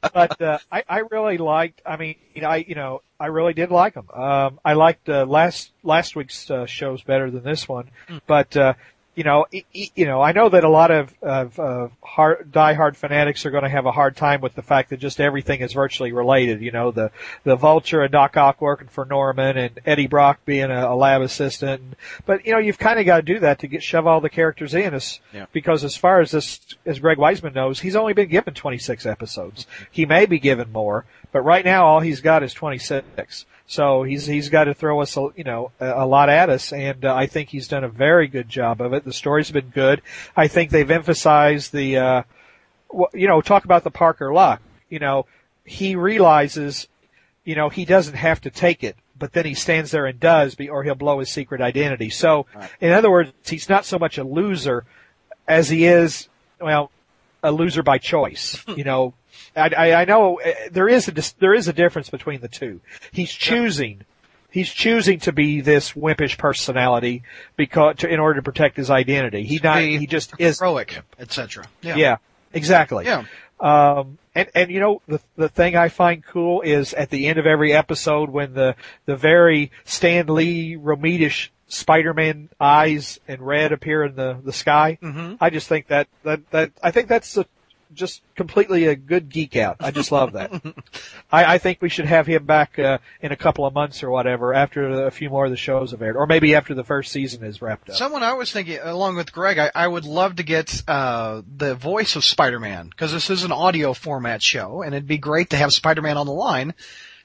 but 0.00 0.40
uh, 0.40 0.58
I, 0.70 0.84
I 0.88 0.98
really 1.10 1.38
liked. 1.38 1.82
I 1.84 1.96
mean, 1.96 2.16
you 2.34 2.42
know, 2.42 2.48
I 2.48 2.56
you 2.56 2.74
know, 2.74 3.02
I 3.18 3.26
really 3.26 3.52
did 3.54 3.70
like 3.70 3.94
them. 3.94 4.08
Um, 4.12 4.60
I 4.64 4.74
liked 4.74 5.08
uh, 5.08 5.24
last 5.26 5.72
last 5.82 6.16
week's 6.16 6.50
uh, 6.50 6.66
shows 6.66 7.02
better 7.02 7.30
than 7.30 7.42
this 7.42 7.68
one, 7.68 7.90
but 8.26 8.56
uh, 8.56 8.74
you 9.16 9.24
know, 9.24 9.46
you 9.72 10.04
know, 10.04 10.20
I 10.20 10.32
know 10.32 10.50
that 10.50 10.62
a 10.62 10.68
lot 10.68 10.90
of 10.90 11.12
of 11.22 11.58
uh, 11.58 11.88
hard, 12.04 12.52
diehard 12.52 12.96
fanatics 12.96 13.46
are 13.46 13.50
going 13.50 13.62
to 13.62 13.68
have 13.70 13.86
a 13.86 13.90
hard 13.92 14.14
time 14.14 14.42
with 14.42 14.54
the 14.54 14.62
fact 14.62 14.90
that 14.90 14.98
just 15.00 15.20
everything 15.20 15.60
is 15.62 15.72
virtually 15.72 16.12
related. 16.12 16.60
You 16.60 16.70
know, 16.70 16.90
the 16.90 17.10
the 17.42 17.56
Vulture 17.56 18.02
and 18.02 18.12
Doc 18.12 18.36
Ock 18.36 18.60
working 18.60 18.88
for 18.88 19.06
Norman 19.06 19.56
and 19.56 19.80
Eddie 19.86 20.06
Brock 20.06 20.40
being 20.44 20.70
a, 20.70 20.88
a 20.88 20.94
lab 20.94 21.22
assistant. 21.22 21.94
But 22.26 22.44
you 22.44 22.52
know, 22.52 22.58
you've 22.58 22.78
kind 22.78 23.00
of 23.00 23.06
got 23.06 23.16
to 23.16 23.22
do 23.22 23.38
that 23.40 23.60
to 23.60 23.66
get 23.66 23.82
shove 23.82 24.06
all 24.06 24.20
the 24.20 24.28
characters 24.28 24.74
in, 24.74 24.92
as, 24.92 25.18
Yeah. 25.32 25.46
because 25.50 25.82
as 25.82 25.96
far 25.96 26.20
as 26.20 26.32
this, 26.32 26.60
as 26.84 26.98
Greg 26.98 27.16
Weisman 27.16 27.54
knows, 27.54 27.80
he's 27.80 27.96
only 27.96 28.12
been 28.12 28.28
given 28.28 28.52
26 28.52 29.06
episodes. 29.06 29.66
He 29.90 30.04
may 30.04 30.26
be 30.26 30.38
given 30.38 30.70
more, 30.72 31.06
but 31.32 31.40
right 31.40 31.64
now 31.64 31.86
all 31.86 32.00
he's 32.00 32.20
got 32.20 32.42
is 32.42 32.52
26. 32.52 33.46
So 33.66 34.04
he's 34.04 34.26
he's 34.26 34.48
got 34.48 34.64
to 34.64 34.74
throw 34.74 35.00
us, 35.00 35.16
a, 35.16 35.28
you 35.36 35.44
know, 35.44 35.72
a, 35.80 36.04
a 36.04 36.06
lot 36.06 36.28
at 36.28 36.50
us, 36.50 36.72
and 36.72 37.04
uh, 37.04 37.14
I 37.14 37.26
think 37.26 37.48
he's 37.48 37.66
done 37.66 37.82
a 37.82 37.88
very 37.88 38.28
good 38.28 38.48
job 38.48 38.80
of 38.80 38.92
it. 38.92 39.04
The 39.04 39.12
story's 39.12 39.50
been 39.50 39.70
good. 39.70 40.02
I 40.36 40.46
think 40.46 40.70
they've 40.70 40.90
emphasized 40.90 41.72
the, 41.72 41.96
uh, 41.96 42.22
you 43.12 43.26
know, 43.26 43.40
talk 43.40 43.64
about 43.64 43.82
the 43.82 43.90
Parker 43.90 44.32
luck. 44.32 44.62
You 44.88 45.00
know, 45.00 45.26
he 45.64 45.96
realizes, 45.96 46.86
you 47.44 47.56
know, 47.56 47.68
he 47.68 47.84
doesn't 47.84 48.14
have 48.14 48.40
to 48.42 48.50
take 48.50 48.84
it, 48.84 48.96
but 49.18 49.32
then 49.32 49.44
he 49.44 49.54
stands 49.54 49.90
there 49.90 50.06
and 50.06 50.20
does, 50.20 50.54
be, 50.54 50.68
or 50.68 50.84
he'll 50.84 50.94
blow 50.94 51.18
his 51.18 51.30
secret 51.30 51.60
identity. 51.60 52.10
So, 52.10 52.46
in 52.80 52.92
other 52.92 53.10
words, 53.10 53.32
he's 53.44 53.68
not 53.68 53.84
so 53.84 53.98
much 53.98 54.16
a 54.16 54.24
loser 54.24 54.84
as 55.48 55.68
he 55.68 55.86
is, 55.86 56.28
well, 56.60 56.92
a 57.42 57.50
loser 57.50 57.82
by 57.82 57.98
choice. 57.98 58.62
you 58.76 58.84
know, 58.84 59.14
I, 59.56 59.70
I, 59.76 59.94
I 60.02 60.04
know 60.04 60.40
uh, 60.40 60.52
there 60.70 60.88
is 60.88 61.08
a 61.08 61.14
there 61.38 61.54
is 61.54 61.68
a 61.68 61.72
difference 61.72 62.10
between 62.10 62.40
the 62.40 62.48
two. 62.48 62.80
He's 63.12 63.32
choosing. 63.32 64.02
He's 64.50 64.70
choosing 64.70 65.18
to 65.20 65.32
be 65.32 65.60
this 65.60 65.92
wimpish 65.92 66.38
personality 66.38 67.22
because 67.56 67.96
to, 67.96 68.08
in 68.08 68.20
order 68.20 68.40
to 68.40 68.42
protect 68.42 68.76
his 68.76 68.90
identity. 68.90 69.44
He 69.44 69.60
not 69.62 69.82
he 69.82 70.06
just 70.06 70.32
is 70.38 70.58
Heroic, 70.58 71.02
etc. 71.18 71.64
yeah, 71.82 72.16
exactly. 72.52 73.04
Yeah. 73.04 73.24
Um, 73.58 74.18
and, 74.34 74.48
and 74.54 74.70
you 74.70 74.80
know, 74.80 75.02
the, 75.08 75.20
the 75.36 75.48
thing 75.48 75.76
I 75.76 75.88
find 75.88 76.24
cool 76.24 76.60
is 76.60 76.92
at 76.92 77.10
the 77.10 77.26
end 77.26 77.38
of 77.38 77.46
every 77.46 77.72
episode 77.72 78.28
when 78.28 78.52
the, 78.52 78.76
the 79.06 79.16
very 79.16 79.70
Stan 79.84 80.26
Lee 80.26 80.76
Romitish 80.76 81.48
Spider-Man 81.68 82.50
eyes 82.60 83.18
and 83.26 83.40
red 83.40 83.72
appear 83.72 84.04
in 84.04 84.14
the, 84.14 84.38
the 84.44 84.52
sky. 84.52 84.98
Mhm. 85.02 85.38
I 85.40 85.50
just 85.50 85.68
think 85.68 85.86
that, 85.88 86.06
that, 86.22 86.50
that, 86.50 86.72
I 86.82 86.90
think 86.90 87.08
that's 87.08 87.36
a, 87.38 87.46
just 87.94 88.22
completely 88.34 88.86
a 88.86 88.96
good 88.96 89.28
geek 89.28 89.56
out. 89.56 89.76
I 89.80 89.90
just 89.90 90.12
love 90.12 90.32
that. 90.32 90.50
I, 91.30 91.54
I 91.54 91.58
think 91.58 91.80
we 91.80 91.88
should 91.88 92.06
have 92.06 92.26
him 92.26 92.44
back, 92.44 92.78
uh, 92.78 92.98
in 93.20 93.32
a 93.32 93.36
couple 93.36 93.64
of 93.66 93.74
months 93.74 94.02
or 94.02 94.10
whatever 94.10 94.54
after 94.54 95.06
a 95.06 95.10
few 95.10 95.30
more 95.30 95.44
of 95.44 95.50
the 95.50 95.56
shows 95.56 95.92
have 95.92 96.02
aired, 96.02 96.16
or 96.16 96.26
maybe 96.26 96.54
after 96.54 96.74
the 96.74 96.84
first 96.84 97.12
season 97.12 97.44
is 97.44 97.62
wrapped 97.62 97.90
up. 97.90 97.96
Someone 97.96 98.22
I 98.22 98.34
was 98.34 98.52
thinking, 98.52 98.78
along 98.82 99.16
with 99.16 99.32
Greg, 99.32 99.58
I, 99.58 99.70
I 99.74 99.86
would 99.86 100.04
love 100.04 100.36
to 100.36 100.42
get 100.42 100.82
uh, 100.88 101.42
the 101.56 101.74
voice 101.74 102.16
of 102.16 102.24
Spider-Man 102.24 102.88
because 102.88 103.12
this 103.12 103.30
is 103.30 103.44
an 103.44 103.52
audio 103.52 103.92
format 103.92 104.42
show, 104.42 104.82
and 104.82 104.94
it'd 104.94 105.06
be 105.06 105.18
great 105.18 105.50
to 105.50 105.56
have 105.56 105.72
Spider-Man 105.72 106.16
on 106.16 106.26
the 106.26 106.32
line. 106.32 106.74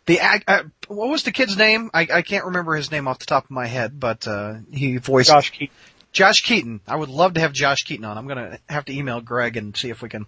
The 0.07 0.19
uh, 0.19 0.63
what 0.87 1.09
was 1.09 1.23
the 1.23 1.31
kid's 1.31 1.55
name? 1.55 1.91
I, 1.93 2.07
I 2.11 2.21
can't 2.23 2.45
remember 2.45 2.75
his 2.75 2.91
name 2.91 3.07
off 3.07 3.19
the 3.19 3.27
top 3.27 3.45
of 3.45 3.51
my 3.51 3.67
head, 3.67 3.99
but 3.99 4.27
uh, 4.27 4.55
he 4.71 4.97
voiced 4.97 5.29
Josh 5.29 5.51
Keaton. 5.51 5.75
Josh 6.11 6.41
Keaton. 6.43 6.81
I 6.87 6.95
would 6.95 7.09
love 7.09 7.33
to 7.35 7.39
have 7.39 7.53
Josh 7.53 7.83
Keaton 7.83 8.05
on. 8.05 8.17
I'm 8.17 8.27
gonna 8.27 8.59
have 8.69 8.85
to 8.85 8.93
email 8.93 9.21
Greg 9.21 9.57
and 9.57 9.75
see 9.75 9.89
if 9.89 10.01
we 10.01 10.09
can 10.09 10.25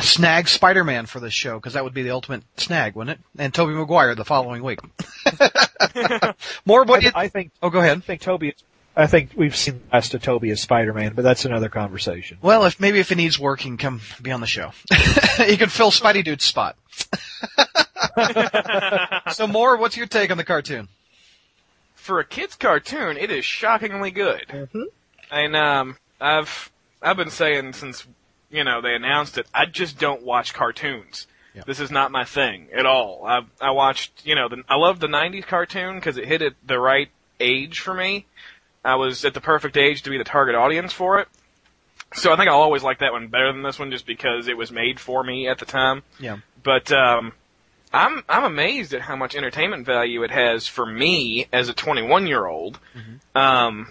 snag 0.00 0.48
Spider-Man 0.48 1.06
for 1.06 1.20
this 1.20 1.34
show 1.34 1.58
because 1.58 1.74
that 1.74 1.84
would 1.84 1.94
be 1.94 2.02
the 2.02 2.10
ultimate 2.12 2.42
snag, 2.56 2.94
wouldn't 2.94 3.18
it? 3.18 3.24
And 3.40 3.52
Tobey 3.52 3.74
Maguire 3.74 4.14
the 4.14 4.24
following 4.24 4.62
week. 4.62 4.80
More, 6.64 6.84
what? 6.84 7.02
I, 7.02 7.06
you- 7.06 7.12
I 7.14 7.28
think 7.28 7.52
oh, 7.62 7.70
go 7.70 7.80
ahead. 7.80 7.98
I 7.98 8.00
think 8.00 8.20
Tobey. 8.22 8.54
I 8.94 9.06
think 9.06 9.30
we've 9.34 9.56
seen 9.56 9.80
the 9.88 9.96
last 9.96 10.12
of 10.12 10.22
Tobey 10.22 10.50
as 10.50 10.60
Spider-Man, 10.60 11.14
but 11.14 11.22
that's 11.22 11.46
another 11.46 11.70
conversation. 11.70 12.36
Well, 12.42 12.64
if 12.66 12.78
maybe 12.78 12.98
if 13.00 13.10
it 13.10 13.16
needs 13.16 13.38
work, 13.38 13.60
he 13.60 13.70
can 13.70 13.78
come 13.78 14.02
be 14.20 14.30
on 14.30 14.42
the 14.42 14.46
show. 14.46 14.72
he 15.38 15.56
can 15.56 15.70
fill 15.70 15.90
Spidey 15.90 16.22
Dude's 16.22 16.44
spot. 16.44 16.76
so, 19.32 19.46
more. 19.46 19.78
What's 19.78 19.96
your 19.96 20.06
take 20.06 20.30
on 20.30 20.36
the 20.36 20.44
cartoon? 20.44 20.88
For 21.94 22.18
a 22.18 22.24
kids 22.24 22.54
cartoon, 22.54 23.16
it 23.16 23.30
is 23.30 23.44
shockingly 23.46 24.10
good. 24.10 24.44
Mm-hmm. 24.48 24.82
And 25.32 25.56
um, 25.56 25.96
I've 26.20 26.70
I've 27.00 27.16
been 27.16 27.30
saying 27.30 27.72
since 27.72 28.06
you 28.50 28.62
know 28.62 28.80
they 28.82 28.94
announced 28.94 29.38
it, 29.38 29.46
I 29.52 29.66
just 29.66 29.98
don't 29.98 30.22
watch 30.22 30.52
cartoons. 30.52 31.26
Yeah. 31.54 31.62
This 31.66 31.80
is 31.80 31.90
not 31.90 32.12
my 32.12 32.24
thing 32.24 32.68
at 32.76 32.86
all. 32.86 33.24
I 33.26 33.40
I 33.60 33.70
watched 33.70 34.24
you 34.24 34.34
know 34.34 34.48
the, 34.48 34.62
I 34.68 34.76
love 34.76 35.00
the 35.00 35.08
'90s 35.08 35.46
cartoon 35.46 35.96
because 35.96 36.18
it 36.18 36.26
hit 36.26 36.42
at 36.42 36.52
the 36.64 36.78
right 36.78 37.08
age 37.40 37.80
for 37.80 37.94
me. 37.94 38.26
I 38.84 38.96
was 38.96 39.24
at 39.24 39.32
the 39.32 39.40
perfect 39.40 39.76
age 39.76 40.02
to 40.02 40.10
be 40.10 40.18
the 40.18 40.24
target 40.24 40.54
audience 40.54 40.92
for 40.92 41.18
it. 41.18 41.28
So 42.14 42.30
I 42.30 42.36
think 42.36 42.50
I'll 42.50 42.60
always 42.60 42.82
like 42.82 42.98
that 42.98 43.12
one 43.12 43.28
better 43.28 43.52
than 43.52 43.62
this 43.62 43.78
one 43.78 43.90
just 43.90 44.06
because 44.06 44.48
it 44.48 44.56
was 44.56 44.70
made 44.70 45.00
for 45.00 45.24
me 45.24 45.48
at 45.48 45.58
the 45.58 45.64
time. 45.64 46.02
Yeah. 46.20 46.38
But 46.62 46.92
um 46.92 47.32
I'm 47.92 48.22
I'm 48.28 48.44
amazed 48.44 48.92
at 48.94 49.02
how 49.02 49.16
much 49.16 49.34
entertainment 49.34 49.86
value 49.86 50.22
it 50.24 50.30
has 50.30 50.66
for 50.66 50.84
me 50.84 51.46
as 51.52 51.68
a 51.68 51.74
21 51.74 52.26
year 52.26 52.46
old. 52.46 52.78
Um, 53.34 53.88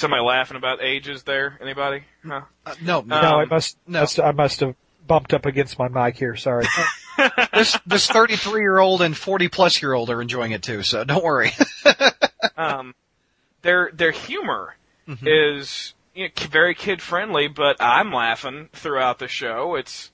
somebody 0.00 0.22
laughing 0.22 0.56
about 0.56 0.82
ages 0.82 1.22
there? 1.22 1.58
Anybody? 1.60 2.02
Huh? 2.26 2.42
Uh, 2.66 2.74
no, 2.82 3.00
no, 3.02 3.16
I 3.16 3.42
Um, 3.44 3.48
must, 3.48 3.76
no. 3.86 4.00
must 4.00 4.18
I 4.20 4.32
must 4.32 4.60
have 4.60 4.74
bumped 5.06 5.32
up 5.34 5.46
against 5.46 5.78
my 5.78 5.88
mic 5.88 6.16
here. 6.16 6.36
Sorry. 6.36 6.66
this 7.52 7.78
this 7.86 8.06
33 8.08 8.60
year 8.60 8.78
old 8.78 9.02
and 9.02 9.16
40 9.16 9.48
plus 9.48 9.80
year 9.82 9.92
old 9.92 10.10
are 10.10 10.20
enjoying 10.22 10.52
it 10.52 10.62
too, 10.62 10.82
so 10.82 11.04
don't 11.04 11.22
worry. 11.24 11.50
um, 12.56 12.94
their 13.62 13.90
their 13.92 14.10
humor 14.12 14.76
Mm-hmm. 15.08 15.26
is 15.26 15.94
you 16.14 16.24
know, 16.26 16.30
very 16.50 16.72
kid 16.72 17.02
friendly, 17.02 17.48
but 17.48 17.76
I'm 17.80 18.12
laughing 18.12 18.68
throughout 18.72 19.18
the 19.18 19.26
show. 19.26 19.74
It's 19.74 20.12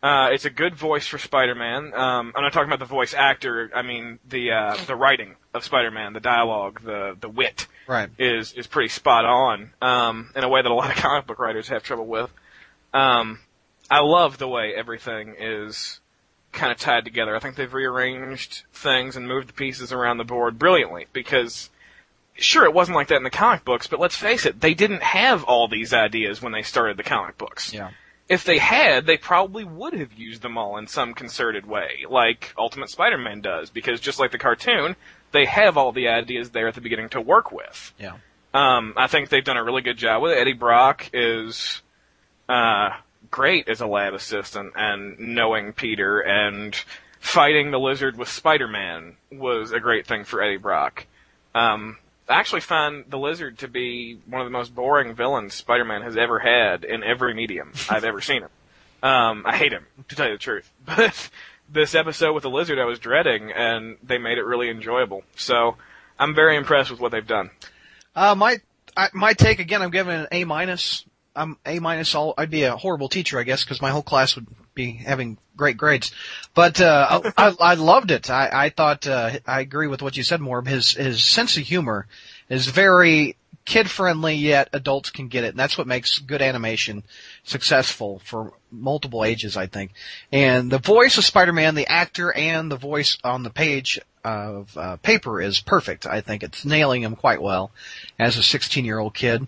uh, 0.00 0.28
it's 0.32 0.44
a 0.44 0.50
good 0.50 0.76
voice 0.76 1.08
for 1.08 1.18
Spider-Man. 1.18 1.92
Um, 1.92 2.32
I'm 2.36 2.42
not 2.44 2.52
talking 2.52 2.68
about 2.68 2.78
the 2.78 2.84
voice 2.84 3.14
actor. 3.14 3.68
I 3.74 3.82
mean 3.82 4.20
the 4.28 4.52
uh, 4.52 4.76
the 4.86 4.94
writing 4.94 5.34
of 5.54 5.64
Spider-Man, 5.64 6.12
the 6.12 6.20
dialogue, 6.20 6.82
the 6.84 7.16
the 7.18 7.28
wit 7.28 7.66
right. 7.88 8.10
is 8.18 8.52
is 8.52 8.66
pretty 8.66 8.88
spot 8.88 9.24
on 9.24 9.70
um, 9.82 10.30
in 10.36 10.44
a 10.44 10.48
way 10.48 10.62
that 10.62 10.70
a 10.70 10.74
lot 10.74 10.90
of 10.90 10.96
comic 11.02 11.26
book 11.26 11.38
writers 11.38 11.68
have 11.68 11.82
trouble 11.82 12.06
with. 12.06 12.30
Um, 12.94 13.40
I 13.90 14.00
love 14.00 14.38
the 14.38 14.48
way 14.48 14.74
everything 14.74 15.34
is 15.38 16.00
kind 16.52 16.72
of 16.72 16.78
tied 16.78 17.04
together. 17.04 17.34
I 17.34 17.40
think 17.40 17.56
they've 17.56 17.72
rearranged 17.72 18.64
things 18.72 19.16
and 19.16 19.26
moved 19.26 19.48
the 19.48 19.52
pieces 19.52 19.92
around 19.92 20.18
the 20.18 20.24
board 20.24 20.58
brilliantly 20.58 21.06
because 21.12 21.70
sure 22.34 22.64
it 22.64 22.74
wasn't 22.74 22.96
like 22.96 23.08
that 23.08 23.16
in 23.16 23.24
the 23.24 23.30
comic 23.30 23.64
books, 23.64 23.86
but 23.86 24.00
let's 24.00 24.16
face 24.16 24.46
it, 24.46 24.60
they 24.60 24.74
didn't 24.74 25.02
have 25.02 25.44
all 25.44 25.68
these 25.68 25.92
ideas 25.92 26.40
when 26.40 26.52
they 26.52 26.62
started 26.62 26.96
the 26.96 27.02
comic 27.02 27.36
books. 27.38 27.72
Yeah. 27.72 27.90
If 28.28 28.44
they 28.44 28.58
had, 28.58 29.06
they 29.06 29.16
probably 29.16 29.64
would 29.64 29.94
have 29.94 30.12
used 30.12 30.42
them 30.42 30.58
all 30.58 30.76
in 30.76 30.86
some 30.86 31.14
concerted 31.14 31.66
way, 31.66 32.04
like 32.08 32.52
Ultimate 32.58 32.90
Spider-Man 32.90 33.40
does, 33.40 33.70
because 33.70 34.00
just 34.00 34.18
like 34.18 34.32
the 34.32 34.38
cartoon, 34.38 34.96
they 35.32 35.44
have 35.44 35.76
all 35.76 35.92
the 35.92 36.08
ideas 36.08 36.50
there 36.50 36.68
at 36.68 36.74
the 36.74 36.80
beginning 36.80 37.08
to 37.10 37.20
work 37.20 37.52
with. 37.52 37.92
Yeah. 37.98 38.16
Um, 38.54 38.94
I 38.96 39.06
think 39.06 39.28
they've 39.28 39.44
done 39.44 39.56
a 39.56 39.64
really 39.64 39.82
good 39.82 39.98
job 39.98 40.22
with 40.22 40.32
it. 40.32 40.38
Eddie 40.38 40.54
Brock 40.54 41.10
is 41.12 41.82
uh, 42.48 42.90
great 43.30 43.68
as 43.68 43.80
a 43.80 43.86
lab 43.86 44.14
assistant, 44.14 44.72
and 44.76 45.18
knowing 45.18 45.72
Peter 45.72 46.20
and 46.20 46.74
fighting 47.20 47.70
the 47.70 47.78
lizard 47.78 48.16
with 48.16 48.28
Spider-Man 48.28 49.16
was 49.30 49.72
a 49.72 49.80
great 49.80 50.06
thing 50.06 50.24
for 50.24 50.42
Eddie 50.42 50.56
Brock. 50.56 51.06
Um, 51.54 51.98
I 52.28 52.34
actually 52.34 52.60
find 52.60 53.04
the 53.08 53.18
lizard 53.18 53.58
to 53.58 53.68
be 53.68 54.18
one 54.26 54.40
of 54.40 54.46
the 54.46 54.50
most 54.50 54.74
boring 54.74 55.14
villains 55.14 55.54
Spider-Man 55.54 56.02
has 56.02 56.16
ever 56.16 56.38
had 56.38 56.84
in 56.84 57.02
every 57.02 57.34
medium 57.34 57.72
I've 57.90 58.04
ever 58.04 58.20
seen 58.20 58.42
him. 58.42 58.50
Um, 59.02 59.44
I 59.46 59.56
hate 59.56 59.72
him, 59.72 59.86
to 60.08 60.16
tell 60.16 60.26
you 60.26 60.32
the 60.32 60.38
truth. 60.38 60.70
But 60.84 61.30
this 61.68 61.94
episode 61.94 62.32
with 62.32 62.42
the 62.42 62.50
lizard 62.50 62.78
I 62.78 62.84
was 62.84 62.98
dreading, 62.98 63.52
and 63.52 63.96
they 64.02 64.18
made 64.18 64.38
it 64.38 64.44
really 64.44 64.70
enjoyable. 64.70 65.22
So 65.36 65.76
I'm 66.18 66.34
very 66.34 66.56
impressed 66.56 66.90
with 66.90 67.00
what 67.00 67.12
they've 67.12 67.26
done. 67.26 67.50
Uh, 68.14 68.34
my 68.34 68.58
I, 68.96 69.08
my 69.12 69.32
take 69.32 69.60
again. 69.60 69.82
I'm 69.82 69.90
giving 69.90 70.14
an 70.14 70.26
A 70.32 70.44
minus. 70.44 71.04
I'm 71.36 71.56
A 71.64 71.78
minus. 71.78 72.14
All 72.14 72.34
I'd 72.36 72.50
be 72.50 72.64
a 72.64 72.76
horrible 72.76 73.08
teacher, 73.08 73.38
I 73.38 73.44
guess, 73.44 73.64
because 73.64 73.80
my 73.80 73.90
whole 73.90 74.02
class 74.02 74.34
would 74.34 74.46
be 74.74 74.92
having 74.92 75.38
great 75.56 75.76
grades. 75.76 76.12
But 76.54 76.80
uh, 76.80 77.22
I, 77.36 77.46
I, 77.48 77.54
I 77.60 77.74
loved 77.74 78.10
it. 78.10 78.28
I, 78.28 78.50
I 78.52 78.68
thought 78.70 79.06
uh, 79.06 79.38
I 79.46 79.60
agree 79.60 79.86
with 79.86 80.02
what 80.02 80.16
you 80.16 80.22
said, 80.22 80.40
Morb. 80.40 80.66
His 80.66 80.92
his 80.92 81.22
sense 81.22 81.56
of 81.56 81.62
humor 81.62 82.06
is 82.48 82.66
very 82.66 83.36
kid 83.68 83.90
friendly, 83.90 84.34
yet 84.34 84.70
adults 84.72 85.10
can 85.10 85.28
get 85.28 85.44
it, 85.44 85.48
and 85.48 85.58
that's 85.58 85.76
what 85.76 85.86
makes 85.86 86.18
good 86.18 86.40
animation 86.40 87.04
successful 87.44 88.20
for 88.24 88.54
multiple 88.72 89.24
ages, 89.24 89.58
I 89.58 89.66
think. 89.66 89.92
And 90.32 90.72
the 90.72 90.78
voice 90.78 91.18
of 91.18 91.24
Spider-Man, 91.26 91.74
the 91.74 91.86
actor, 91.86 92.32
and 92.34 92.72
the 92.72 92.76
voice 92.76 93.18
on 93.22 93.42
the 93.42 93.50
page 93.50 94.00
of 94.24 94.76
uh, 94.76 94.96
paper 94.96 95.40
is 95.40 95.60
perfect. 95.60 96.06
I 96.06 96.22
think 96.22 96.42
it's 96.42 96.64
nailing 96.64 97.02
him 97.02 97.14
quite 97.14 97.42
well 97.42 97.70
as 98.18 98.38
a 98.38 98.42
16 98.42 98.86
year 98.86 98.98
old 98.98 99.14
kid. 99.14 99.46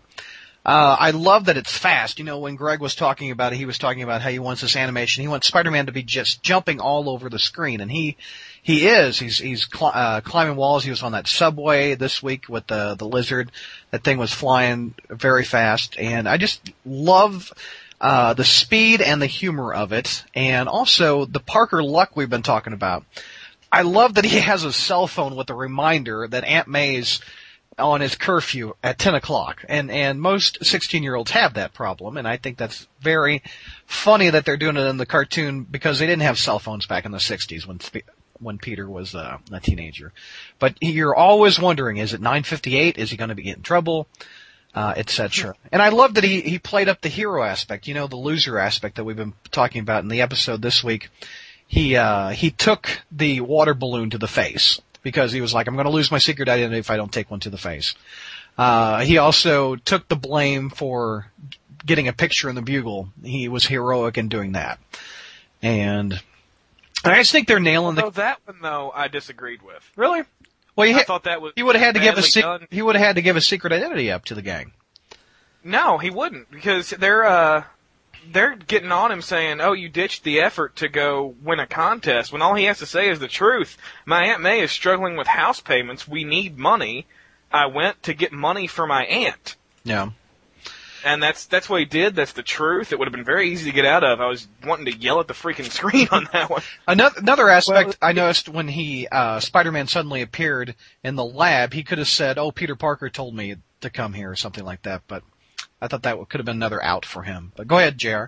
Uh, 0.65 0.95
I 0.99 1.13
love 1.13 1.47
that 1.47 1.57
it's 1.57 1.77
fast. 1.77 2.19
You 2.19 2.25
know, 2.25 2.39
when 2.39 2.55
Greg 2.55 2.81
was 2.81 2.95
talking 2.95 3.31
about 3.31 3.53
it, 3.53 3.57
he 3.57 3.65
was 3.65 3.79
talking 3.79 4.03
about 4.03 4.21
how 4.21 4.29
he 4.29 4.39
wants 4.39 4.61
this 4.61 4.77
animation. 4.77 5.23
He 5.23 5.29
wants 5.29 5.47
Spider-Man 5.47 5.87
to 5.87 5.93
be 5.93 6.03
just 6.03 6.43
jumping 6.43 6.81
all 6.81 7.09
over 7.09 7.31
the 7.31 7.39
screen, 7.39 7.81
and 7.81 7.91
he 7.91 8.17
he 8.63 8.87
is. 8.87 9.19
He's 9.19 9.39
he's 9.39 9.67
cl- 9.67 9.93
uh, 9.95 10.21
climbing 10.21 10.57
walls. 10.57 10.85
He 10.85 10.91
was 10.91 11.03
on 11.03 11.13
that 11.13 11.27
subway 11.27 11.95
this 11.95 12.23
week 12.23 12.49
with 12.49 12.67
the 12.67 12.95
the 12.95 13.07
lizard. 13.07 13.51
That 13.91 14.05
thing 14.05 14.19
was 14.19 14.35
flying 14.35 14.95
very 15.09 15.45
fast, 15.45 15.99
and 15.99 16.29
I 16.29 16.37
just 16.37 16.71
love 16.85 17.53
uh, 18.01 18.35
the 18.35 18.45
speed 18.45 19.01
and 19.01 19.21
the 19.21 19.27
humor 19.27 19.73
of 19.73 19.93
it, 19.93 20.25
and 20.35 20.69
also 20.69 21.25
the 21.25 21.41
Parker 21.41 21.83
luck 21.83 22.17
we've 22.17 22.31
been 22.31 22.43
talking 22.43 22.75
about. 22.75 23.05
I 23.73 23.83
love 23.83 24.15
that 24.15 24.25
he 24.25 24.41
has 24.41 24.65
a 24.65 24.73
cell 24.73 25.07
phone 25.07 25.37
with 25.37 25.49
a 25.49 25.55
reminder 25.55 26.27
that 26.29 26.45
Aunt 26.45 26.69
May's 26.69 27.21
on 27.81 28.01
his 28.01 28.15
curfew 28.15 28.75
at 28.83 28.99
10 28.99 29.15
o'clock. 29.15 29.65
And, 29.69 29.91
and 29.91 30.21
most 30.21 30.65
16 30.65 31.03
year 31.03 31.15
olds 31.15 31.31
have 31.33 31.55
that 31.55 31.75
problem. 31.75 32.17
And 32.17 32.29
I 32.29 32.37
think 32.37 32.57
that's 32.57 32.87
very 33.01 33.43
funny 33.87 34.31
that 34.31 34.45
they're 34.45 34.57
doing 34.57 34.77
it 34.77 34.87
in 34.87 34.97
the 34.97 35.07
cartoon 35.07 35.65
because 35.65 35.99
they 35.99 36.07
didn't 36.07 36.23
have 36.23 36.39
cell 36.39 36.59
phones 36.59 36.87
back 36.87 37.05
in 37.05 37.13
the 37.13 37.19
60s 37.19 37.67
when, 37.67 37.81
when 38.39 38.59
Peter 38.59 38.89
was 38.89 39.15
uh, 39.15 39.39
a 39.53 39.61
teenager. 39.61 40.13
But 40.59 40.77
you're 40.81 41.15
always 41.15 41.59
wondering, 41.59 41.97
is 41.97 42.15
it 42.15 42.21
958? 42.21 42.99
Is 42.99 43.11
he 43.11 43.17
going 43.17 43.31
to 43.31 43.35
be 43.35 43.49
in 43.49 43.63
trouble? 43.63 44.07
Uh, 44.73 44.95
etc. 44.97 45.57
And 45.73 45.83
I 45.83 45.89
love 45.89 46.15
that 46.15 46.23
he, 46.23 46.43
he 46.43 46.61
played 46.61 46.89
up 46.89 47.01
the 47.01 47.09
hero 47.09 47.43
aspect, 47.43 47.89
you 47.89 47.95
know, 47.95 48.07
the 48.07 48.15
loser 48.15 48.57
aspect 48.57 48.95
that 48.97 49.05
we've 49.05 49.17
been 49.17 49.33
talking 49.51 49.81
about 49.81 50.05
in 50.05 50.09
the 50.09 50.21
episode 50.21 50.63
this 50.63 50.85
week. 50.85 51.09
He, 51.67 51.97
uh, 51.97 52.29
he 52.29 52.53
took 52.53 53.01
the 53.11 53.41
water 53.41 53.75
balloon 53.75 54.11
to 54.11 54.19
the 54.19 54.29
face 54.29 54.81
because 55.03 55.33
he 55.33 55.41
was 55.41 55.53
like, 55.55 55.67
I'm 55.67 55.75
going 55.75 55.85
to 55.87 55.91
lose 55.91 56.11
my 56.11 56.19
secret 56.19 56.49
identity 56.49 56.79
if 56.79 56.91
I 56.91 56.97
don't 56.97 57.13
take 57.13 57.31
one 57.31 57.41
to 57.41 57.51
the 57.51 57.59
face. 57.59 57.95
Uh, 58.59 59.01
he 59.01 59.19
also 59.19 59.77
took 59.77 60.09
the 60.09 60.17
blame 60.17 60.71
for 60.71 61.31
getting 61.87 62.09
a 62.09 62.13
picture 62.13 62.49
in 62.49 62.55
the 62.57 62.63
bugle. 62.63 63.09
He 63.23 63.49
was 63.49 63.67
heroic 63.67 64.19
in 64.19 64.29
doing 64.29 64.53
that. 64.53 64.79
And 65.63 66.21
I 67.05 67.17
just 67.19 67.33
think 67.33 67.49
they're 67.49 67.61
nailing 67.61 67.97
So 67.97 68.11
that 68.11 68.39
one 68.45 68.59
though, 68.61 68.91
I 68.95 69.09
disagreed 69.09 69.63
with. 69.63 69.91
really? 69.97 70.23
Well, 70.77 70.87
he, 70.87 70.95
I 70.95 70.99
ha- 70.99 71.05
thought 71.05 71.25
that 71.25 71.43
was 71.43 71.53
he 71.57 71.63
would 71.63 71.75
have 71.77 71.85
had 71.85 71.95
to 71.97 72.01
give 72.01 72.17
a 72.17 72.41
done. 72.41 72.67
he 72.71 72.81
would 72.81 72.95
have 72.97 73.05
had 73.05 73.17
to 73.17 73.23
give 73.23 73.37
a 73.37 73.41
secret 73.41 73.73
identity 73.73 74.11
up 74.11 74.25
to 74.27 74.35
the 74.35 74.43
gang. 74.43 74.73
No, 75.65 75.99
he 75.99 76.11
wouldn't 76.11 76.51
because 76.51 76.91
they're 76.91 77.25
uh 77.25 77.65
they're 78.33 78.57
getting 78.57 78.93
on 78.93 79.13
him 79.13 79.23
saying, 79.23 79.61
"Oh, 79.61 79.73
you 79.73 79.89
ditched 79.89 80.25
the 80.25 80.41
effort 80.41 80.77
to 80.77 80.89
go 80.89 81.35
win 81.43 81.61
a 81.61 81.67
contest." 81.67 82.33
When 82.33 82.43
all 82.43 82.55
he 82.55 82.65
has 82.65 82.79
to 82.79 82.87
say 82.87 83.09
is 83.09 83.19
the 83.19 83.29
truth. 83.29 83.77
My 84.07 84.25
aunt 84.25 84.41
May 84.43 84.61
is 84.61 84.71
struggling 84.71 85.17
with 85.17 85.27
house 85.27 85.61
payments. 85.61 86.09
We 86.09 86.25
need 86.25 86.59
money. 86.59 87.07
I 87.53 87.67
went 87.67 88.03
to 88.05 88.15
get 88.15 88.33
money 88.33 88.67
for 88.67 88.87
my 88.87 89.05
aunt. 89.05 89.57
Yeah. 89.85 90.11
And 91.05 91.23
that's 91.23 91.47
that's 91.47 91.69
what 91.69 91.81
he 91.81 91.87
did. 91.87 92.15
That's 92.15 92.33
the 92.33 92.43
truth. 92.43 92.93
It 92.93 92.99
would 92.99 93.09
have 93.09 93.13
been 93.13 93.25
very 93.25 93.51
easy 93.51 93.71
to 93.71 93.75
get 93.75 93.87
out 93.87 94.05
of. 94.05 94.21
I 94.21 94.27
was 94.27 94.49
wanting 94.65 94.85
to 94.87 94.97
yell 94.97 95.21
at 95.21 95.29
the 95.29 95.35
freaking 95.35 95.71
screen 95.71 96.09
on 96.11 96.29
that 96.33 96.51
one. 96.51 96.63
Another 96.87 97.19
another 97.19 97.49
aspect 97.49 97.87
Well, 98.01 98.11
I 98.11 98.13
noticed 98.13 98.49
when 98.49 98.69
he 98.69 99.09
uh, 99.09 99.41
Spider-Man 99.41 99.87
suddenly 99.87 100.21
appeared 100.21 100.75
in 101.03 101.17
the 101.17 101.25
lab, 101.25 101.73
he 101.73 101.83
could 101.83 101.99
have 101.99 102.09
said, 102.09 102.39
"Oh, 102.39 102.53
Peter 102.53 102.77
Parker 102.77 103.09
told 103.09 103.35
me 103.35 103.57
to 103.81 103.91
come 103.91 104.13
here" 104.13 104.31
or 104.31 104.37
something 104.37 104.65
like 104.65 104.83
that. 104.83 105.03
But 105.09 105.23
I 105.81 105.89
thought 105.89 106.03
that 106.03 106.17
could 106.29 106.39
have 106.39 106.47
been 106.47 106.57
another 106.57 106.83
out 106.83 107.05
for 107.05 107.23
him. 107.23 107.53
But 107.57 107.69
go 107.69 107.79
ahead, 107.79 107.99
Jr. 107.99 108.25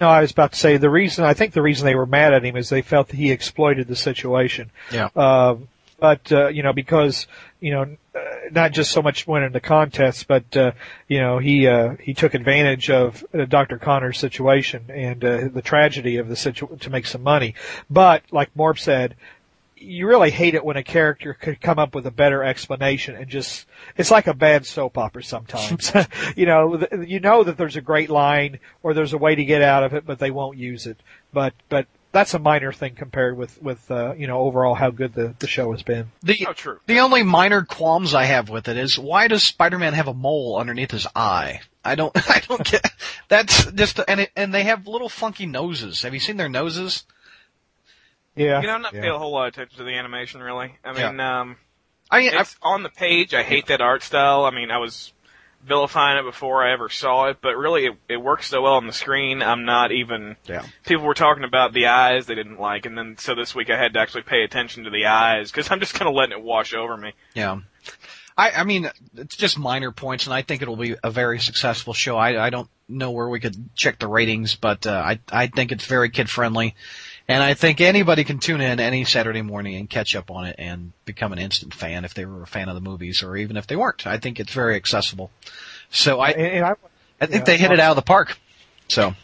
No, 0.00 0.08
I 0.08 0.20
was 0.20 0.30
about 0.30 0.52
to 0.52 0.58
say 0.58 0.76
the 0.76 0.90
reason. 0.90 1.24
I 1.24 1.34
think 1.34 1.52
the 1.52 1.62
reason 1.62 1.84
they 1.84 1.94
were 1.94 2.06
mad 2.06 2.32
at 2.32 2.44
him 2.44 2.56
is 2.56 2.68
they 2.68 2.82
felt 2.82 3.08
that 3.08 3.16
he 3.16 3.32
exploited 3.32 3.88
the 3.88 3.96
situation. 3.96 4.70
Yeah. 4.92 5.08
Uh, 5.14 5.56
but 5.98 6.30
uh, 6.30 6.48
you 6.48 6.62
know, 6.62 6.72
because 6.72 7.26
you 7.60 7.72
know, 7.72 7.96
not 8.52 8.72
just 8.72 8.92
so 8.92 9.02
much 9.02 9.26
winning 9.26 9.52
the 9.52 9.60
contest, 9.60 10.28
but 10.28 10.56
uh, 10.56 10.72
you 11.08 11.20
know, 11.20 11.38
he 11.38 11.66
uh, 11.66 11.96
he 12.00 12.14
took 12.14 12.34
advantage 12.34 12.90
of 12.90 13.24
uh, 13.34 13.44
Dr. 13.44 13.78
Connor's 13.78 14.18
situation 14.18 14.84
and 14.88 15.24
uh, 15.24 15.48
the 15.48 15.62
tragedy 15.62 16.16
of 16.16 16.28
the 16.28 16.36
situ 16.36 16.76
to 16.76 16.90
make 16.90 17.06
some 17.06 17.22
money. 17.22 17.54
But 17.90 18.22
like 18.30 18.54
Morb 18.54 18.78
said, 18.78 19.16
you 19.80 20.06
really 20.06 20.30
hate 20.30 20.54
it 20.54 20.64
when 20.64 20.76
a 20.76 20.82
character 20.82 21.34
could 21.34 21.60
come 21.60 21.78
up 21.78 21.94
with 21.94 22.06
a 22.06 22.10
better 22.10 22.42
explanation 22.44 23.14
and 23.14 23.28
just 23.28 23.66
it's 23.96 24.10
like 24.10 24.26
a 24.26 24.34
bad 24.34 24.66
soap 24.66 24.98
opera 24.98 25.22
sometimes 25.22 25.92
you 26.36 26.46
know 26.46 26.76
th- 26.78 27.08
you 27.08 27.20
know 27.20 27.44
that 27.44 27.56
there's 27.56 27.76
a 27.76 27.80
great 27.80 28.10
line 28.10 28.58
or 28.82 28.94
there's 28.94 29.12
a 29.12 29.18
way 29.18 29.34
to 29.34 29.44
get 29.44 29.62
out 29.62 29.82
of 29.84 29.94
it 29.94 30.04
but 30.06 30.18
they 30.18 30.30
won't 30.30 30.58
use 30.58 30.86
it 30.86 30.98
but 31.32 31.52
but 31.68 31.86
that's 32.10 32.32
a 32.32 32.38
minor 32.38 32.72
thing 32.72 32.94
compared 32.94 33.36
with 33.36 33.60
with 33.62 33.90
uh, 33.90 34.14
you 34.16 34.26
know 34.26 34.38
overall 34.40 34.74
how 34.74 34.90
good 34.90 35.12
the 35.14 35.34
the 35.40 35.46
show 35.46 35.70
has 35.72 35.82
been 35.82 36.10
The 36.22 36.46
Oh, 36.48 36.52
true. 36.54 36.80
the 36.86 37.00
only 37.00 37.22
minor 37.22 37.62
qualms 37.64 38.14
I 38.14 38.24
have 38.24 38.48
with 38.48 38.66
it 38.66 38.78
is 38.78 38.98
why 38.98 39.28
does 39.28 39.42
Spider-Man 39.44 39.92
have 39.92 40.08
a 40.08 40.14
mole 40.14 40.56
underneath 40.58 40.90
his 40.90 41.06
eye? 41.14 41.60
I 41.84 41.94
don't 41.96 42.12
I 42.30 42.40
don't 42.48 42.64
get 42.64 42.90
that's 43.28 43.70
just 43.72 44.00
and 44.08 44.20
it, 44.20 44.30
and 44.34 44.54
they 44.54 44.62
have 44.64 44.86
little 44.86 45.10
funky 45.10 45.44
noses. 45.44 46.00
Have 46.02 46.14
you 46.14 46.20
seen 46.20 46.38
their 46.38 46.48
noses? 46.48 47.04
Yeah. 48.38 48.60
You 48.60 48.66
know, 48.68 48.74
I'm 48.74 48.82
not 48.82 48.94
yeah. 48.94 49.00
paying 49.00 49.12
a 49.12 49.18
whole 49.18 49.32
lot 49.32 49.48
of 49.48 49.54
attention 49.54 49.78
to 49.78 49.84
the 49.84 49.94
animation, 49.94 50.40
really. 50.40 50.76
I 50.84 50.92
mean, 50.92 51.20
um, 51.20 51.56
I 52.10 52.20
mean, 52.20 52.34
I, 52.34 52.40
it's 52.40 52.56
on 52.62 52.82
the 52.82 52.88
page. 52.88 53.34
I 53.34 53.42
hate 53.42 53.66
that 53.66 53.80
art 53.80 54.02
style. 54.02 54.44
I 54.44 54.50
mean, 54.50 54.70
I 54.70 54.78
was 54.78 55.12
vilifying 55.66 56.18
it 56.18 56.22
before 56.22 56.64
I 56.64 56.72
ever 56.72 56.88
saw 56.88 57.26
it, 57.26 57.38
but 57.42 57.56
really, 57.56 57.86
it, 57.86 57.96
it 58.08 58.16
works 58.16 58.48
so 58.48 58.62
well 58.62 58.74
on 58.74 58.86
the 58.86 58.92
screen. 58.92 59.42
I'm 59.42 59.64
not 59.64 59.92
even. 59.92 60.36
Yeah. 60.46 60.64
People 60.86 61.04
were 61.04 61.14
talking 61.14 61.44
about 61.44 61.72
the 61.72 61.86
eyes 61.86 62.26
they 62.26 62.36
didn't 62.36 62.60
like, 62.60 62.86
and 62.86 62.96
then 62.96 63.16
so 63.18 63.34
this 63.34 63.54
week 63.54 63.70
I 63.70 63.76
had 63.76 63.94
to 63.94 64.00
actually 64.00 64.22
pay 64.22 64.44
attention 64.44 64.84
to 64.84 64.90
the 64.90 65.06
eyes 65.06 65.50
because 65.50 65.70
I'm 65.70 65.80
just 65.80 65.94
kind 65.94 66.08
of 66.08 66.14
letting 66.14 66.38
it 66.38 66.42
wash 66.42 66.74
over 66.74 66.96
me. 66.96 67.12
Yeah. 67.34 67.60
I, 68.36 68.52
I 68.52 68.64
mean, 68.64 68.88
it's 69.16 69.36
just 69.36 69.58
minor 69.58 69.90
points, 69.90 70.26
and 70.26 70.32
I 70.32 70.42
think 70.42 70.62
it'll 70.62 70.76
be 70.76 70.94
a 71.02 71.10
very 71.10 71.40
successful 71.40 71.92
show. 71.92 72.16
I, 72.16 72.46
I 72.46 72.50
don't 72.50 72.70
know 72.88 73.10
where 73.10 73.28
we 73.28 73.40
could 73.40 73.74
check 73.74 73.98
the 73.98 74.06
ratings, 74.06 74.54
but 74.54 74.86
uh, 74.86 74.92
I, 74.92 75.18
I 75.30 75.48
think 75.48 75.72
it's 75.72 75.86
very 75.86 76.08
kid 76.08 76.30
friendly, 76.30 76.76
and 77.28 77.42
I 77.42 77.54
think 77.54 77.80
anybody 77.80 78.24
can 78.24 78.38
tune 78.38 78.60
in 78.62 78.80
any 78.80 79.04
Saturday 79.04 79.42
morning 79.42 79.76
and 79.76 79.88
catch 79.88 80.16
up 80.16 80.30
on 80.30 80.46
it 80.46 80.56
and 80.58 80.92
become 81.04 81.32
an 81.32 81.38
instant 81.38 81.74
fan 81.74 82.04
if 82.04 82.14
they 82.14 82.24
were 82.24 82.42
a 82.42 82.46
fan 82.46 82.68
of 82.68 82.74
the 82.74 82.80
movies, 82.80 83.22
or 83.22 83.36
even 83.36 83.56
if 83.56 83.66
they 83.66 83.76
weren't. 83.76 84.06
I 84.06 84.16
think 84.16 84.40
it's 84.40 84.52
very 84.52 84.76
accessible. 84.76 85.30
So 85.90 86.20
I, 86.20 86.30
And, 86.30 86.40
and 86.40 86.64
I, 86.64 86.74
I 87.20 87.26
think 87.26 87.40
yeah, 87.40 87.44
they 87.44 87.58
hit 87.58 87.70
it 87.70 87.80
out 87.80 87.90
of 87.90 87.96
the 87.96 88.02
park. 88.02 88.38
So 88.88 89.14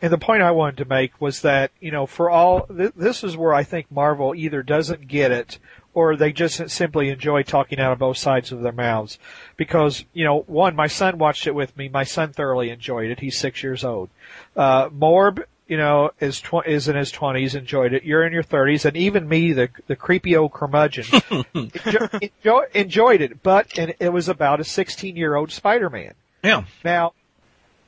And 0.00 0.12
the 0.12 0.18
point 0.18 0.42
I 0.42 0.50
wanted 0.52 0.78
to 0.78 0.84
make 0.86 1.20
was 1.20 1.42
that, 1.42 1.70
you 1.80 1.90
know, 1.90 2.06
for 2.06 2.30
all, 2.30 2.66
th- 2.66 2.92
this 2.96 3.22
is 3.22 3.36
where 3.36 3.52
I 3.52 3.64
think 3.64 3.90
Marvel 3.90 4.34
either 4.34 4.62
doesn't 4.62 5.06
get 5.06 5.30
it 5.30 5.58
or 5.92 6.16
they 6.16 6.32
just 6.32 6.70
simply 6.70 7.08
enjoy 7.08 7.42
talking 7.42 7.78
out 7.78 7.92
of 7.92 7.98
both 8.00 8.16
sides 8.16 8.50
of 8.50 8.62
their 8.62 8.72
mouths. 8.72 9.18
Because, 9.56 10.04
you 10.12 10.24
know, 10.24 10.40
one, 10.46 10.74
my 10.74 10.88
son 10.88 11.18
watched 11.18 11.46
it 11.46 11.54
with 11.54 11.76
me. 11.76 11.88
My 11.88 12.04
son 12.04 12.32
thoroughly 12.32 12.70
enjoyed 12.70 13.10
it. 13.10 13.20
He's 13.20 13.38
six 13.38 13.62
years 13.62 13.84
old. 13.84 14.10
Uh, 14.56 14.88
Morb, 14.88 15.44
you 15.66 15.76
know, 15.76 16.10
is, 16.20 16.40
tw- 16.40 16.66
is 16.66 16.88
in 16.88 16.96
his 16.96 17.10
twenties, 17.10 17.54
enjoyed 17.54 17.92
it. 17.92 18.04
You're 18.04 18.24
in 18.24 18.32
your 18.32 18.42
thirties, 18.42 18.84
and 18.84 18.96
even 18.96 19.28
me, 19.28 19.52
the, 19.52 19.70
the 19.86 19.96
creepy 19.96 20.36
old 20.36 20.52
curmudgeon, 20.52 21.06
enjoy, 21.54 22.08
enjoy, 22.20 22.64
enjoyed 22.74 23.20
it. 23.20 23.42
But, 23.42 23.78
and 23.78 23.94
it 23.98 24.12
was 24.12 24.28
about 24.28 24.60
a 24.60 24.64
16 24.64 25.16
year 25.16 25.34
old 25.34 25.50
Spider-Man. 25.50 26.14
yeah, 26.42 26.64
Now, 26.84 27.12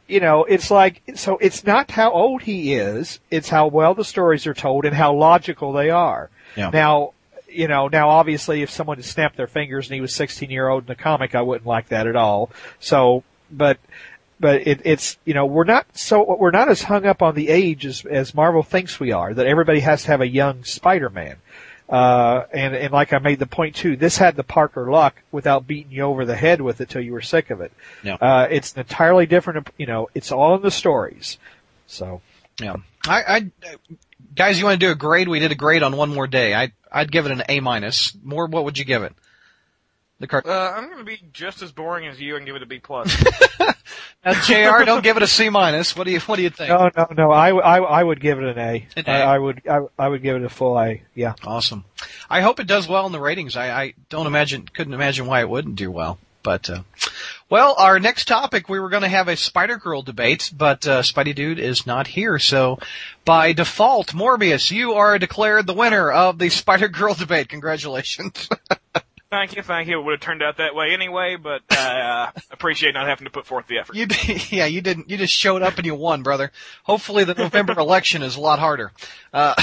you 0.08 0.20
know, 0.20 0.44
it's 0.44 0.70
like, 0.70 1.02
so 1.16 1.36
it's 1.38 1.64
not 1.64 1.90
how 1.90 2.12
old 2.12 2.42
he 2.42 2.74
is, 2.74 3.20
it's 3.30 3.48
how 3.48 3.66
well 3.66 3.94
the 3.94 4.04
stories 4.04 4.46
are 4.46 4.54
told 4.54 4.84
and 4.84 4.94
how 4.94 5.12
logical 5.12 5.72
they 5.72 5.90
are. 5.90 6.30
Yeah. 6.56 6.70
Now, 6.70 7.12
you 7.48 7.68
know, 7.68 7.88
now 7.88 8.08
obviously 8.10 8.62
if 8.62 8.70
someone 8.70 8.98
had 8.98 9.04
snapped 9.04 9.36
their 9.36 9.46
fingers 9.46 9.88
and 9.88 9.94
he 9.94 10.00
was 10.00 10.14
16 10.14 10.48
year 10.50 10.68
old 10.68 10.84
in 10.84 10.86
the 10.86 10.94
comic, 10.94 11.34
I 11.34 11.42
wouldn't 11.42 11.66
like 11.66 11.88
that 11.88 12.06
at 12.06 12.16
all. 12.16 12.50
So, 12.78 13.24
but, 13.50 13.78
but 14.38 14.66
it, 14.66 14.82
it's, 14.84 15.16
you 15.24 15.34
know, 15.34 15.46
we're 15.46 15.64
not 15.64 15.86
so, 15.96 16.36
we're 16.36 16.50
not 16.50 16.68
as 16.68 16.82
hung 16.82 17.06
up 17.06 17.22
on 17.22 17.34
the 17.34 17.48
age 17.48 17.86
as, 17.86 18.04
as 18.04 18.34
Marvel 18.34 18.62
thinks 18.62 19.00
we 19.00 19.12
are, 19.12 19.32
that 19.32 19.46
everybody 19.46 19.80
has 19.80 20.02
to 20.02 20.08
have 20.08 20.20
a 20.20 20.28
young 20.28 20.64
Spider-Man. 20.64 21.36
Uh, 21.88 22.44
and, 22.52 22.74
and 22.74 22.92
like 22.92 23.12
I 23.12 23.18
made 23.18 23.38
the 23.38 23.46
point 23.46 23.76
too, 23.76 23.96
this 23.96 24.18
had 24.18 24.36
the 24.36 24.42
Parker 24.42 24.90
luck 24.90 25.22
without 25.30 25.66
beating 25.66 25.92
you 25.92 26.02
over 26.02 26.24
the 26.24 26.34
head 26.34 26.60
with 26.60 26.80
it 26.80 26.88
till 26.88 27.00
you 27.00 27.12
were 27.12 27.22
sick 27.22 27.50
of 27.50 27.60
it. 27.60 27.72
Yeah. 28.02 28.14
Uh, 28.14 28.48
it's 28.50 28.72
an 28.72 28.80
entirely 28.80 29.26
different, 29.26 29.68
you 29.78 29.86
know, 29.86 30.08
it's 30.14 30.32
all 30.32 30.56
in 30.56 30.62
the 30.62 30.70
stories. 30.70 31.38
So, 31.86 32.20
yeah. 32.60 32.76
I, 33.06 33.22
I, 33.22 33.50
guys, 34.34 34.58
you 34.58 34.64
want 34.64 34.80
to 34.80 34.86
do 34.86 34.90
a 34.90 34.96
grade? 34.96 35.28
We 35.28 35.38
did 35.38 35.52
a 35.52 35.56
grade 35.56 35.84
on 35.84 35.96
one 35.96 36.12
more 36.12 36.26
day. 36.26 36.54
I, 36.54 36.72
I'd 36.90 37.12
give 37.12 37.26
it 37.26 37.32
an 37.32 37.44
A 37.48 37.60
minus. 37.60 38.16
More, 38.22 38.46
what 38.46 38.64
would 38.64 38.78
you 38.78 38.84
give 38.84 39.02
it? 39.04 39.14
The 40.18 40.26
cart. 40.26 40.46
Uh, 40.46 40.72
I'm 40.74 40.86
going 40.86 40.98
to 40.98 41.04
be 41.04 41.20
just 41.32 41.62
as 41.62 41.72
boring 41.72 42.06
as 42.08 42.20
you 42.20 42.36
and 42.36 42.46
give 42.46 42.56
it 42.56 42.62
a 42.62 42.66
B 42.66 42.78
plus. 42.78 43.14
Uh, 44.26 44.34
Jr. 44.42 44.84
Don't 44.84 45.04
give 45.04 45.16
it 45.16 45.22
a 45.22 45.26
C 45.28 45.48
minus. 45.50 45.96
What 45.96 46.04
do 46.04 46.10
you, 46.10 46.18
what 46.20 46.34
do 46.34 46.42
you 46.42 46.50
think? 46.50 46.68
no, 46.68 46.90
no, 46.96 47.06
no, 47.16 47.30
I, 47.30 47.50
I, 47.50 47.78
I 47.78 48.02
would 48.02 48.20
give 48.20 48.38
it 48.38 48.44
an 48.44 48.58
A. 48.58 48.86
An 48.96 49.04
A. 49.06 49.10
I, 49.10 49.34
I 49.34 49.38
would, 49.38 49.62
I, 49.68 49.80
I 49.96 50.08
would 50.08 50.20
give 50.20 50.34
it 50.34 50.42
a 50.42 50.48
full 50.48 50.76
A. 50.78 51.02
Yeah. 51.14 51.34
Awesome. 51.44 51.84
I 52.28 52.40
hope 52.40 52.58
it 52.58 52.66
does 52.66 52.88
well 52.88 53.06
in 53.06 53.12
the 53.12 53.20
ratings. 53.20 53.56
I, 53.56 53.70
I 53.70 53.94
don't 54.08 54.26
imagine, 54.26 54.66
couldn't 54.66 54.94
imagine 54.94 55.26
why 55.26 55.40
it 55.40 55.48
wouldn't 55.48 55.76
do 55.76 55.92
well. 55.92 56.18
But, 56.42 56.70
uh, 56.70 56.82
well, 57.50 57.74
our 57.76 57.98
next 57.98 58.28
topic, 58.28 58.68
we 58.68 58.78
were 58.78 58.88
going 58.88 59.02
to 59.02 59.08
have 59.08 59.26
a 59.26 59.36
Spider 59.36 59.78
Girl 59.78 60.02
debate, 60.02 60.52
but, 60.56 60.86
uh, 60.86 61.02
Spidey 61.02 61.34
Dude 61.34 61.58
is 61.58 61.86
not 61.86 62.06
here. 62.06 62.38
So, 62.38 62.78
by 63.24 63.52
default, 63.52 64.08
Morbius, 64.08 64.70
you 64.70 64.92
are 64.92 65.18
declared 65.18 65.66
the 65.66 65.74
winner 65.74 66.10
of 66.10 66.38
the 66.38 66.48
Spider 66.48 66.86
Girl 66.86 67.14
debate. 67.14 67.48
Congratulations. 67.48 68.48
thank 69.30 69.56
you, 69.56 69.62
thank 69.62 69.88
you. 69.88 69.98
It 70.00 70.04
would 70.04 70.12
have 70.12 70.20
turned 70.20 70.42
out 70.42 70.58
that 70.58 70.74
way 70.74 70.92
anyway, 70.92 71.36
but 71.36 71.62
uh, 71.70 72.30
appreciate 72.50 72.94
not 72.94 73.06
having 73.06 73.24
to 73.24 73.30
put 73.30 73.46
forth 73.46 73.66
the 73.66 73.78
effort. 73.78 73.96
you, 73.96 74.06
yeah, 74.56 74.66
you 74.66 74.80
didn't, 74.80 75.10
you 75.10 75.16
just 75.16 75.34
showed 75.34 75.62
up 75.62 75.76
and 75.76 75.86
you 75.86 75.94
won, 75.94 76.22
brother. 76.22 76.52
Hopefully 76.84 77.24
the 77.24 77.34
November 77.34 77.72
election 77.78 78.22
is 78.22 78.36
a 78.36 78.40
lot 78.40 78.58
harder. 78.58 78.92
Uh, 79.32 79.54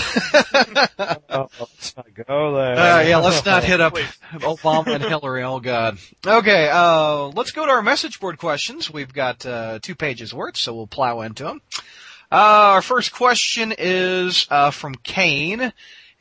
Oh, 1.30 1.50
let's 1.60 1.96
not 1.98 2.08
go 2.28 2.56
there. 2.56 2.78
Uh, 2.78 3.02
yeah, 3.02 3.18
let's 3.18 3.46
not 3.46 3.64
hit 3.64 3.82
up 3.82 3.94
Please. 3.96 4.06
Obama 4.36 4.96
and 4.96 5.04
Hillary. 5.04 5.44
Oh 5.44 5.60
God. 5.60 5.98
Okay, 6.26 6.70
uh, 6.72 7.28
let's 7.30 7.52
go 7.52 7.66
to 7.66 7.72
our 7.72 7.82
message 7.82 8.20
board 8.20 8.38
questions. 8.38 8.92
We've 8.92 9.12
got 9.12 9.46
uh, 9.46 9.80
two 9.82 9.96
pages 9.96 10.34
worth, 10.34 10.58
so 10.58 10.74
we'll 10.76 10.88
plow 10.88 11.22
into 11.22 11.44
them. 11.44 11.62
Uh, 12.32 12.76
our 12.76 12.82
first 12.82 13.14
question 13.14 13.74
is 13.78 14.48
uh, 14.50 14.72
from 14.72 14.96
Kane, 14.96 15.74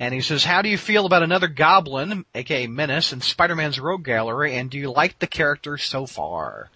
and 0.02 0.12
he 0.12 0.20
says, 0.20 0.42
"How 0.42 0.62
do 0.62 0.68
you 0.68 0.76
feel 0.76 1.06
about 1.06 1.22
another 1.22 1.46
Goblin, 1.46 2.24
aka 2.34 2.66
Menace, 2.66 3.12
in 3.12 3.20
Spider-Man's 3.20 3.78
Rogue 3.78 4.04
Gallery, 4.04 4.56
and 4.56 4.68
do 4.68 4.76
you 4.76 4.90
like 4.90 5.20
the 5.20 5.28
character 5.28 5.78
so 5.78 6.06
far?" 6.06 6.70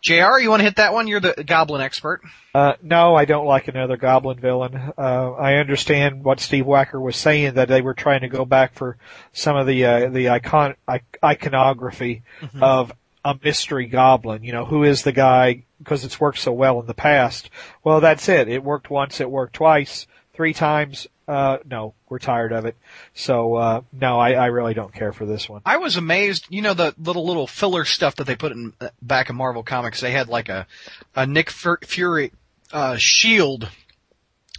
Jr., 0.00 0.38
you 0.38 0.48
want 0.48 0.60
to 0.60 0.64
hit 0.64 0.76
that 0.76 0.94
one? 0.94 1.06
You're 1.06 1.20
the 1.20 1.44
Goblin 1.46 1.82
expert. 1.82 2.22
Uh, 2.54 2.74
no, 2.82 3.14
I 3.14 3.26
don't 3.26 3.46
like 3.46 3.68
another 3.68 3.98
Goblin 3.98 4.38
villain. 4.38 4.92
Uh, 4.96 5.32
I 5.32 5.56
understand 5.56 6.24
what 6.24 6.40
Steve 6.40 6.64
Wacker 6.64 7.00
was 7.00 7.16
saying 7.16 7.54
that 7.54 7.68
they 7.68 7.82
were 7.82 7.94
trying 7.94 8.22
to 8.22 8.28
go 8.28 8.46
back 8.46 8.74
for 8.74 8.96
some 9.32 9.56
of 9.56 9.66
the 9.66 9.84
uh, 9.84 10.08
the 10.08 10.30
icon 10.30 10.74
iconography 11.22 12.22
of 12.62 12.92
a 13.26 13.38
mystery 13.42 13.86
Goblin. 13.86 14.42
You 14.42 14.52
know, 14.52 14.64
who 14.64 14.84
is 14.84 15.02
the 15.02 15.12
guy? 15.12 15.64
Because 15.78 16.04
it's 16.04 16.20
worked 16.20 16.38
so 16.38 16.52
well 16.52 16.80
in 16.80 16.86
the 16.86 16.94
past. 16.94 17.50
Well, 17.82 18.00
that's 18.00 18.26
it. 18.30 18.48
It 18.48 18.64
worked 18.64 18.88
once. 18.88 19.20
It 19.20 19.30
worked 19.30 19.54
twice, 19.54 20.06
three 20.32 20.54
times. 20.54 21.06
Uh, 21.26 21.58
no, 21.64 21.94
we're 22.08 22.18
tired 22.18 22.52
of 22.52 22.66
it. 22.66 22.76
So 23.14 23.54
uh, 23.54 23.80
no, 23.92 24.18
I, 24.18 24.32
I 24.32 24.46
really 24.46 24.74
don't 24.74 24.92
care 24.92 25.12
for 25.12 25.24
this 25.24 25.48
one. 25.48 25.62
I 25.64 25.78
was 25.78 25.96
amazed. 25.96 26.46
You 26.50 26.60
know 26.62 26.74
the 26.74 26.94
little 26.98 27.26
little 27.26 27.46
filler 27.46 27.84
stuff 27.84 28.16
that 28.16 28.26
they 28.26 28.36
put 28.36 28.52
in 28.52 28.74
uh, 28.80 28.88
back 29.00 29.30
in 29.30 29.36
Marvel 29.36 29.62
Comics. 29.62 30.00
They 30.00 30.10
had 30.10 30.28
like 30.28 30.48
a 30.48 30.66
a 31.14 31.26
Nick 31.26 31.50
Fury 31.50 32.32
uh, 32.72 32.96
Shield 32.96 33.68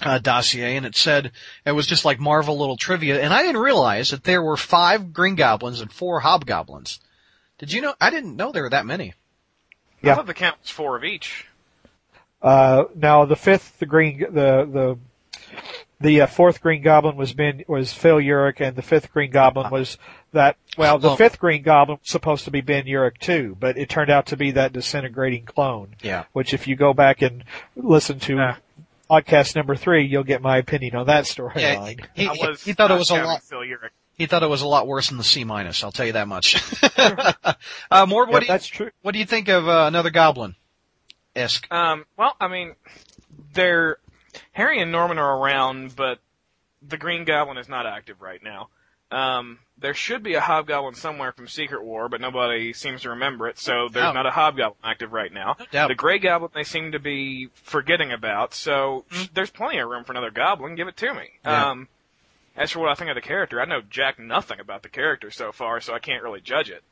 uh, 0.01 0.18
dossier, 0.20 0.76
and 0.76 0.86
it 0.86 0.95
said 0.95 1.32
it 1.66 1.72
was 1.72 1.88
just 1.88 2.03
like 2.03 2.20
Marvel 2.20 2.57
little 2.57 2.78
trivia. 2.78 3.22
And 3.22 3.34
I 3.34 3.43
didn't 3.43 3.61
realize 3.61 4.09
that 4.09 4.24
there 4.24 4.41
were 4.41 4.57
five 4.57 5.13
Green 5.13 5.36
Goblins 5.36 5.82
and 5.82 5.91
four 5.91 6.20
Hobgoblins. 6.20 6.99
Did 7.59 7.72
you 7.72 7.82
know? 7.82 7.93
I 8.01 8.09
didn't 8.09 8.36
know 8.36 8.51
there 8.51 8.63
were 8.63 8.70
that 8.72 8.86
many. 8.86 9.13
Yeah. 10.01 10.13
I 10.13 10.16
thought 10.16 10.28
the 10.28 10.34
count 10.34 10.57
was 10.61 10.70
four 10.70 10.97
of 10.97 11.03
each. 11.03 11.45
Uh, 12.41 12.86
now 12.95 13.26
the 13.26 13.36
fifth, 13.36 13.80
the 13.80 13.86
green, 13.86 14.20
the 14.20 14.68
the 14.72 14.97
the 16.06 16.22
uh, 16.22 16.28
fourth 16.28 16.62
Green 16.62 16.82
Goblin 16.84 17.16
was 17.16 17.34
been 17.34 17.64
was 17.68 17.91
Phil 17.91 18.18
Urich, 18.18 18.62
and 18.62 18.76
the 18.76 18.82
fifth 18.84 19.12
Green 19.12 19.32
Goblin 19.32 19.72
was 19.72 19.97
that. 20.34 20.56
Well, 20.78 20.99
the 20.99 21.10
Oh. 21.12 21.16
fifth 21.16 21.39
Green 21.39 21.64
Goblin 21.64 21.97
was 22.01 22.10
supposed 22.12 22.45
to 22.45 22.51
be 22.51 22.62
Ben 22.62 22.86
Urich 22.86 23.18
too, 23.20 23.58
but 23.60 23.78
it 23.78 23.89
turned 23.89 24.12
out 24.12 24.28
to 24.28 24.38
be 24.38 24.51
that 24.51 24.72
disintegrating 24.74 25.45
clone. 25.45 25.95
Yeah. 26.03 26.26
Which, 26.34 26.53
if 26.53 26.68
you 26.68 26.76
go 26.76 26.93
back 26.93 27.22
and 27.22 27.43
listen 27.76 28.20
to 28.22 28.36
Yeah. 28.36 28.56
podcast 29.10 29.56
number 29.56 29.76
three, 29.76 30.06
you'll 30.06 30.24
get 30.24 30.41
my 30.41 30.58
opinion 30.58 30.95
on 30.95 31.08
that 31.08 31.26
Yeah, 31.38 31.45
storyline. 31.45 32.06
he, 32.14 32.28
I 32.28 32.32
was. 32.34 32.64
he 32.64 32.74
thought 32.74 32.91
it 32.91 32.97
was 32.97 33.10
a 33.10 33.16
lot. 33.16 33.41
Phil 33.43 33.60
Urich. 33.60 33.89
He 34.18 34.28
thought 34.28 34.43
it 34.43 34.49
was 34.49 34.62
a 34.62 34.68
lot 34.68 34.88
worse 34.88 35.10
than 35.10 35.18
the 35.18 35.24
C 35.26 35.43
minus. 35.43 35.84
I'll 35.84 35.91
tell 35.91 36.06
you 36.06 36.14
that 36.14 36.28
much. 36.28 36.56
uh, 36.97 38.06
more. 38.06 38.26
Yeah, 38.26 38.32
What 38.32 38.39
do 38.39 38.45
you, 38.45 38.47
that's 38.47 38.68
true. 38.68 38.91
what 39.01 39.12
do 39.14 39.20
you 39.20 39.26
think 39.26 39.47
of 39.49 39.68
uh, 39.68 39.86
another 39.88 40.10
Goblin? 40.10 40.56
Esque. 41.36 41.68
Um, 41.72 42.06
well, 42.18 42.34
I 42.39 42.47
mean, 42.47 42.76
they're 43.53 43.97
Harry 44.53 44.81
and 44.81 44.91
Norman 44.91 45.17
are 45.17 45.38
around, 45.38 45.95
but 45.95 46.19
the 46.81 46.97
Green 46.97 47.25
Goblin 47.25 47.57
is 47.57 47.69
not 47.69 47.86
active 47.86 48.21
right 48.21 48.41
now. 48.43 48.69
Um, 49.11 49.59
there 49.77 49.93
should 49.93 50.23
be 50.23 50.33
a 50.33 50.41
Hobgoblin 50.41 50.95
somewhere 50.95 51.31
from 51.31 51.47
Secret 51.47 51.83
War, 51.83 52.09
but 52.09 52.21
nobody 52.21 52.73
seems 52.73 53.01
to 53.03 53.11
remember 53.11 53.47
it, 53.47 53.59
so 53.59 53.88
there's 53.91 54.03
doubt. 54.05 54.15
not 54.15 54.25
a 54.25 54.31
Hobgoblin 54.31 54.79
active 54.83 55.13
right 55.13 55.31
now. 55.31 55.57
No. 55.71 55.88
The 55.88 55.95
Gray 55.95 56.17
Goblin 56.19 56.51
they 56.53 56.63
seem 56.63 56.91
to 56.93 56.99
be 56.99 57.49
forgetting 57.53 58.11
about, 58.11 58.53
so 58.53 59.05
there's 59.33 59.51
plenty 59.51 59.77
of 59.77 59.89
room 59.89 60.03
for 60.03 60.13
another 60.13 60.31
Goblin. 60.31 60.75
Give 60.75 60.88
it 60.88 60.97
to 60.97 61.13
me. 61.13 61.29
Yeah. 61.43 61.71
Um, 61.71 61.88
as 62.55 62.71
for 62.71 62.79
what 62.79 62.89
I 62.89 62.95
think 62.95 63.09
of 63.09 63.15
the 63.15 63.21
character, 63.21 63.61
I 63.61 63.65
know 63.65 63.81
jack 63.81 64.17
nothing 64.17 64.59
about 64.59 64.81
the 64.81 64.89
character 64.89 65.29
so 65.29 65.51
far, 65.51 65.81
so 65.81 65.93
I 65.93 65.99
can't 65.99 66.23
really 66.23 66.41
judge 66.41 66.69
it. 66.69 66.83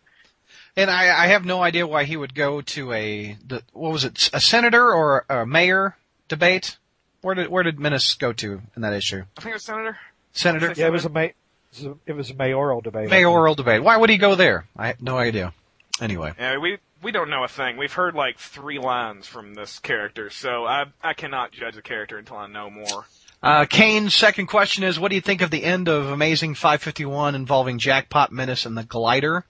And 0.76 0.92
I, 0.92 1.24
I 1.24 1.28
have 1.28 1.46
no 1.46 1.64
idea 1.64 1.88
why 1.88 2.04
he 2.04 2.18
would 2.18 2.36
go 2.36 2.62
to 2.62 2.92
a 2.92 3.38
the, 3.46 3.64
what 3.72 3.92
was 3.92 4.04
it, 4.04 4.30
a 4.34 4.42
senator 4.42 4.94
or 4.94 5.26
a 5.30 5.46
mayor 5.46 5.98
debate? 6.28 6.78
Where 7.24 7.36
did 7.36 7.48
where 7.50 7.64
did 7.64 7.80
Menace 7.80 8.14
go 8.16 8.34
to 8.34 8.62
in 8.76 8.82
that 8.82 8.94
issue? 8.94 9.24
I 9.38 9.42
think 9.42 9.52
it 9.52 9.54
was 9.56 9.64
Senator. 9.64 9.98
Senator 10.34 10.74
Yeah, 10.76 10.88
it 10.88 10.92
was 10.92 11.06
a 11.06 11.10
ma- 11.10 11.22
it 11.22 11.36
was 11.72 11.86
a- 11.86 11.96
it 12.06 12.14
was 12.14 12.30
a 12.32 12.34
mayoral 12.36 12.82
debate. 12.82 13.10
Mayoral 13.10 13.56
debate. 13.56 13.82
Why 13.82 13.96
would 13.98 14.10
he 14.10 14.18
go 14.18 14.36
there? 14.36 14.66
I 14.76 14.88
have 14.88 15.02
no 15.02 15.18
idea. 15.18 15.54
Anyway, 16.02 16.34
Yeah, 16.38 16.58
we 16.58 16.80
we 17.02 17.12
don't 17.12 17.30
know 17.30 17.44
a 17.44 17.48
thing. 17.48 17.78
We've 17.78 17.94
heard 17.94 18.14
like 18.14 18.38
three 18.40 18.78
lines 18.78 19.26
from 19.26 19.54
this 19.54 19.80
character, 19.80 20.30
so 20.30 20.66
I 20.66 20.86
I 21.02 21.14
cannot 21.14 21.52
judge 21.54 21.76
the 21.76 21.82
character 21.82 22.18
until 22.18 22.38
I 22.38 22.48
know 22.48 22.70
more. 22.70 23.06
Uh, 23.42 23.66
Kane's 23.70 24.14
second 24.14 24.48
question 24.48 24.84
is, 24.84 25.00
what 25.00 25.10
do 25.10 25.16
you 25.16 25.22
think 25.22 25.42
of 25.42 25.50
the 25.52 25.64
end 25.64 25.88
of 25.90 26.08
Amazing 26.10 26.56
551 26.56 27.36
involving 27.36 27.78
Jackpot, 27.78 28.32
Menace, 28.32 28.66
and 28.66 28.78
the 28.78 28.84
Glider? 28.84 29.46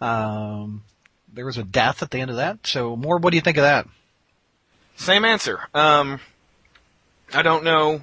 Um, 0.00 0.82
there 1.32 1.46
was 1.46 1.56
a 1.58 1.62
death 1.62 2.02
at 2.02 2.10
the 2.10 2.18
end 2.18 2.30
of 2.30 2.36
that. 2.38 2.66
So, 2.66 2.96
more, 2.96 3.18
what 3.18 3.30
do 3.30 3.36
you 3.36 3.40
think 3.40 3.56
of 3.58 3.62
that? 3.62 3.86
Same 4.96 5.24
answer. 5.24 5.60
Um, 5.72 6.20
I 7.32 7.42
don't 7.42 7.64
know 7.64 8.02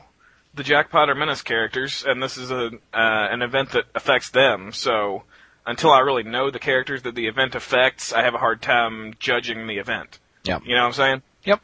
the 0.53 0.63
Jackpot 0.63 1.09
or 1.09 1.15
Menace 1.15 1.41
characters, 1.41 2.03
and 2.07 2.21
this 2.21 2.37
is 2.37 2.51
a 2.51 2.67
uh, 2.67 2.69
an 2.93 3.41
event 3.41 3.71
that 3.71 3.85
affects 3.95 4.29
them. 4.29 4.71
So 4.73 5.23
until 5.65 5.91
I 5.91 5.99
really 5.99 6.23
know 6.23 6.49
the 6.49 6.59
characters 6.59 7.03
that 7.03 7.15
the 7.15 7.27
event 7.27 7.55
affects, 7.55 8.11
I 8.11 8.23
have 8.23 8.33
a 8.33 8.39
hard 8.39 8.61
time 8.61 9.15
judging 9.19 9.67
the 9.67 9.77
event. 9.77 10.19
Yeah. 10.43 10.59
You 10.65 10.75
know 10.75 10.81
what 10.81 10.87
I'm 10.87 10.93
saying? 10.93 11.21
Yep. 11.45 11.61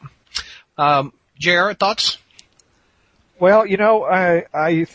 Um, 0.78 1.12
JR, 1.38 1.72
thoughts? 1.72 2.18
Well, 3.38 3.66
you 3.66 3.76
know, 3.76 4.04
I 4.04 4.44
I 4.54 4.86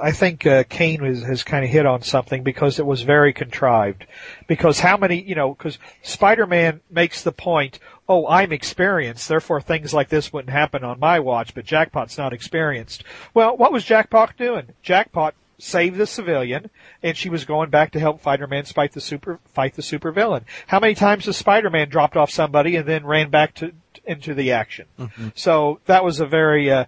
I 0.00 0.12
think 0.12 0.46
uh, 0.46 0.64
Kane 0.68 1.00
has, 1.00 1.22
has 1.22 1.42
kind 1.42 1.64
of 1.64 1.70
hit 1.70 1.86
on 1.86 2.02
something 2.02 2.42
because 2.42 2.78
it 2.78 2.86
was 2.86 3.02
very 3.02 3.32
contrived. 3.32 4.06
Because 4.46 4.80
how 4.80 4.96
many, 4.96 5.20
you 5.20 5.34
know, 5.34 5.54
because 5.54 5.78
Spider-Man 6.02 6.80
makes 6.90 7.22
the 7.22 7.32
point, 7.32 7.78
oh, 8.08 8.26
I'm 8.26 8.52
experienced, 8.52 9.28
therefore 9.28 9.60
things 9.60 9.92
like 9.92 10.08
this 10.08 10.32
wouldn't 10.32 10.52
happen 10.52 10.82
on 10.84 10.98
my 10.98 11.20
watch, 11.20 11.54
but 11.54 11.64
Jackpot's 11.64 12.16
not 12.16 12.32
experienced. 12.32 13.04
Well, 13.34 13.56
what 13.56 13.72
was 13.72 13.84
Jackpot 13.84 14.36
doing? 14.36 14.68
Jackpot 14.82 15.34
saved 15.58 15.96
the 15.96 16.06
civilian, 16.06 16.70
and 17.02 17.16
she 17.16 17.28
was 17.28 17.44
going 17.44 17.68
back 17.68 17.92
to 17.92 18.00
help 18.00 18.20
Spider-Man 18.20 18.64
fight 18.64 18.92
the 18.92 19.00
super 19.00 19.40
fight 19.52 19.74
the 19.74 19.82
supervillain. 19.82 20.44
How 20.66 20.80
many 20.80 20.94
times 20.94 21.26
has 21.26 21.36
Spider-Man 21.36 21.88
dropped 21.88 22.16
off 22.16 22.30
somebody 22.30 22.76
and 22.76 22.86
then 22.86 23.04
ran 23.04 23.30
back 23.30 23.54
to 23.56 23.72
into 24.04 24.34
the 24.34 24.52
action? 24.52 24.86
So 25.34 25.80
that 25.86 26.04
was 26.04 26.20
a 26.20 26.26
very 26.26 26.70
uh, 26.70 26.84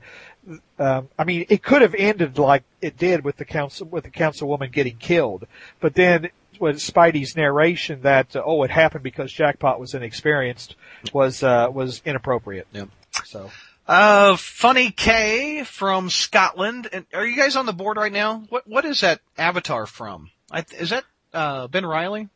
um, 0.78 1.08
I 1.18 1.24
mean, 1.24 1.46
it 1.48 1.62
could 1.62 1.82
have 1.82 1.94
ended 1.94 2.38
like 2.38 2.64
it 2.80 2.96
did 2.96 3.24
with 3.24 3.36
the 3.36 3.44
council 3.44 3.86
with 3.86 4.04
the 4.04 4.10
councilwoman 4.10 4.72
getting 4.72 4.96
killed, 4.96 5.46
but 5.80 5.94
then 5.94 6.30
with 6.60 6.76
Spidey's 6.76 7.34
narration 7.36 8.02
that 8.02 8.36
uh, 8.36 8.42
oh 8.44 8.62
it 8.62 8.70
happened 8.70 9.02
because 9.02 9.32
Jackpot 9.32 9.80
was 9.80 9.94
inexperienced 9.94 10.76
was 11.12 11.42
uh, 11.42 11.68
was 11.72 12.02
inappropriate. 12.04 12.66
Yep. 12.72 12.88
So 13.24 13.50
Uh, 13.86 14.36
Funny 14.36 14.90
K 14.92 15.64
from 15.64 16.10
Scotland. 16.10 16.88
And 16.92 17.06
are 17.12 17.26
you 17.26 17.36
guys 17.36 17.56
on 17.56 17.66
the 17.66 17.72
board 17.72 17.96
right 17.96 18.12
now? 18.12 18.44
What 18.50 18.68
What 18.68 18.84
is 18.84 19.00
that 19.00 19.20
avatar 19.38 19.86
from? 19.86 20.30
I, 20.50 20.64
is 20.78 20.90
that 20.90 21.04
uh, 21.32 21.66
Ben 21.68 21.86
Reilly 21.86 22.28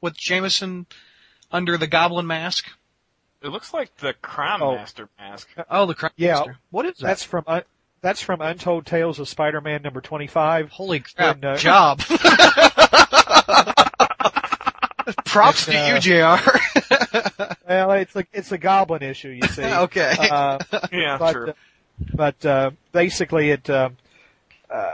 with 0.00 0.16
Jameson 0.16 0.86
under 1.52 1.76
the 1.76 1.86
Goblin 1.86 2.26
mask? 2.26 2.66
It 3.42 3.48
looks 3.48 3.72
like 3.72 3.96
the 3.98 4.14
Crime 4.14 4.62
Oh. 4.62 4.74
Master 4.74 5.08
mask. 5.18 5.48
Oh, 5.70 5.86
the 5.86 5.94
Crime 5.94 6.10
Yeah. 6.16 6.34
Master. 6.38 6.58
What 6.70 6.86
is 6.86 6.96
that? 6.98 7.06
that's 7.06 7.22
from 7.22 7.44
uh, 7.46 7.60
that's 8.00 8.20
from 8.22 8.40
Untold 8.40 8.86
Tales 8.86 9.18
of 9.20 9.28
Spider-Man 9.28 9.82
number 9.82 10.00
twenty 10.00 10.26
five. 10.28 10.70
Holy 10.70 11.00
crap! 11.00 11.36
When, 11.42 11.44
uh, 11.52 11.56
job. 11.56 12.00
Props 15.24 15.66
to 15.66 15.76
uh, 15.76 15.94
you, 15.94 16.00
Jr. 16.00 16.58
Well, 17.68 17.92
it's 17.92 18.16
a 18.16 18.24
it's 18.32 18.52
a 18.52 18.58
Goblin 18.58 19.02
issue, 19.02 19.28
you 19.28 19.46
see. 19.48 19.62
okay. 19.64 20.14
Uh, 20.18 20.58
Yeah, 20.90 21.18
but, 21.18 21.32
true. 21.32 21.50
uh, 21.50 21.52
but 22.14 22.46
uh, 22.46 22.70
basically, 22.92 23.50
it 23.50 23.68
um, 23.68 23.96
uh, 24.70 24.92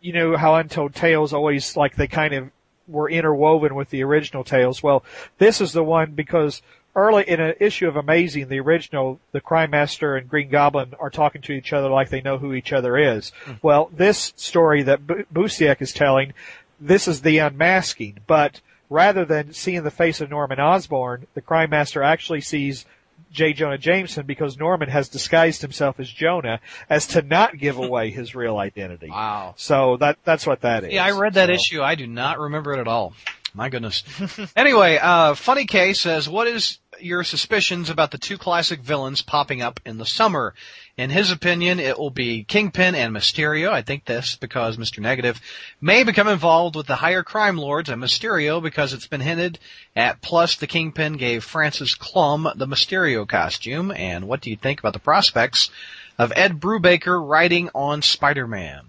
you 0.00 0.12
know 0.12 0.36
how 0.36 0.54
Untold 0.54 0.94
Tales 0.94 1.32
always 1.32 1.76
like 1.76 1.96
they 1.96 2.06
kind 2.06 2.34
of 2.34 2.50
were 2.86 3.10
interwoven 3.10 3.74
with 3.74 3.90
the 3.90 4.02
original 4.04 4.42
tales. 4.44 4.82
Well, 4.82 5.04
this 5.36 5.60
is 5.60 5.72
the 5.72 5.84
one 5.84 6.12
because 6.12 6.62
early 6.96 7.24
in 7.28 7.40
an 7.40 7.54
issue 7.60 7.86
of 7.86 7.96
Amazing, 7.96 8.48
the 8.48 8.60
original, 8.60 9.20
the 9.32 9.40
Crime 9.42 9.70
Master 9.70 10.16
and 10.16 10.28
Green 10.28 10.48
Goblin 10.48 10.94
are 10.98 11.10
talking 11.10 11.42
to 11.42 11.52
each 11.52 11.72
other 11.74 11.88
like 11.90 12.08
they 12.08 12.22
know 12.22 12.38
who 12.38 12.54
each 12.54 12.72
other 12.72 12.96
is. 12.96 13.30
Well, 13.62 13.90
this 13.92 14.32
story 14.36 14.82
that 14.84 15.06
Bu- 15.06 15.24
Busiek 15.32 15.82
is 15.82 15.92
telling, 15.92 16.32
this 16.80 17.08
is 17.08 17.22
the 17.22 17.38
unmasking, 17.38 18.18
but 18.26 18.60
rather 18.90 19.24
than 19.24 19.52
seeing 19.52 19.82
the 19.82 19.90
face 19.90 20.20
of 20.20 20.30
Norman 20.30 20.60
Osborn, 20.60 21.26
the 21.34 21.40
Crime 21.42 21.70
Master 21.70 22.02
actually 22.02 22.40
sees 22.40 22.86
J. 23.30 23.52
Jonah 23.52 23.76
Jameson 23.78 24.24
because 24.24 24.56
Norman 24.58 24.88
has 24.88 25.08
disguised 25.08 25.60
himself 25.60 26.00
as 26.00 26.08
Jonah 26.10 26.60
as 26.88 27.06
to 27.08 27.20
not 27.22 27.58
give 27.58 27.76
away 27.76 28.10
his 28.10 28.34
real 28.34 28.56
identity. 28.56 29.10
wow. 29.10 29.54
So 29.58 29.96
that 29.98 30.16
that's 30.24 30.46
what 30.46 30.62
that 30.62 30.84
is. 30.84 30.92
Yeah, 30.92 31.04
I 31.04 31.10
read 31.10 31.34
that 31.34 31.48
So- 31.48 31.52
issue. 31.54 31.82
I 31.82 31.94
do 31.94 32.06
not 32.06 32.38
remember 32.38 32.72
it 32.72 32.78
at 32.80 32.88
all. 32.88 33.12
My 33.54 33.68
goodness. 33.70 34.04
anyway, 34.56 34.98
uh, 35.00 35.34
Funny 35.34 35.64
K 35.66 35.92
says, 35.94 36.28
what 36.28 36.46
is 36.46 36.78
your 37.00 37.24
suspicions 37.24 37.90
about 37.90 38.10
the 38.12 38.18
two 38.18 38.38
classic 38.38 38.80
villains 38.80 39.20
popping 39.22 39.62
up 39.62 39.80
in 39.84 39.98
the 39.98 40.06
summer? 40.06 40.54
In 40.98 41.10
his 41.10 41.30
opinion, 41.30 41.78
it 41.78 41.96
will 41.96 42.10
be 42.10 42.42
Kingpin 42.42 42.96
and 42.96 43.14
Mysterio. 43.14 43.70
I 43.70 43.82
think 43.82 44.04
this 44.04 44.34
because 44.34 44.76
Mr. 44.76 44.98
Negative 44.98 45.40
may 45.80 46.02
become 46.02 46.26
involved 46.26 46.74
with 46.74 46.88
the 46.88 46.96
higher 46.96 47.22
crime 47.22 47.56
lords 47.56 47.88
and 47.88 48.02
Mysterio 48.02 48.60
because 48.60 48.92
it's 48.92 49.06
been 49.06 49.20
hinted 49.20 49.60
at. 49.94 50.20
Plus, 50.22 50.56
the 50.56 50.66
Kingpin 50.66 51.12
gave 51.12 51.44
Francis 51.44 51.96
Klum 51.96 52.52
the 52.58 52.66
Mysterio 52.66 53.28
costume. 53.28 53.92
And 53.92 54.26
what 54.26 54.40
do 54.40 54.50
you 54.50 54.56
think 54.56 54.80
about 54.80 54.92
the 54.92 54.98
prospects 54.98 55.70
of 56.18 56.32
Ed 56.34 56.58
Brubaker 56.58 57.24
writing 57.24 57.70
on 57.76 58.02
Spider-Man? 58.02 58.86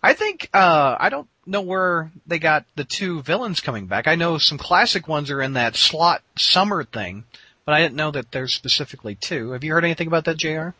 I 0.00 0.12
think 0.12 0.48
uh 0.54 0.96
I 0.98 1.08
don't 1.08 1.28
know 1.44 1.60
where 1.60 2.12
they 2.24 2.38
got 2.38 2.66
the 2.76 2.84
two 2.84 3.20
villains 3.20 3.60
coming 3.60 3.86
back. 3.86 4.06
I 4.06 4.14
know 4.14 4.38
some 4.38 4.58
classic 4.58 5.08
ones 5.08 5.28
are 5.28 5.42
in 5.42 5.54
that 5.54 5.74
slot 5.74 6.22
summer 6.36 6.84
thing, 6.84 7.24
but 7.64 7.74
I 7.74 7.80
didn't 7.80 7.96
know 7.96 8.12
that 8.12 8.30
there's 8.30 8.54
specifically 8.54 9.16
two. 9.16 9.50
Have 9.50 9.64
you 9.64 9.72
heard 9.72 9.84
anything 9.84 10.06
about 10.06 10.24
that, 10.26 10.36
Jr.? 10.36 10.70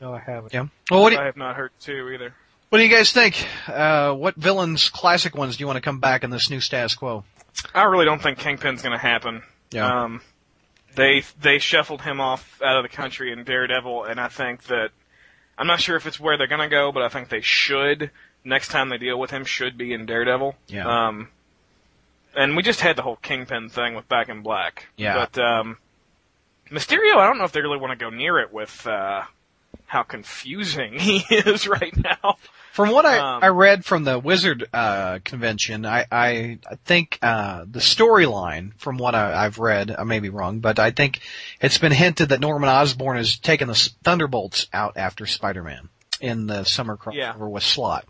No, 0.00 0.14
I 0.14 0.20
haven't. 0.20 0.52
Yeah. 0.54 0.66
Well, 0.90 1.02
what 1.02 1.10
do 1.10 1.18
I 1.18 1.24
have 1.24 1.36
not 1.36 1.56
heard 1.56 1.72
two 1.80 2.10
either. 2.14 2.34
what 2.68 2.78
do 2.78 2.84
you 2.84 2.90
guys 2.90 3.12
think? 3.12 3.46
Uh 3.66 4.12
what 4.14 4.36
villains, 4.36 4.88
classic 4.88 5.34
ones, 5.34 5.56
do 5.56 5.62
you 5.62 5.66
want 5.66 5.76
to 5.76 5.82
come 5.82 6.00
back 6.00 6.24
in 6.24 6.30
this 6.30 6.50
new 6.50 6.60
status 6.60 6.94
quo? 6.94 7.24
I 7.74 7.84
really 7.84 8.04
don't 8.04 8.22
think 8.22 8.38
Kingpin's 8.38 8.82
going 8.82 8.92
to 8.92 9.02
happen. 9.02 9.42
Yeah. 9.70 10.04
Um, 10.04 10.20
they 10.94 11.22
they 11.40 11.58
shuffled 11.58 12.02
him 12.02 12.20
off 12.20 12.60
out 12.64 12.76
of 12.76 12.82
the 12.82 12.88
country 12.88 13.32
in 13.32 13.44
Daredevil, 13.44 14.04
and 14.04 14.20
I 14.20 14.28
think 14.28 14.64
that 14.64 14.90
I'm 15.56 15.66
not 15.66 15.80
sure 15.80 15.96
if 15.96 16.06
it's 16.06 16.20
where 16.20 16.38
they're 16.38 16.46
going 16.46 16.60
to 16.60 16.68
go, 16.68 16.92
but 16.92 17.02
I 17.02 17.08
think 17.08 17.28
they 17.28 17.40
should 17.40 18.10
next 18.44 18.68
time 18.68 18.88
they 18.88 18.98
deal 18.98 19.18
with 19.18 19.30
him 19.30 19.44
should 19.44 19.76
be 19.76 19.92
in 19.92 20.06
Daredevil. 20.06 20.54
Yeah. 20.68 21.08
Um, 21.08 21.28
and 22.34 22.56
we 22.56 22.62
just 22.62 22.80
had 22.80 22.96
the 22.96 23.02
whole 23.02 23.16
Kingpin 23.16 23.68
thing 23.68 23.94
with 23.94 24.08
Back 24.08 24.28
in 24.28 24.42
Black. 24.42 24.86
Yeah. 24.96 25.26
But 25.26 25.42
um, 25.42 25.78
Mysterio, 26.70 27.16
I 27.16 27.26
don't 27.26 27.38
know 27.38 27.44
if 27.44 27.52
they 27.52 27.60
really 27.60 27.78
want 27.78 27.98
to 27.98 28.04
go 28.04 28.10
near 28.10 28.38
it 28.38 28.52
with 28.52 28.86
uh, 28.86 29.22
how 29.88 30.02
confusing 30.04 30.92
he 30.98 31.18
is 31.34 31.66
right 31.66 31.94
now. 31.96 32.36
From 32.72 32.90
what 32.90 33.04
I, 33.06 33.18
Um, 33.18 33.42
I 33.42 33.48
read 33.48 33.84
from 33.84 34.04
the 34.04 34.20
Wizard 34.20 34.68
uh, 34.72 35.18
convention, 35.24 35.84
I, 35.84 36.06
I, 36.12 36.58
I 36.70 36.74
think 36.84 37.18
uh, 37.22 37.64
the 37.68 37.80
storyline, 37.80 38.72
from 38.78 38.98
what 38.98 39.16
I, 39.16 39.44
I've 39.46 39.58
read, 39.58 39.90
I 39.98 40.04
may 40.04 40.20
be 40.20 40.28
wrong, 40.28 40.60
but 40.60 40.78
I 40.78 40.92
think 40.92 41.20
it's 41.60 41.78
been 41.78 41.90
hinted 41.90 42.28
that 42.28 42.38
Norman 42.40 42.68
Osborn 42.68 43.16
has 43.16 43.36
taken 43.36 43.66
the 43.66 43.90
Thunderbolts 44.04 44.68
out 44.72 44.96
after 44.96 45.26
Spider-Man 45.26 45.88
in 46.20 46.46
the 46.46 46.62
summer 46.64 46.96
crossover 46.96 47.14
Yeah. 47.16 47.34
with 47.36 47.64
Slott. 47.64 48.04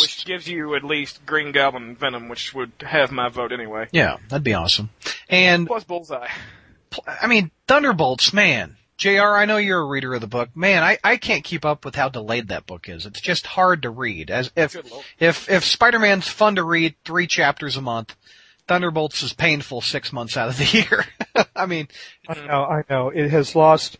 Which 0.00 0.24
gives 0.24 0.48
you 0.48 0.74
at 0.76 0.84
least 0.84 1.24
Green 1.26 1.50
Goblin 1.52 1.96
Venom, 1.96 2.28
which 2.28 2.54
would 2.54 2.70
have 2.84 3.10
my 3.12 3.28
vote 3.28 3.52
anyway. 3.52 3.88
Yeah, 3.92 4.16
that'd 4.28 4.44
be 4.44 4.54
awesome. 4.54 4.90
And 5.28 5.66
Plus 5.66 5.82
Bullseye. 5.84 6.28
I 7.20 7.26
mean, 7.26 7.50
Thunderbolts, 7.66 8.32
man. 8.32 8.76
JR, 9.02 9.34
I 9.36 9.46
know 9.46 9.56
you're 9.56 9.80
a 9.80 9.84
reader 9.84 10.14
of 10.14 10.20
the 10.20 10.26
book. 10.28 10.50
Man, 10.54 10.82
I, 10.84 10.96
I 11.02 11.16
can't 11.16 11.42
keep 11.42 11.64
up 11.64 11.84
with 11.84 11.96
how 11.96 12.08
delayed 12.08 12.48
that 12.48 12.66
book 12.66 12.88
is. 12.88 13.04
It's 13.04 13.20
just 13.20 13.46
hard 13.46 13.82
to 13.82 13.90
read. 13.90 14.30
As 14.30 14.52
if 14.56 14.76
if 15.18 15.50
if 15.50 15.64
Spider-Man's 15.64 16.28
fun 16.28 16.54
to 16.56 16.62
read, 16.62 16.94
three 17.04 17.26
chapters 17.26 17.76
a 17.76 17.80
month, 17.82 18.14
Thunderbolts 18.68 19.22
is 19.24 19.32
painful 19.32 19.80
six 19.80 20.12
months 20.12 20.36
out 20.36 20.48
of 20.48 20.56
the 20.56 20.64
year. 20.88 21.04
I 21.56 21.66
mean, 21.66 21.88
I 22.28 22.34
know, 22.46 22.62
I 22.64 22.82
know. 22.88 23.08
It 23.10 23.30
has 23.30 23.56
lost. 23.56 23.98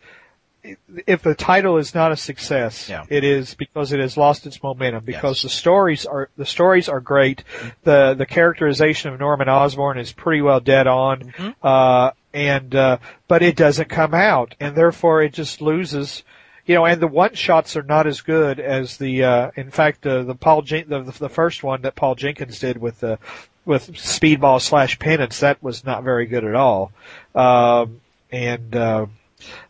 If 1.05 1.21
the 1.23 1.35
title 1.35 1.75
is 1.77 1.93
not 1.93 2.13
a 2.13 2.15
success, 2.15 2.87
Yeah. 2.87 3.03
it 3.09 3.25
is 3.25 3.53
because 3.53 3.91
it 3.91 3.99
has 3.99 4.15
lost 4.15 4.45
its 4.47 4.63
momentum. 4.63 5.03
Because 5.03 5.39
Yes. 5.39 5.43
the 5.43 5.49
stories 5.49 6.05
are 6.05 6.29
the 6.37 6.45
stories 6.45 6.87
are 6.87 7.01
great. 7.01 7.43
the 7.83 8.13
The 8.17 8.25
characterization 8.25 9.11
of 9.13 9.19
Norman 9.19 9.49
Osborn 9.49 9.97
is 9.99 10.13
pretty 10.13 10.41
well 10.41 10.61
dead 10.61 10.87
on, 10.87 11.33
Mhm. 11.37 11.55
uh, 11.61 12.11
and 12.33 12.73
uh, 12.75 12.97
but 13.27 13.43
it 13.43 13.55
doesn't 13.55 13.89
come 13.89 14.13
out, 14.13 14.55
and 14.59 14.75
therefore 14.75 15.21
it 15.21 15.33
just 15.33 15.61
loses. 15.61 16.23
You 16.65 16.75
know, 16.75 16.85
and 16.85 17.01
the 17.01 17.07
one 17.07 17.33
shots 17.33 17.75
are 17.75 17.83
not 17.83 18.07
as 18.07 18.21
good 18.21 18.59
as 18.59 18.97
the. 18.97 19.23
Uh, 19.23 19.51
in 19.55 19.69
fact, 19.69 20.05
uh, 20.07 20.23
the 20.23 20.35
Paul 20.35 20.61
Jen- 20.61 20.89
the, 20.89 21.01
the 21.01 21.29
first 21.29 21.63
one 21.63 21.81
that 21.81 21.95
Paul 21.95 22.15
Jenkins 22.15 22.59
did 22.59 22.77
with 22.77 22.99
the 23.01 23.19
with 23.65 23.91
Speedball 23.93 24.61
slash 24.61 24.99
Penance 24.99 25.39
that 25.39 25.61
was 25.61 25.85
not 25.85 26.03
very 26.03 26.25
good 26.25 26.43
at 26.43 26.55
all. 26.55 26.91
Um, 27.35 28.01
and 28.31 28.75
uh, 28.75 29.05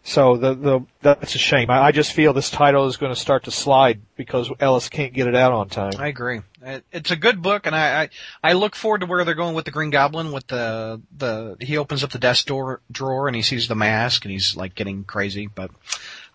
so 0.03 0.37
the 0.37 0.53
the 0.53 0.79
that's 1.01 1.35
a 1.35 1.37
shame. 1.37 1.69
I, 1.69 1.81
I 1.87 1.91
just 1.91 2.13
feel 2.13 2.33
this 2.33 2.49
title 2.49 2.85
is 2.87 2.97
going 2.97 3.13
to 3.13 3.19
start 3.19 3.43
to 3.45 3.51
slide 3.51 4.01
because 4.15 4.51
Ellis 4.59 4.89
can't 4.89 5.13
get 5.13 5.27
it 5.27 5.35
out 5.35 5.51
on 5.51 5.69
time. 5.69 5.93
I 5.97 6.07
agree. 6.07 6.41
It- 6.61 6.85
It's 6.91 7.11
a 7.11 7.15
good 7.15 7.41
book, 7.41 7.65
and 7.65 7.75
I, 7.75 8.03
I 8.03 8.09
I 8.43 8.53
look 8.53 8.75
forward 8.75 9.01
to 9.01 9.05
where 9.05 9.23
they're 9.25 9.33
going 9.35 9.55
with 9.55 9.65
the 9.65 9.71
Green 9.71 9.89
Goblin. 9.89 10.31
With 10.31 10.47
the 10.47 11.01
the 11.17 11.57
he 11.59 11.77
opens 11.77 12.03
up 12.03 12.11
the 12.11 12.19
desk 12.19 12.45
door 12.45 12.81
drawer 12.91 13.27
and 13.27 13.35
he 13.35 13.41
sees 13.41 13.67
the 13.67 13.75
mask 13.75 14.23
and 14.25 14.31
he's 14.31 14.55
like 14.55 14.75
getting 14.75 15.03
crazy. 15.03 15.47
But 15.47 15.71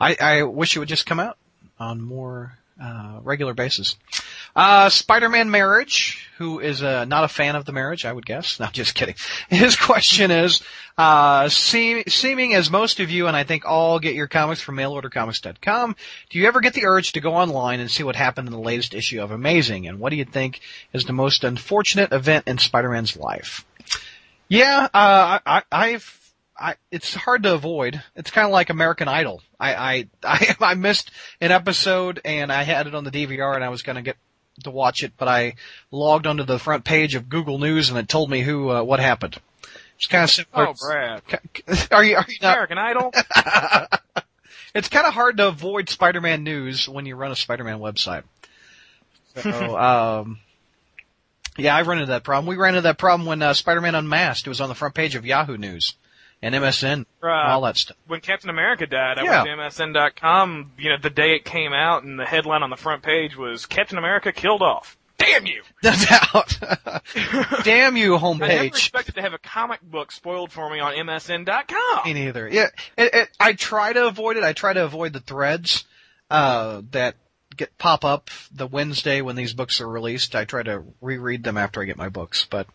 I 0.01 0.17
I 0.21 0.43
wish 0.43 0.77
it 0.77 0.81
would 0.81 0.89
just 0.89 1.07
come 1.07 1.21
out. 1.21 1.39
on 1.81 2.01
more 2.03 2.58
uh, 2.81 3.19
regular 3.23 3.55
basis. 3.55 3.97
Uh, 4.55 4.89
Spider-Man 4.89 5.51
marriage, 5.51 6.29
who 6.39 6.59
is 6.61 6.83
uh, 6.83 7.05
not 7.05 7.25
a 7.25 7.29
fan 7.29 7.57
of 7.57 7.65
the 7.65 7.73
marriage, 7.73 8.05
I 8.05 8.13
would 8.13 8.27
guess. 8.27 8.59
No, 8.61 8.67
just 8.67 8.95
kidding. 8.95 9.15
His 9.49 9.77
question 9.77 10.31
is, 10.31 10.63
uh, 10.97 11.49
seem, 11.49 12.03
seeming 12.09 12.55
as 12.55 12.71
most 12.71 12.99
of 13.01 13.11
you, 13.11 13.27
and 13.27 13.37
I 13.37 13.45
think 13.45 13.65
all 13.65 13.99
get 14.01 14.15
your 14.15 14.27
comics 14.27 14.61
from 14.61 14.77
mailordercomics.com, 14.77 15.97
do 16.31 16.39
you 16.39 16.47
ever 16.47 16.61
get 16.61 16.75
the 16.75 16.87
urge 16.87 17.13
to 17.13 17.21
go 17.21 17.35
online 17.35 17.81
and 17.81 17.91
see 17.91 18.03
what 18.03 18.17
happened 18.17 18.49
in 18.49 18.53
the 18.53 18.61
latest 18.61 18.95
issue 18.95 19.21
of 19.21 19.31
Amazing? 19.31 19.87
And 19.87 20.01
what 20.01 20.11
do 20.11 20.17
you 20.17 20.25
think 20.25 20.61
is 20.93 21.05
the 21.05 21.13
most 21.13 21.45
unfortunate 21.45 22.13
event 22.13 22.49
in 22.49 22.59
Spider-Man's 22.59 23.17
life? 23.17 23.65
Yeah, 24.49 24.89
uh, 24.95 25.39
I, 25.45 25.63
I've 25.71 26.18
I, 26.59 26.75
it's 26.91 27.15
hard 27.15 27.45
to 27.45 27.55
avoid. 27.55 28.03
It's 28.17 28.31
kind 28.31 28.45
of 28.45 28.51
like 28.53 28.71
American 28.71 29.09
Idol. 29.09 29.43
I, 29.61 29.75
I, 29.75 30.09
I, 30.25 30.57
I 30.61 30.75
missed 30.75 31.11
an 31.41 31.53
episode 31.53 32.21
and 32.25 32.53
I 32.53 32.63
had 32.65 32.87
it 32.87 32.95
on 32.95 33.05
the 33.05 33.11
DVR 33.11 33.55
and 33.55 33.65
I 33.65 33.69
was 33.69 33.83
going 33.83 33.97
to 33.97 34.03
get 34.03 34.17
to 34.65 34.71
watch 34.71 35.05
it, 35.05 35.13
but 35.17 35.29
I 35.29 35.55
logged 35.91 36.27
onto 36.27 36.43
the 36.43 36.59
front 36.59 36.85
page 36.85 37.15
of 37.15 37.29
Google 37.29 37.59
News 37.59 37.91
and 37.91 37.99
it 37.99 38.09
told 38.09 38.29
me 38.29 38.41
who, 38.41 38.71
uh, 38.71 38.83
what 38.83 38.99
happened. 38.99 39.39
It's 39.97 40.07
kind 40.07 40.25
of 40.25 40.31
similar. 40.31 40.69
Oh, 40.69 40.75
Brad. 40.81 41.23
Are 41.93 42.05
you, 42.05 42.17
are 42.17 42.25
you 42.29 42.37
not? 42.41 42.55
American 42.55 42.79
Idol? 42.79 43.13
it's 44.75 44.89
kind 44.89 45.07
of 45.07 45.13
hard 45.13 45.39
to 45.39 45.49
avoid 45.49 45.89
Spider-Man 45.89 46.45
news 46.45 46.89
when 46.89 47.05
you 47.05 47.17
run 47.17 47.33
a 47.33 47.37
Spider-Man 47.37 47.79
website. 47.81 48.23
So, 49.35 49.77
um, 49.77 50.39
yeah, 51.57 51.75
I 51.75 51.83
run 51.83 51.99
into 51.99 52.13
that 52.13 52.23
problem. 52.23 52.47
We 52.47 52.57
ran 52.57 52.75
into 52.75 52.83
that 52.83 52.97
problem 52.97 53.27
when 53.27 53.43
uh, 53.43 53.55
Spider-Man 53.55 53.97
Unmasked 53.97 54.47
It 54.47 54.51
was 54.51 54.61
on 54.61 54.69
the 54.69 54.77
front 54.77 54.95
page 54.95 55.17
of 55.17 55.27
Yahoo 55.27 55.57
News 55.57 55.95
and 56.43 56.55
MSN 56.55 56.93
and 56.93 57.07
all 57.23 57.61
that 57.63 57.77
stuff. 57.77 57.97
when 58.07 58.21
Captain 58.21 58.51
America 58.51 58.87
died, 58.87 59.19
I 59.19 59.25
Yeah. 59.25 59.45
went 59.45 59.47
to 59.47 59.83
MSN.com, 59.83 60.73
you 60.79 60.91
know, 60.91 60.97
the 61.01 61.11
day 61.11 61.35
it 61.35 61.45
came 61.45 61.73
out, 61.73 62.05
and 62.05 62.19
the 62.19 62.25
headline 62.27 62.63
on 62.63 62.71
the 62.71 62.77
front 62.77 63.03
page 63.03 63.37
was 63.37 63.67
Captain 63.67 63.99
America 63.99 64.33
killed 64.33 64.63
off. 64.63 64.97
Damn 65.19 65.47
you! 65.47 65.63
Damn 67.65 67.97
you, 67.97 68.19
homepage. 68.19 68.43
I 68.43 68.49
never 68.49 68.65
expected 68.65 69.15
to 69.17 69.23
have 69.23 69.33
a 69.35 69.39
comic 69.39 69.81
book 69.83 70.13
spoiled 70.13 70.53
for 70.53 70.71
me 70.71 70.79
on 70.81 70.95
MSN.com. 70.95 72.03
Me 72.05 72.13
neither. 72.13 72.49
Yeah, 72.49 72.69
it, 72.97 73.15
it, 73.15 73.29
I 73.41 73.53
try 73.55 73.93
to 73.93 74.07
avoid 74.07 74.37
it. 74.37 74.45
I 74.45 74.53
try 74.53 74.73
to 74.73 74.85
avoid 74.85 75.13
the 75.13 75.21
threads 75.21 75.85
uh, 76.31 76.83
that 76.93 77.17
get 77.57 77.77
pop 77.79 78.05
up 78.05 78.31
the 78.53 78.67
Wednesday 78.69 79.21
when 79.21 79.35
these 79.37 79.53
books 79.55 79.81
are 79.81 79.89
released. 79.89 80.37
I 80.37 80.45
try 80.45 80.63
to 80.63 80.85
reread 81.01 81.43
them 81.43 81.57
after 81.57 81.83
I 81.83 81.85
get 81.87 81.97
my 81.97 82.09
books. 82.09 82.47
But 82.49 82.69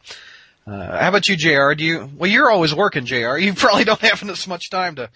uh, 0.65 0.99
how 0.99 1.09
about 1.09 1.27
you, 1.27 1.35
Jr? 1.35 1.73
Do 1.73 1.83
you? 1.83 2.09
Well, 2.17 2.29
you're 2.29 2.49
always 2.49 2.73
working, 2.73 3.05
Jr. 3.05 3.37
You 3.37 3.53
probably 3.55 3.83
don't 3.83 4.01
have 4.01 4.27
as 4.29 4.47
much 4.47 4.69
time 4.69 4.95
to. 4.95 5.09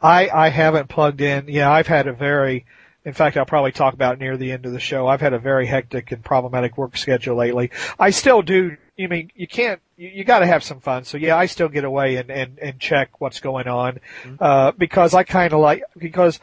I, 0.00 0.28
I 0.28 0.48
haven't 0.48 0.88
plugged 0.88 1.20
in. 1.20 1.46
Yeah, 1.48 1.70
I've 1.70 1.86
had 1.86 2.06
a 2.06 2.12
very, 2.12 2.66
in 3.04 3.12
fact, 3.12 3.36
I'll 3.36 3.46
probably 3.46 3.72
talk 3.72 3.94
about 3.94 4.18
near 4.18 4.36
the 4.36 4.52
end 4.52 4.66
of 4.66 4.72
the 4.72 4.80
show. 4.80 5.06
I've 5.06 5.20
had 5.20 5.32
a 5.32 5.38
very 5.38 5.66
hectic 5.66 6.12
and 6.12 6.22
problematic 6.22 6.76
work 6.76 6.96
schedule 6.96 7.36
lately. 7.36 7.70
I 7.98 8.10
still 8.10 8.42
do, 8.42 8.76
you 8.96 9.08
mean, 9.08 9.30
you 9.34 9.46
can't, 9.46 9.80
you, 9.96 10.08
you 10.08 10.24
gotta 10.24 10.46
have 10.46 10.62
some 10.62 10.80
fun. 10.80 11.04
So 11.04 11.16
yeah, 11.16 11.36
I 11.36 11.46
still 11.46 11.68
get 11.68 11.84
away 11.84 12.16
and, 12.16 12.30
and, 12.30 12.58
and 12.58 12.78
check 12.78 13.20
what's 13.20 13.40
going 13.40 13.66
on, 13.66 14.00
uh, 14.38 14.72
because 14.72 15.14
I 15.14 15.24
kinda 15.24 15.56
like, 15.56 15.82
because 15.96 16.38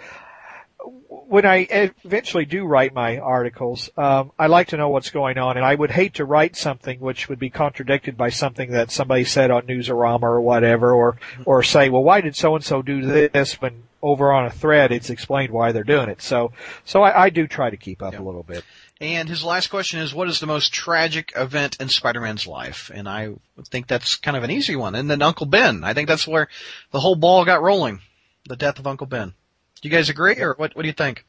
when 1.14 1.46
I 1.46 1.68
eventually 2.06 2.46
do 2.46 2.64
write 2.66 2.94
my 2.94 3.18
articles, 3.18 3.90
um, 3.98 4.32
I 4.40 4.48
like 4.48 4.70
to 4.70 4.78
know 4.78 4.88
what's 4.88 5.10
going 5.10 5.38
on, 5.38 5.58
and 5.58 5.66
I 5.66 5.76
would 5.76 5.92
hate 5.92 6.14
to 6.16 6.26
write 6.26 6.56
something 6.56 7.02
which 7.02 7.28
would 7.28 7.38
be 7.40 7.50
contradicted 7.50 8.16
by 8.16 8.30
something 8.30 8.72
that 8.72 8.92
somebody 8.92 9.26
said 9.26 9.52
on 9.52 9.64
Newsarama 9.64 10.24
or 10.24 10.40
whatever, 10.40 10.94
or 10.94 11.18
or 11.46 11.64
say, 11.64 11.90
well, 11.90 12.04
why 12.04 12.22
did 12.22 12.36
so 12.38 12.56
and 12.56 12.64
so 12.64 12.82
do 12.82 13.02
this 13.30 13.60
when 13.62 13.84
over 14.02 14.32
on 14.32 14.46
a 14.46 14.50
thread 14.50 14.92
it's 14.92 15.12
explained 15.12 15.52
why 15.52 15.72
they're 15.74 15.84
doing 15.84 16.08
it. 16.10 16.22
So 16.22 16.54
so 16.86 17.04
I, 17.04 17.26
I 17.26 17.30
do 17.30 17.46
try 17.46 17.70
to 17.70 17.78
keep 17.78 18.02
up 18.02 18.14
Yeah. 18.14 18.22
a 18.22 18.24
little 18.24 18.44
bit. 18.44 18.64
And 19.02 19.28
his 19.28 19.44
last 19.44 19.68
question 19.68 20.00
is, 20.00 20.14
what 20.14 20.28
is 20.30 20.40
the 20.40 20.46
most 20.48 20.72
tragic 20.74 21.34
event 21.36 21.76
in 21.82 21.90
Spider-Man's 21.90 22.46
life? 22.48 22.90
And 22.94 23.10
I 23.10 23.34
think 23.70 23.88
that's 23.88 24.16
kind 24.16 24.38
of 24.38 24.44
an 24.44 24.52
easy 24.52 24.76
one. 24.76 24.94
And 24.96 25.10
then 25.10 25.22
Uncle 25.24 25.48
Ben. 25.48 25.84
I 25.84 25.94
think 25.94 26.08
that's 26.08 26.28
where 26.28 26.48
the 26.92 27.00
whole 27.00 27.16
ball 27.16 27.44
got 27.44 27.62
rolling. 27.64 28.00
The 28.48 28.56
death 28.56 28.80
of 28.80 28.86
Uncle 28.88 29.08
Ben. 29.08 29.34
Do 29.82 29.90
you 29.90 29.96
guys 29.96 30.10
agree, 30.10 30.36
or 30.40 30.54
what? 30.58 30.76
What 30.76 30.84
do 30.84 30.88
you 30.88 30.94
think? 30.94 31.26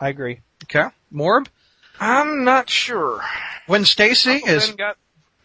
I 0.00 0.08
agree. 0.08 0.40
Okay, 0.64 0.86
Morb. 1.12 1.46
I'm 2.00 2.44
not 2.44 2.68
sure. 2.70 3.20
When 3.66 3.84
Stacy 3.84 4.40
is 4.44 4.68
Ben 4.68 4.76
got, 4.76 4.96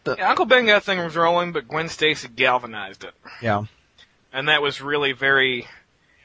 the- 0.04 0.16
yeah, 0.18 0.30
Uncle 0.30 0.46
Ben 0.46 0.66
got 0.66 0.82
things 0.82 1.14
rolling, 1.16 1.52
but 1.52 1.68
Gwen 1.68 1.88
Stacy 1.88 2.28
galvanized 2.28 3.04
it. 3.04 3.12
yeah. 3.42 3.64
and 4.32 4.48
that 4.48 4.62
was 4.62 4.80
really 4.80 5.12
very, 5.12 5.66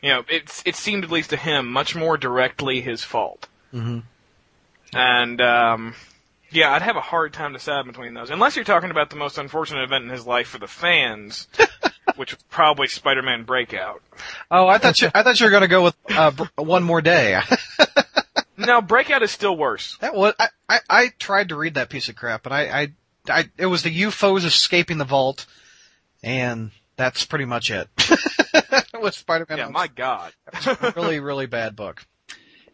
you 0.01 0.09
know, 0.09 0.23
it 0.29 0.61
it 0.65 0.75
seemed 0.75 1.03
at 1.03 1.11
least 1.11 1.29
to 1.31 1.37
him 1.37 1.71
much 1.71 1.95
more 1.95 2.17
directly 2.17 2.81
his 2.81 3.03
fault. 3.03 3.47
hmm 3.71 3.99
And 4.93 5.41
um, 5.41 5.95
yeah, 6.49 6.71
I'd 6.71 6.81
have 6.81 6.95
a 6.95 7.01
hard 7.01 7.33
time 7.33 7.53
deciding 7.53 7.91
between 7.91 8.13
those, 8.13 8.29
unless 8.29 8.55
you're 8.55 8.65
talking 8.65 8.91
about 8.91 9.09
the 9.09 9.15
most 9.17 9.37
unfortunate 9.37 9.83
event 9.83 10.05
in 10.05 10.09
his 10.09 10.25
life 10.25 10.47
for 10.47 10.57
the 10.59 10.67
fans, 10.67 11.47
which 12.15 12.33
was 12.33 12.43
probably 12.49 12.87
Spider-Man 12.87 13.43
Breakout. 13.43 14.01
Oh, 14.51 14.67
I 14.67 14.77
thought 14.77 15.01
you, 15.01 15.09
I 15.13 15.23
thought 15.23 15.39
you 15.39 15.45
were 15.45 15.51
going 15.51 15.61
to 15.61 15.67
go 15.67 15.83
with 15.83 15.95
uh, 16.09 16.31
one 16.55 16.83
more 16.83 17.01
day. 17.01 17.39
No, 18.55 18.81
Breakout 18.81 19.23
is 19.23 19.31
still 19.31 19.57
worse. 19.57 19.97
that 19.99 20.15
was 20.15 20.35
I, 20.39 20.49
I, 20.69 20.79
I 20.89 21.07
tried 21.17 21.49
to 21.49 21.55
read 21.55 21.73
that 21.73 21.89
piece 21.89 22.09
of 22.09 22.15
crap, 22.15 22.43
but 22.43 22.51
I, 22.51 22.81
I, 22.81 22.91
I 23.27 23.49
it 23.57 23.65
was 23.65 23.83
the 23.83 24.01
UFOs 24.03 24.45
escaping 24.45 24.97
the 24.99 25.05
vault, 25.05 25.45
and 26.21 26.71
that's 26.95 27.25
pretty 27.25 27.45
much 27.45 27.71
it. 27.71 27.89
with 29.01 29.15
Spider-Man. 29.15 29.57
Yeah, 29.57 29.67
my 29.69 29.87
God. 29.87 30.33
Really, 30.95 31.19
really 31.19 31.47
bad 31.47 31.75
book. 31.75 32.05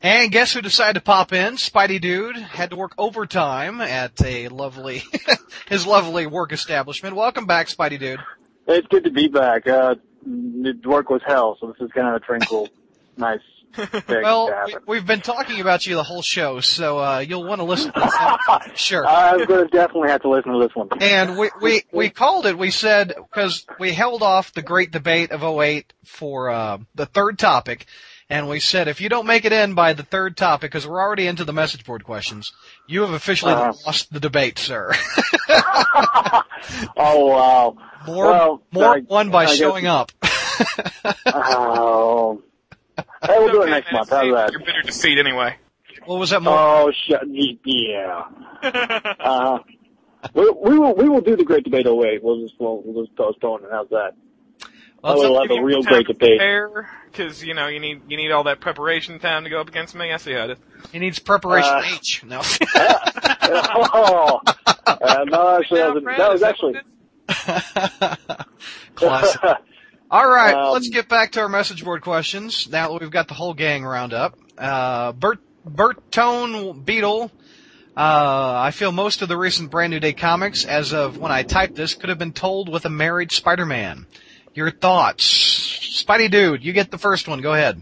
And 0.02 0.32
guess 0.32 0.54
who 0.54 0.62
decided 0.62 1.00
to 1.00 1.02
pop 1.02 1.34
in? 1.34 1.56
Spidey 1.56 2.00
Dude 2.00 2.38
had 2.38 2.70
to 2.70 2.78
work 2.78 2.94
overtime 2.98 3.82
at 3.82 4.22
a 4.24 4.48
lovely, 4.48 5.04
his 5.68 5.86
lovely 5.86 6.26
work 6.26 6.54
establishment. 6.54 7.16
Welcome 7.16 7.46
back, 7.48 7.68
Spidey 7.68 8.00
Dude. 8.00 8.20
It's 8.70 8.88
good 8.88 9.04
to 9.06 9.12
be 9.12 9.28
back. 9.28 9.68
Uh, 9.68 9.96
the 10.24 10.80
work 10.86 11.10
was 11.10 11.22
hell, 11.26 11.58
so 11.60 11.68
this 11.68 11.78
is 11.82 11.92
kind 11.92 12.08
of 12.08 12.16
a 12.16 12.20
tranquil, 12.20 12.70
nice 13.18 13.40
Well, 14.08 14.48
we, 14.48 14.52
happen. 14.52 14.84
we've 14.88 15.06
been 15.06 15.22
talking 15.22 15.60
about 15.62 15.86
you 15.86 15.96
the 15.96 16.04
whole 16.04 16.22
show, 16.22 16.60
so 16.60 17.00
uh, 17.00 17.20
you'll 17.20 17.46
want 17.46 17.60
to 17.60 17.66
listen 17.66 17.92
to 17.94 18.00
this. 18.00 18.14
Sure. 18.76 19.06
I'm 19.06 19.46
going 19.46 19.66
to 19.66 19.72
definitely 19.72 20.10
have 20.10 20.22
to 20.22 20.30
listen 20.30 20.54
to 20.54 20.60
this 20.60 20.76
one. 20.76 20.90
And 21.02 21.38
we, 21.38 21.50
we, 21.62 21.84
we 21.92 22.10
called 22.10 22.46
it, 22.46 22.58
we 22.58 22.72
said, 22.72 23.14
because 23.16 23.66
we 23.80 23.92
held 23.92 24.22
off 24.22 24.54
the 24.54 24.62
great 24.62 24.92
debate 24.92 25.32
of 25.32 25.44
08 25.44 25.92
for 26.06 26.50
uh, 26.50 26.78
the 26.96 27.06
third 27.06 27.38
topic, 27.38 27.86
and 28.30 28.48
we 28.48 28.60
said 28.60 28.88
if 28.88 29.02
you 29.02 29.10
don't 29.10 29.26
make 29.26 29.46
it 29.46 29.52
in 29.54 29.74
by 29.74 29.94
the 29.94 30.04
third 30.04 30.38
topic, 30.38 30.72
because 30.72 30.86
we're 30.88 31.02
already 31.02 31.28
into 31.28 31.44
the 31.44 31.54
message 31.54 31.86
board 31.86 32.04
questions, 32.04 32.52
you 32.88 33.02
have 33.02 33.12
officially 33.12 33.54
Uh-huh. 33.54 33.74
lost 33.86 34.12
the 34.14 34.20
debate, 34.20 34.60
sir. 34.60 34.92
oh 35.50 37.26
wow! 37.28 37.76
More, 38.08 38.26
Well, 38.26 38.62
more 38.72 38.96
I- 38.98 39.00
won 39.08 39.30
by 39.32 39.44
I 39.44 39.46
guess- 39.48 39.58
showing 39.58 39.88
up. 39.88 40.12
Oh, 41.26 42.42
hey, 43.24 43.36
we'll 43.40 43.52
do 43.52 43.62
it 43.64 43.70
next 43.70 43.88
man, 43.92 44.00
month. 44.00 44.10
How's 44.10 44.22
save 44.22 44.34
that? 44.34 44.52
Your 44.52 44.60
bitter 44.60 44.82
defeat 44.86 45.18
anyway. 45.18 45.56
what 46.06 46.20
was 46.20 46.30
that 46.32 46.42
more? 46.42 46.58
Oh, 46.58 46.92
shut. 47.08 47.24
Yeah. 47.66 48.24
Uh, 48.62 49.60
we, 50.34 50.50
we 50.50 50.78
will 50.78 50.94
we 50.96 51.08
will 51.08 51.22
do 51.22 51.36
the 51.38 51.46
great 51.46 51.64
debate 51.64 51.86
08. 51.88 52.22
We'll 52.24 52.42
just 52.42 52.56
we'll, 52.60 52.82
we'll 52.84 53.06
just 53.06 53.16
postpone 53.16 53.64
it. 53.64 53.70
How's 53.72 53.88
that? 53.90 54.16
Well, 55.02 55.16
we'll 55.16 55.42
it's- 55.42 55.50
have 55.50 55.60
a 55.60 55.64
real 55.64 55.84
great 55.84 56.08
debate. 56.08 56.42
because 57.12 57.44
you 57.44 57.54
know 57.54 57.68
you 57.68 57.80
need 57.80 58.02
you 58.08 58.18
need 58.18 58.32
all 58.32 58.44
that 58.44 58.60
preparation 58.60 59.20
time 59.20 59.44
to 59.46 59.50
go 59.50 59.62
up 59.62 59.70
against 59.70 59.96
me. 59.96 60.12
I 60.12 60.18
see 60.18 60.34
how 60.34 60.46
it 60.46 60.52
is. 60.52 60.58
he 60.92 61.00
needs 61.00 61.20
preparation 61.20 61.72
uh, 61.74 61.84
H. 61.86 62.24
No. 62.26 62.42
oh, 63.42 64.42
uh, 64.86 65.26
no, 65.28 65.58
actually, 65.58 65.80
that 65.80 65.94
was, 65.94 66.04
Brad, 66.04 66.20
that 66.20 66.34
is 66.34 66.42
was 66.42 66.44
actually. 66.44 66.80
Classic. 68.96 69.42
All 70.12 70.28
right, 70.28 70.56
Um, 70.56 70.74
let's 70.74 70.90
get 70.90 71.08
back 71.08 71.34
to 71.34 71.42
our 71.42 71.50
message 71.50 71.84
board 71.84 72.02
questions. 72.02 72.68
Now 72.70 72.92
that 72.92 73.02
we've 73.02 73.12
got 73.12 73.28
the 73.28 73.36
whole 73.36 73.54
gang 73.54 73.86
round 73.86 74.14
up, 74.14 74.38
uh, 74.58 75.12
Bert 75.14 75.40
Bertone 75.68 76.84
Beetle. 76.84 77.32
Uh, 77.96 78.54
I 78.64 78.72
feel 78.72 78.92
most 78.92 79.22
of 79.22 79.28
the 79.30 79.38
recent 79.38 79.72
Brand 79.72 79.92
New 79.92 80.00
Day 80.00 80.14
comics, 80.14 80.66
as 80.66 80.94
of 80.94 81.18
when 81.18 81.32
I 81.32 81.44
typed 81.44 81.76
this, 81.76 81.96
could 81.96 82.10
have 82.10 82.18
been 82.18 82.32
told 82.34 82.70
with 82.70 82.86
a 82.86 82.90
married 82.90 83.32
Spider-Man. 83.32 84.06
Your 84.54 84.72
thoughts, 84.72 86.04
Spidey 86.04 86.30
Dude? 86.30 86.64
You 86.64 86.74
get 86.74 86.92
the 86.92 86.98
first 86.98 87.28
one. 87.28 87.42
Go 87.42 87.54
ahead. 87.54 87.82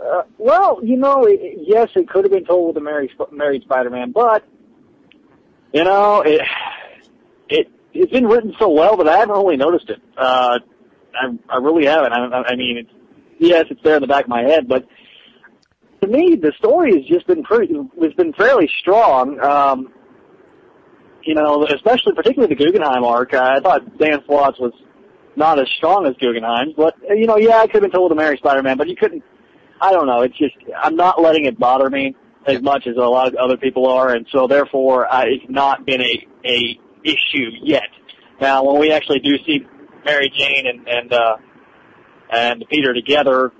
Uh, 0.00 0.22
well, 0.38 0.80
you 0.82 0.96
know, 0.96 1.24
it, 1.24 1.58
yes, 1.66 1.90
it 1.94 2.08
could 2.08 2.24
have 2.24 2.32
been 2.32 2.44
told 2.44 2.68
with 2.68 2.76
a 2.76 2.80
married, 2.80 3.10
married 3.30 3.62
Spider-Man, 3.62 4.10
but 4.10 4.44
you 5.72 5.84
know, 5.84 6.22
it 6.22 6.40
it 7.48 7.70
it's 7.92 8.10
been 8.10 8.26
written 8.26 8.54
so 8.58 8.68
well 8.70 8.96
that 8.96 9.08
I 9.08 9.18
haven't 9.18 9.36
really 9.36 9.56
noticed 9.56 9.90
it. 9.90 10.00
Uh, 10.16 10.58
I 11.14 11.38
I 11.48 11.56
really 11.58 11.86
haven't. 11.86 12.12
I, 12.12 12.42
I 12.48 12.56
mean, 12.56 12.78
it's, 12.78 12.90
yes, 13.38 13.66
it's 13.70 13.82
there 13.82 13.96
in 13.96 14.00
the 14.00 14.08
back 14.08 14.24
of 14.24 14.30
my 14.30 14.42
head, 14.42 14.66
but 14.66 14.86
to 16.00 16.08
me, 16.08 16.34
the 16.34 16.52
story 16.58 16.96
has 16.96 17.06
just 17.06 17.26
been 17.26 17.44
pretty, 17.44 17.74
has 18.02 18.12
been 18.14 18.32
fairly 18.32 18.68
strong. 18.80 19.38
Um, 19.40 19.92
you 21.22 21.34
know, 21.34 21.64
especially 21.64 22.14
particularly 22.14 22.52
the 22.52 22.64
Guggenheim 22.64 23.04
arc. 23.04 23.34
I 23.34 23.60
thought 23.60 23.98
Dan 23.98 24.20
Slott's 24.26 24.58
was 24.58 24.72
not 25.36 25.58
as 25.58 25.68
strong 25.76 26.06
as 26.06 26.14
Guggenheim's, 26.20 26.74
but 26.76 26.94
uh, 27.10 27.14
you 27.14 27.26
know, 27.26 27.36
yeah, 27.36 27.58
I 27.58 27.66
could 27.66 27.82
have 27.82 27.82
been 27.82 27.90
told 27.90 28.12
a 28.12 28.14
married 28.14 28.38
Spider-Man, 28.38 28.76
but 28.76 28.88
you 28.88 28.96
couldn't. 28.96 29.22
I 29.80 29.92
don't 29.92 30.06
know. 30.06 30.22
It's 30.22 30.36
just 30.36 30.54
I'm 30.80 30.96
not 30.96 31.20
letting 31.20 31.46
it 31.46 31.58
bother 31.58 31.90
me 31.90 32.14
as 32.46 32.60
much 32.62 32.86
as 32.86 32.96
a 32.96 33.00
lot 33.00 33.28
of 33.28 33.34
other 33.36 33.56
people 33.56 33.88
are, 33.88 34.14
and 34.14 34.26
so 34.30 34.46
therefore 34.46 35.12
uh, 35.12 35.24
it's 35.26 35.44
not 35.48 35.86
been 35.86 36.00
a 36.00 36.26
a 36.44 36.78
issue 37.04 37.50
yet. 37.62 37.88
Now, 38.40 38.64
when 38.64 38.80
we 38.80 38.92
actually 38.92 39.20
do 39.20 39.36
see 39.44 39.66
Mary 40.04 40.32
Jane 40.36 40.66
and 40.66 40.88
and 40.88 41.12
uh, 41.12 41.36
and 42.30 42.64
Peter 42.70 42.94
together, 42.94 43.52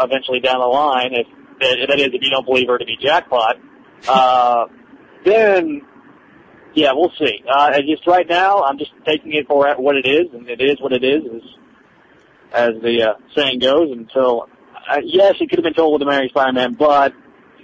eventually 0.00 0.40
down 0.40 0.60
the 0.60 0.66
line, 0.66 1.12
if 1.12 1.26
that 1.60 1.98
is 1.98 2.08
if 2.12 2.22
you 2.22 2.30
don't 2.30 2.46
believe 2.46 2.68
her 2.68 2.78
to 2.78 2.84
be 2.84 2.96
jackpot, 3.00 3.56
uh, 4.08 4.66
then 5.24 5.82
yeah, 6.78 6.92
we'll 6.92 7.12
see. 7.18 7.42
Uh, 7.50 7.80
just 7.82 8.06
right 8.06 8.26
now, 8.28 8.62
I'm 8.62 8.78
just 8.78 8.92
taking 9.04 9.32
it 9.32 9.48
for 9.48 9.74
what 9.76 9.96
it 9.96 10.06
is, 10.06 10.32
and 10.32 10.48
it 10.48 10.60
is 10.60 10.80
what 10.80 10.92
it 10.92 11.02
is, 11.02 11.24
as, 11.24 11.42
as 12.76 12.82
the 12.82 13.02
uh, 13.02 13.14
saying 13.34 13.58
goes. 13.58 13.90
Until 13.90 14.48
uh, 14.88 15.00
yes, 15.02 15.34
it 15.40 15.50
could 15.50 15.58
have 15.58 15.64
been 15.64 15.74
told 15.74 15.94
with 15.94 16.00
the 16.00 16.06
Mary 16.06 16.28
Spider-Man, 16.28 16.74
but 16.74 17.14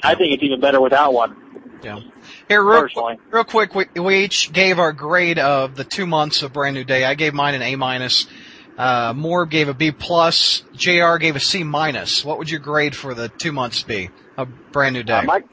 I 0.03 0.17
think 0.17 0.35
it's 0.35 0.43
even 0.43 0.61
better 0.61 0.81
without 0.81 1.13
one. 1.13 1.37
Yeah. 1.85 2.01
Here, 2.49 2.63
real, 2.63 2.81
Personally. 2.83 3.19
real 3.31 3.45
quick, 3.45 3.75
we, 3.75 3.85
we 4.01 4.25
each 4.25 4.53
gave 4.53 4.79
our 4.79 4.93
grade 4.93 5.39
of 5.39 5.77
the 5.77 5.85
two 5.85 6.07
months 6.07 6.43
of 6.43 6.53
Brand 6.53 6.75
New 6.75 6.85
Day. 6.85 7.05
I 7.05 7.15
gave 7.15 7.35
mine 7.35 7.55
an 7.55 7.63
A 7.63 7.77
minus. 7.77 8.27
Uh, 8.77 9.13
Morb 9.13 9.51
gave 9.51 9.69
a 9.69 9.75
B 9.75 9.93
plus. 9.93 10.65
Jr. 10.75 11.17
gave 11.19 11.37
a 11.37 11.41
C 11.41 11.63
minus. 11.63 12.25
What 12.25 12.39
would 12.39 12.51
your 12.51 12.61
grade 12.61 12.97
for 12.97 13.15
the 13.15 13.29
two 13.29 13.53
months 13.53 13.83
be 13.83 14.11
of 14.37 14.49
Brand 14.73 14.95
New 14.95 15.05
Day? 15.05 15.13
Uh, 15.13 15.23
my 15.23 15.45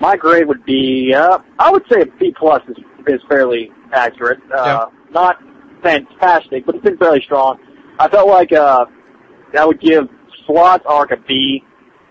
my 0.00 0.16
grade 0.16 0.46
would 0.46 0.64
be 0.64 1.12
uh, 1.14 1.38
I 1.58 1.70
would 1.70 1.84
say 1.90 2.02
a 2.02 2.06
B 2.06 2.34
plus 2.38 2.62
is 2.68 2.76
is 3.06 3.20
fairly 3.28 3.70
accurate. 3.92 4.38
Uh, 4.54 4.86
Not 5.10 5.36
fantastic, 5.82 6.66
but 6.66 6.74
it's 6.74 6.84
been 6.84 6.98
fairly 6.98 7.22
strong. 7.22 7.58
I 7.98 8.08
felt 8.08 8.28
like 8.28 8.52
uh, 8.52 8.84
I 9.58 9.64
would 9.64 9.80
give 9.80 10.08
Slott's 10.46 10.84
arc 10.86 11.10
a 11.12 11.16
B, 11.16 11.64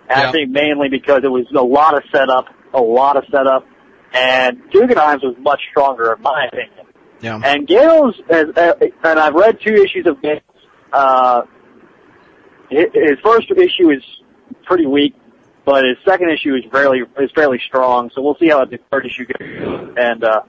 and 0.10 0.22
Yeah. 0.22 0.30
I 0.30 0.32
think 0.32 0.50
mainly 0.52 0.90
because 0.90 1.22
it 1.24 1.28
was 1.32 1.46
a 1.56 1.62
lot 1.64 1.96
of 1.96 2.04
setup, 2.12 2.46
a 2.74 2.82
lot 2.82 3.16
of 3.18 3.24
setup, 3.32 3.66
and 4.14 4.60
Guggenheim's 4.72 5.24
was 5.24 5.36
much 5.40 5.62
stronger 5.70 6.14
in 6.14 6.22
my 6.22 6.48
opinion. 6.48 6.86
yeah. 7.22 7.40
And 7.44 7.68
Gale's, 7.68 8.16
as, 8.30 8.46
uh, 8.56 8.74
and 9.04 9.20
I've 9.20 9.34
read 9.36 9.60
two 9.66 9.74
issues 9.76 10.06
of 10.08 10.22
Gale's. 10.22 10.42
Uh, 10.92 11.42
his 12.70 13.18
first 13.24 13.50
issue 13.52 13.92
is 13.92 14.04
pretty 14.66 14.86
weak, 14.86 15.16
but 15.68 15.84
his 15.84 15.98
second 16.06 16.30
issue 16.30 16.56
is 16.56 16.64
fairly 16.72 17.02
is 17.20 17.30
fairly 17.36 17.60
strong. 17.68 18.10
So 18.16 18.22
we'll 18.22 18.38
see 18.38 18.48
how 18.48 18.64
the 18.64 18.80
third 18.90 19.06
issue 19.06 19.26
goes. 19.26 19.94
And 19.98 20.24
uh, 20.24 20.42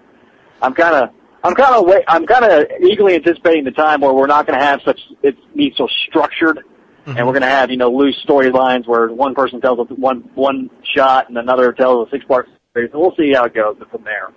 I'm 0.62 0.72
kind 0.74 0.94
of 0.94 1.10
I'm 1.42 1.56
kind 1.56 1.74
of 1.74 1.86
wait, 1.86 2.04
I'm 2.06 2.24
kind 2.24 2.44
of 2.44 2.66
eagerly 2.80 3.16
anticipating 3.16 3.64
the 3.64 3.72
time 3.72 4.00
where 4.00 4.12
we're 4.12 4.28
not 4.28 4.46
going 4.46 4.56
to 4.56 4.64
have 4.64 4.80
such 4.84 5.00
it 5.24 5.36
needs 5.56 5.76
so 5.76 5.88
structured. 6.06 6.60
And 7.04 7.26
we're 7.26 7.32
going 7.32 7.40
to 7.40 7.48
have, 7.48 7.70
you 7.70 7.78
know, 7.78 7.90
loose 7.90 8.22
storylines 8.28 8.86
where 8.86 9.08
one 9.08 9.34
person 9.34 9.60
tells 9.62 9.80
us 9.80 9.86
one 9.96 10.30
one 10.34 10.70
shot 10.94 11.28
and 11.28 11.36
another 11.36 11.72
tells 11.72 12.06
a 12.06 12.10
six 12.10 12.24
part 12.24 12.48
story. 12.70 12.88
So 12.92 13.00
we'll 13.00 13.16
see 13.16 13.32
how 13.32 13.46
it 13.46 13.54
goes 13.54 13.76
from 13.90 14.04
there. 14.04 14.30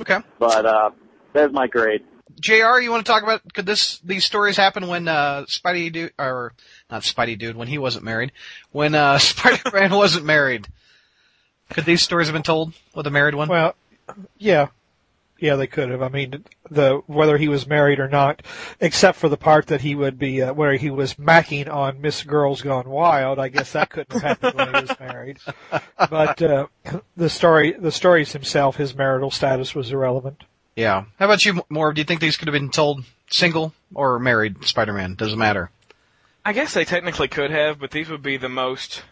Okay. 0.00 0.18
But 0.38 0.66
uh, 0.66 0.90
that's 1.32 1.52
my 1.52 1.66
grade. 1.66 2.04
Jr. 2.40 2.80
You 2.80 2.90
want 2.90 3.04
to 3.04 3.10
talk 3.10 3.22
about 3.22 3.52
could 3.54 3.66
this 3.66 3.98
these 4.00 4.24
stories 4.24 4.56
happen 4.56 4.88
when 4.88 5.08
uh, 5.08 5.44
Spidey 5.48 5.92
dude 5.92 6.12
or 6.18 6.52
not 6.90 7.02
Spidey 7.02 7.38
dude 7.38 7.56
when 7.56 7.68
he 7.68 7.78
wasn't 7.78 8.04
married 8.04 8.32
when 8.72 8.94
uh, 8.94 9.18
Spider 9.18 9.70
Man 9.72 9.94
wasn't 9.94 10.24
married? 10.24 10.66
Could 11.70 11.84
these 11.84 12.02
stories 12.02 12.28
have 12.28 12.34
been 12.34 12.42
told 12.42 12.74
with 12.94 13.06
a 13.06 13.10
married 13.10 13.34
one? 13.34 13.48
Well, 13.48 13.74
yeah, 14.38 14.68
yeah, 15.38 15.56
they 15.56 15.66
could 15.66 15.90
have. 15.90 16.00
I 16.00 16.08
mean, 16.08 16.44
the 16.70 17.02
whether 17.06 17.36
he 17.36 17.48
was 17.48 17.66
married 17.66 18.00
or 18.00 18.08
not, 18.08 18.42
except 18.80 19.18
for 19.18 19.28
the 19.28 19.36
part 19.36 19.66
that 19.66 19.80
he 19.80 19.94
would 19.94 20.18
be 20.18 20.42
uh, 20.42 20.54
where 20.54 20.76
he 20.76 20.90
was 20.90 21.14
macking 21.14 21.68
on 21.72 22.00
Miss 22.00 22.22
Girls 22.22 22.62
Gone 22.62 22.88
Wild. 22.88 23.38
I 23.38 23.48
guess 23.48 23.72
that 23.72 23.90
couldn't 23.90 24.12
have 24.12 24.40
happened 24.40 24.54
when 24.54 24.74
he 24.74 24.88
was 24.88 25.00
married. 25.00 25.38
But 26.10 26.40
uh, 26.40 26.66
the 27.16 27.28
story, 27.28 27.72
the 27.72 27.90
stories 27.90 28.32
himself, 28.32 28.76
his 28.76 28.94
marital 28.94 29.30
status 29.30 29.74
was 29.74 29.90
irrelevant. 29.90 30.44
Yeah. 30.76 31.04
How 31.18 31.24
about 31.24 31.44
you, 31.44 31.62
More? 31.68 31.92
Do 31.92 32.00
you 32.00 32.04
think 32.04 32.20
these 32.20 32.36
could 32.36 32.48
have 32.48 32.52
been 32.52 32.70
told 32.70 33.04
single 33.30 33.72
or 33.94 34.18
married 34.18 34.64
Spider 34.64 34.92
Man? 34.92 35.14
Doesn't 35.14 35.38
matter. 35.38 35.70
I 36.44 36.52
guess 36.52 36.74
they 36.74 36.84
technically 36.84 37.26
could 37.26 37.50
have, 37.50 37.80
but 37.80 37.90
these 37.90 38.08
would 38.08 38.22
be 38.22 38.36
the 38.36 38.48
most 38.48 39.02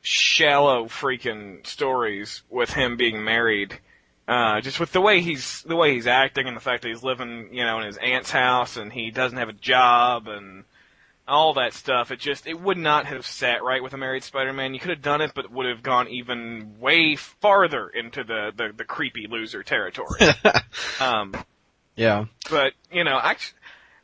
shallow 0.00 0.86
freaking 0.86 1.66
stories 1.66 2.42
with 2.48 2.70
him 2.70 2.96
being 2.96 3.22
married. 3.22 3.78
Uh, 4.26 4.60
just 4.60 4.78
with 4.78 4.92
the 4.92 5.00
way 5.00 5.20
he's 5.20 5.62
the 5.62 5.76
way 5.76 5.94
he's 5.94 6.06
acting 6.06 6.46
and 6.46 6.56
the 6.56 6.60
fact 6.60 6.82
that 6.82 6.88
he's 6.88 7.02
living, 7.02 7.48
you 7.52 7.64
know, 7.64 7.78
in 7.80 7.86
his 7.86 7.96
aunt's 7.96 8.30
house 8.30 8.76
and 8.76 8.92
he 8.92 9.10
doesn't 9.10 9.38
have 9.38 9.48
a 9.48 9.54
job 9.54 10.28
and 10.28 10.64
all 11.28 11.54
that 11.54 11.72
stuff. 11.74 12.10
It 12.10 12.18
just 12.18 12.46
it 12.46 12.60
would 12.60 12.78
not 12.78 13.06
have 13.06 13.26
sat 13.26 13.62
right 13.62 13.82
with 13.82 13.92
a 13.92 13.96
married 13.96 14.24
Spider-Man. 14.24 14.74
You 14.74 14.80
could 14.80 14.90
have 14.90 15.02
done 15.02 15.20
it, 15.20 15.32
but 15.34 15.44
it 15.46 15.50
would 15.50 15.66
have 15.66 15.82
gone 15.82 16.08
even 16.08 16.76
way 16.80 17.16
farther 17.16 17.88
into 17.88 18.24
the 18.24 18.52
the, 18.56 18.72
the 18.76 18.84
creepy 18.84 19.26
loser 19.28 19.62
territory. 19.62 20.20
um, 21.00 21.34
Yeah. 21.96 22.26
but 22.50 22.72
you 22.92 23.04
know, 23.04 23.18
actually, 23.22 23.58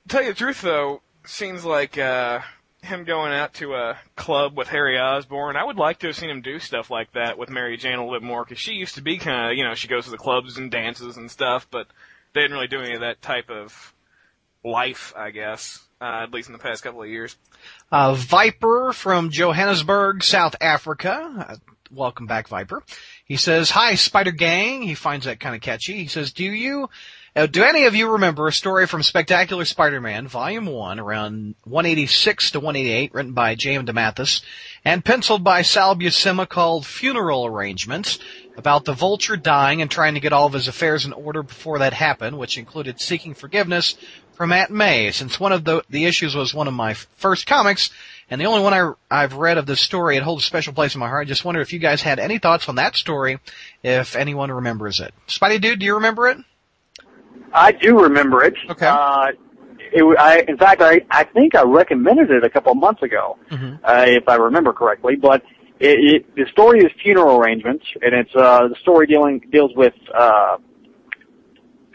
to 0.06 0.08
tell 0.08 0.22
you 0.22 0.28
the 0.30 0.34
truth 0.38 0.60
though, 0.62 1.00
seems 1.26 1.64
like 1.64 1.96
uh, 1.98 2.40
him 2.82 3.04
going 3.04 3.32
out 3.32 3.54
to 3.54 3.74
a 3.74 3.98
club 4.16 4.56
with 4.56 4.68
Harry 4.68 4.98
Osborn. 4.98 5.56
I 5.56 5.64
would 5.64 5.76
like 5.78 6.00
to 6.00 6.08
have 6.08 6.16
seen 6.16 6.28
him 6.30 6.42
do 6.42 6.58
stuff 6.58 6.90
like 6.90 7.12
that 7.12 7.38
with 7.38 7.48
Mary 7.48 7.76
Jane 7.76 7.94
a 7.94 8.04
little 8.04 8.18
bit 8.20 8.26
more 8.26 8.44
because 8.44 8.58
she 8.58 8.72
used 8.74 8.96
to 8.96 9.02
be 9.02 9.16
kind 9.16 9.50
of, 9.50 9.56
you 9.56 9.64
know, 9.64 9.74
she 9.74 9.88
goes 9.88 10.04
to 10.04 10.10
the 10.10 10.18
clubs 10.18 10.58
and 10.58 10.70
dances 10.70 11.16
and 11.16 11.30
stuff, 11.30 11.66
but 11.70 11.86
they 12.34 12.42
didn't 12.42 12.54
really 12.56 12.66
do 12.68 12.80
any 12.80 12.94
of 12.94 13.00
that 13.00 13.22
type 13.22 13.48
of 13.48 13.94
life, 14.62 15.12
I 15.16 15.30
guess. 15.30 15.83
Uh, 16.00 16.24
at 16.24 16.32
least 16.32 16.48
in 16.48 16.52
the 16.52 16.58
past 16.58 16.82
couple 16.82 17.02
of 17.02 17.08
years. 17.08 17.36
Uh, 17.90 18.14
Viper 18.14 18.92
from 18.92 19.30
Johannesburg, 19.30 20.22
South 20.22 20.56
Africa. 20.60 21.46
Uh, 21.48 21.56
welcome 21.90 22.26
back, 22.26 22.48
Viper. 22.48 22.82
He 23.24 23.36
says, 23.36 23.70
"Hi, 23.70 23.94
Spider 23.94 24.32
Gang." 24.32 24.82
He 24.82 24.94
finds 24.94 25.26
that 25.26 25.40
kind 25.40 25.54
of 25.54 25.60
catchy. 25.60 25.94
He 25.94 26.08
says, 26.08 26.32
"Do 26.32 26.44
you, 26.44 26.90
uh, 27.36 27.46
do 27.46 27.62
any 27.62 27.84
of 27.84 27.94
you 27.94 28.10
remember 28.10 28.48
a 28.48 28.52
story 28.52 28.86
from 28.86 29.02
Spectacular 29.02 29.64
Spider-Man, 29.64 30.28
Volume 30.28 30.66
One, 30.66 31.00
around 31.00 31.54
186 31.64 32.50
to 32.50 32.60
188, 32.60 33.14
written 33.14 33.32
by 33.32 33.54
J.M. 33.54 33.86
DeMatteis 33.86 34.42
and 34.84 35.04
penciled 35.04 35.44
by 35.44 35.62
Sal 35.62 35.96
Buscema, 35.96 36.48
called 36.48 36.86
"Funeral 36.86 37.46
Arrangements"?" 37.46 38.18
About 38.56 38.84
the 38.84 38.92
Vulture 38.92 39.36
dying 39.36 39.82
and 39.82 39.90
trying 39.90 40.14
to 40.14 40.20
get 40.20 40.32
all 40.32 40.46
of 40.46 40.52
his 40.52 40.68
affairs 40.68 41.04
in 41.04 41.12
order 41.12 41.42
before 41.42 41.80
that 41.80 41.92
happened, 41.92 42.38
which 42.38 42.56
included 42.56 43.00
seeking 43.00 43.34
forgiveness 43.34 43.96
from 44.36 44.52
Aunt 44.52 44.70
May. 44.70 45.10
Since 45.10 45.38
one 45.40 45.52
of 45.52 45.64
the 45.64 45.82
the 45.90 46.04
issues 46.06 46.34
was 46.34 46.54
one 46.54 46.68
of 46.68 46.74
my 46.74 46.94
first 46.94 47.46
comics, 47.46 47.90
and 48.30 48.40
the 48.40 48.46
only 48.46 48.62
one 48.62 48.72
I, 48.74 48.92
I've 49.10 49.34
read 49.34 49.58
of 49.58 49.66
this 49.66 49.80
story, 49.80 50.16
it 50.16 50.22
holds 50.22 50.42
a 50.42 50.46
special 50.46 50.72
place 50.72 50.94
in 50.94 50.98
my 51.00 51.08
heart. 51.08 51.26
I 51.26 51.28
just 51.28 51.44
wonder 51.44 51.60
if 51.60 51.72
you 51.72 51.78
guys 51.78 52.02
had 52.02 52.18
any 52.18 52.38
thoughts 52.38 52.68
on 52.68 52.76
that 52.76 52.96
story, 52.96 53.38
if 53.82 54.16
anyone 54.16 54.50
remembers 54.50 55.00
it. 55.00 55.12
Spidey 55.28 55.60
Dude, 55.60 55.78
do 55.80 55.86
you 55.86 55.94
remember 55.94 56.28
it? 56.28 56.38
I 57.52 57.72
do 57.72 58.00
remember 58.02 58.42
it. 58.44 58.54
Okay. 58.68 58.86
Uh, 58.86 59.28
it, 59.92 60.18
I, 60.18 60.44
in 60.48 60.56
fact, 60.56 60.82
I, 60.82 61.02
I 61.10 61.22
think 61.24 61.54
I 61.54 61.62
recommended 61.62 62.30
it 62.30 62.42
a 62.42 62.50
couple 62.50 62.72
of 62.72 62.78
months 62.78 63.02
ago, 63.02 63.38
Mhm. 63.50 63.78
uh, 63.84 64.04
if 64.08 64.28
I 64.28 64.36
remember 64.36 64.72
correctly. 64.72 65.14
But 65.14 65.42
it, 65.78 66.24
it, 66.26 66.34
the 66.34 66.46
story 66.50 66.80
is 66.80 66.90
funeral 67.02 67.36
arrangements, 67.38 67.84
and 68.02 68.12
it's 68.14 68.34
uh, 68.34 68.68
the 68.68 68.76
story 68.82 69.06
dealing 69.06 69.40
deals 69.52 69.70
with 69.76 69.94
uh, 70.12 70.56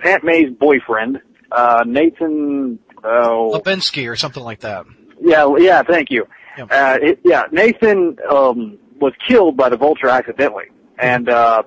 Aunt 0.04 0.24
May's 0.24 0.52
boyfriend, 0.58 1.20
uh, 1.52 1.84
Nathan. 1.86 2.80
Lubensky 3.04 4.10
or 4.10 4.16
something 4.16 4.44
like 4.44 4.62
that. 4.62 4.86
yeah, 5.22 5.48
yeah. 5.58 5.84
Thank 5.84 6.12
you. 6.12 6.28
Yep. 6.58 6.68
Uh, 6.72 6.98
it, 7.02 7.20
yeah, 7.24 7.44
Nathan 7.52 8.18
um, 8.30 8.78
was 9.00 9.14
killed 9.28 9.56
by 9.56 9.70
the 9.70 9.78
vulture 9.78 10.10
accidentally, 10.10 10.66
and 10.98 11.30
uh, 11.30 11.64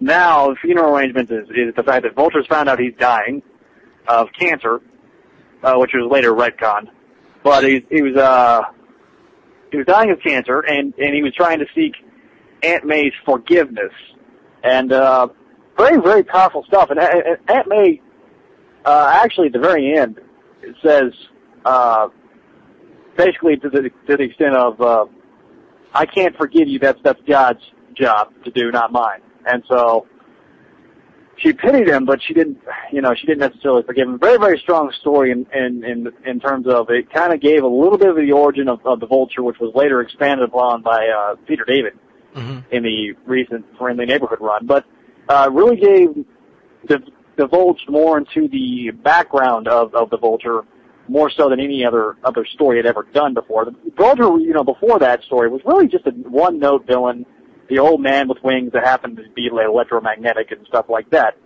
now 0.00 0.48
the 0.48 0.56
funeral 0.56 0.96
arrangements 0.96 1.30
is, 1.30 1.48
is 1.50 1.74
the 1.76 1.82
fact 1.82 2.02
that 2.02 2.14
vultures 2.14 2.46
found 2.48 2.68
out 2.68 2.80
he's 2.80 2.94
dying 2.98 3.42
of 4.08 4.28
cancer, 4.38 4.80
uh, 5.62 5.74
which 5.76 5.90
was 5.94 6.10
later 6.10 6.32
retconned. 6.32 6.88
But 7.42 7.64
he, 7.64 7.86
he 7.90 8.02
was 8.02 8.16
uh, 8.16 8.62
he 9.70 9.76
was 9.76 9.86
dying 9.86 10.10
of 10.10 10.20
cancer, 10.20 10.60
and 10.60 10.92
and 10.98 11.14
he 11.14 11.22
was 11.22 11.34
trying 11.34 11.60
to 11.60 11.66
seek 11.74 11.94
Aunt 12.62 12.84
May's 12.84 13.12
forgiveness, 13.24 13.92
and 14.64 14.92
uh, 14.92 15.28
very 15.76 16.00
very 16.00 16.22
powerful 16.22 16.64
stuff. 16.64 16.90
And 16.90 16.98
uh, 16.98 17.04
uh, 17.04 17.52
Aunt 17.52 17.68
May, 17.68 18.00
uh, 18.84 19.20
actually 19.22 19.48
at 19.48 19.52
the 19.52 19.58
very 19.58 19.96
end, 19.96 20.20
it 20.62 20.76
says. 20.82 21.12
Uh, 21.64 22.08
basically 23.16 23.56
to 23.56 23.68
the 23.68 23.90
to 24.08 24.16
the 24.16 24.22
extent 24.22 24.54
of 24.54 24.80
uh, 24.80 25.06
I 25.94 26.06
can't 26.06 26.36
forgive 26.36 26.68
you. 26.68 26.78
That's 26.78 27.00
that's 27.02 27.20
God's 27.26 27.62
job 27.94 28.32
to 28.44 28.50
do, 28.50 28.70
not 28.70 28.92
mine. 28.92 29.20
And 29.46 29.62
so 29.68 30.06
she 31.36 31.52
pitied 31.52 31.88
him, 31.88 32.04
but 32.04 32.20
she 32.22 32.34
didn't. 32.34 32.58
You 32.92 33.02
know, 33.02 33.14
she 33.14 33.26
didn't 33.26 33.40
necessarily 33.40 33.82
forgive 33.82 34.08
him. 34.08 34.18
Very 34.18 34.38
very 34.38 34.58
strong 34.58 34.92
story 35.00 35.30
in 35.32 35.46
in 35.52 35.84
in, 35.84 36.12
in 36.24 36.40
terms 36.40 36.66
of 36.66 36.90
it. 36.90 37.12
Kind 37.12 37.32
of 37.32 37.40
gave 37.40 37.62
a 37.62 37.68
little 37.68 37.98
bit 37.98 38.08
of 38.08 38.16
the 38.16 38.32
origin 38.32 38.68
of, 38.68 38.84
of 38.86 39.00
the 39.00 39.06
vulture, 39.06 39.42
which 39.42 39.58
was 39.58 39.72
later 39.74 40.00
expanded 40.00 40.48
upon 40.48 40.82
by 40.82 41.08
uh, 41.08 41.36
Peter 41.46 41.64
David 41.64 41.94
hmm 42.34 42.58
in 42.70 42.84
the 42.84 43.12
recent 43.26 43.66
Friendly 43.76 44.06
Neighborhood 44.06 44.38
run, 44.40 44.64
but 44.64 44.84
uh, 45.28 45.50
really 45.52 45.76
gave 45.76 46.24
the 46.86 47.02
divulged 47.40 47.88
more 47.88 48.18
into 48.18 48.48
the 48.48 48.90
background 48.90 49.66
of, 49.66 49.94
of 49.94 50.10
the 50.10 50.18
Vulture 50.18 50.64
more 51.08 51.30
so 51.30 51.48
than 51.48 51.58
any 51.58 51.84
other 51.84 52.16
other 52.22 52.44
story 52.44 52.76
had 52.76 52.86
ever 52.86 53.06
done 53.14 53.32
before. 53.34 53.64
The 53.64 53.74
Vulture, 53.96 54.38
you 54.38 54.52
know, 54.52 54.62
before 54.62 54.98
that 54.98 55.22
story 55.22 55.48
was 55.48 55.62
really 55.64 55.88
just 55.88 56.06
a 56.06 56.10
one 56.10 56.58
note 56.58 56.86
villain, 56.86 57.24
the 57.68 57.78
old 57.78 58.00
man 58.00 58.28
with 58.28 58.38
wings 58.44 58.72
that 58.72 58.84
happened 58.84 59.16
to 59.16 59.24
be 59.34 59.46
electromagnetic 59.46 60.52
and 60.52 60.66
stuff 60.66 60.86
like 60.88 61.08
that. 61.10 61.36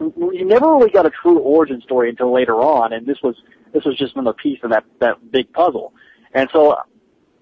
You 0.00 0.44
never 0.44 0.66
really 0.66 0.90
got 0.90 1.06
a 1.06 1.10
true 1.10 1.38
origin 1.38 1.80
story 1.82 2.10
until 2.10 2.32
later 2.32 2.56
on, 2.56 2.92
and 2.92 3.06
this 3.06 3.18
was 3.22 3.36
this 3.72 3.84
was 3.84 3.96
just 3.96 4.16
another 4.16 4.34
piece 4.34 4.58
of 4.64 4.70
that 4.70 4.84
that 5.00 5.30
big 5.30 5.52
puzzle. 5.52 5.92
And 6.34 6.48
so, 6.52 6.76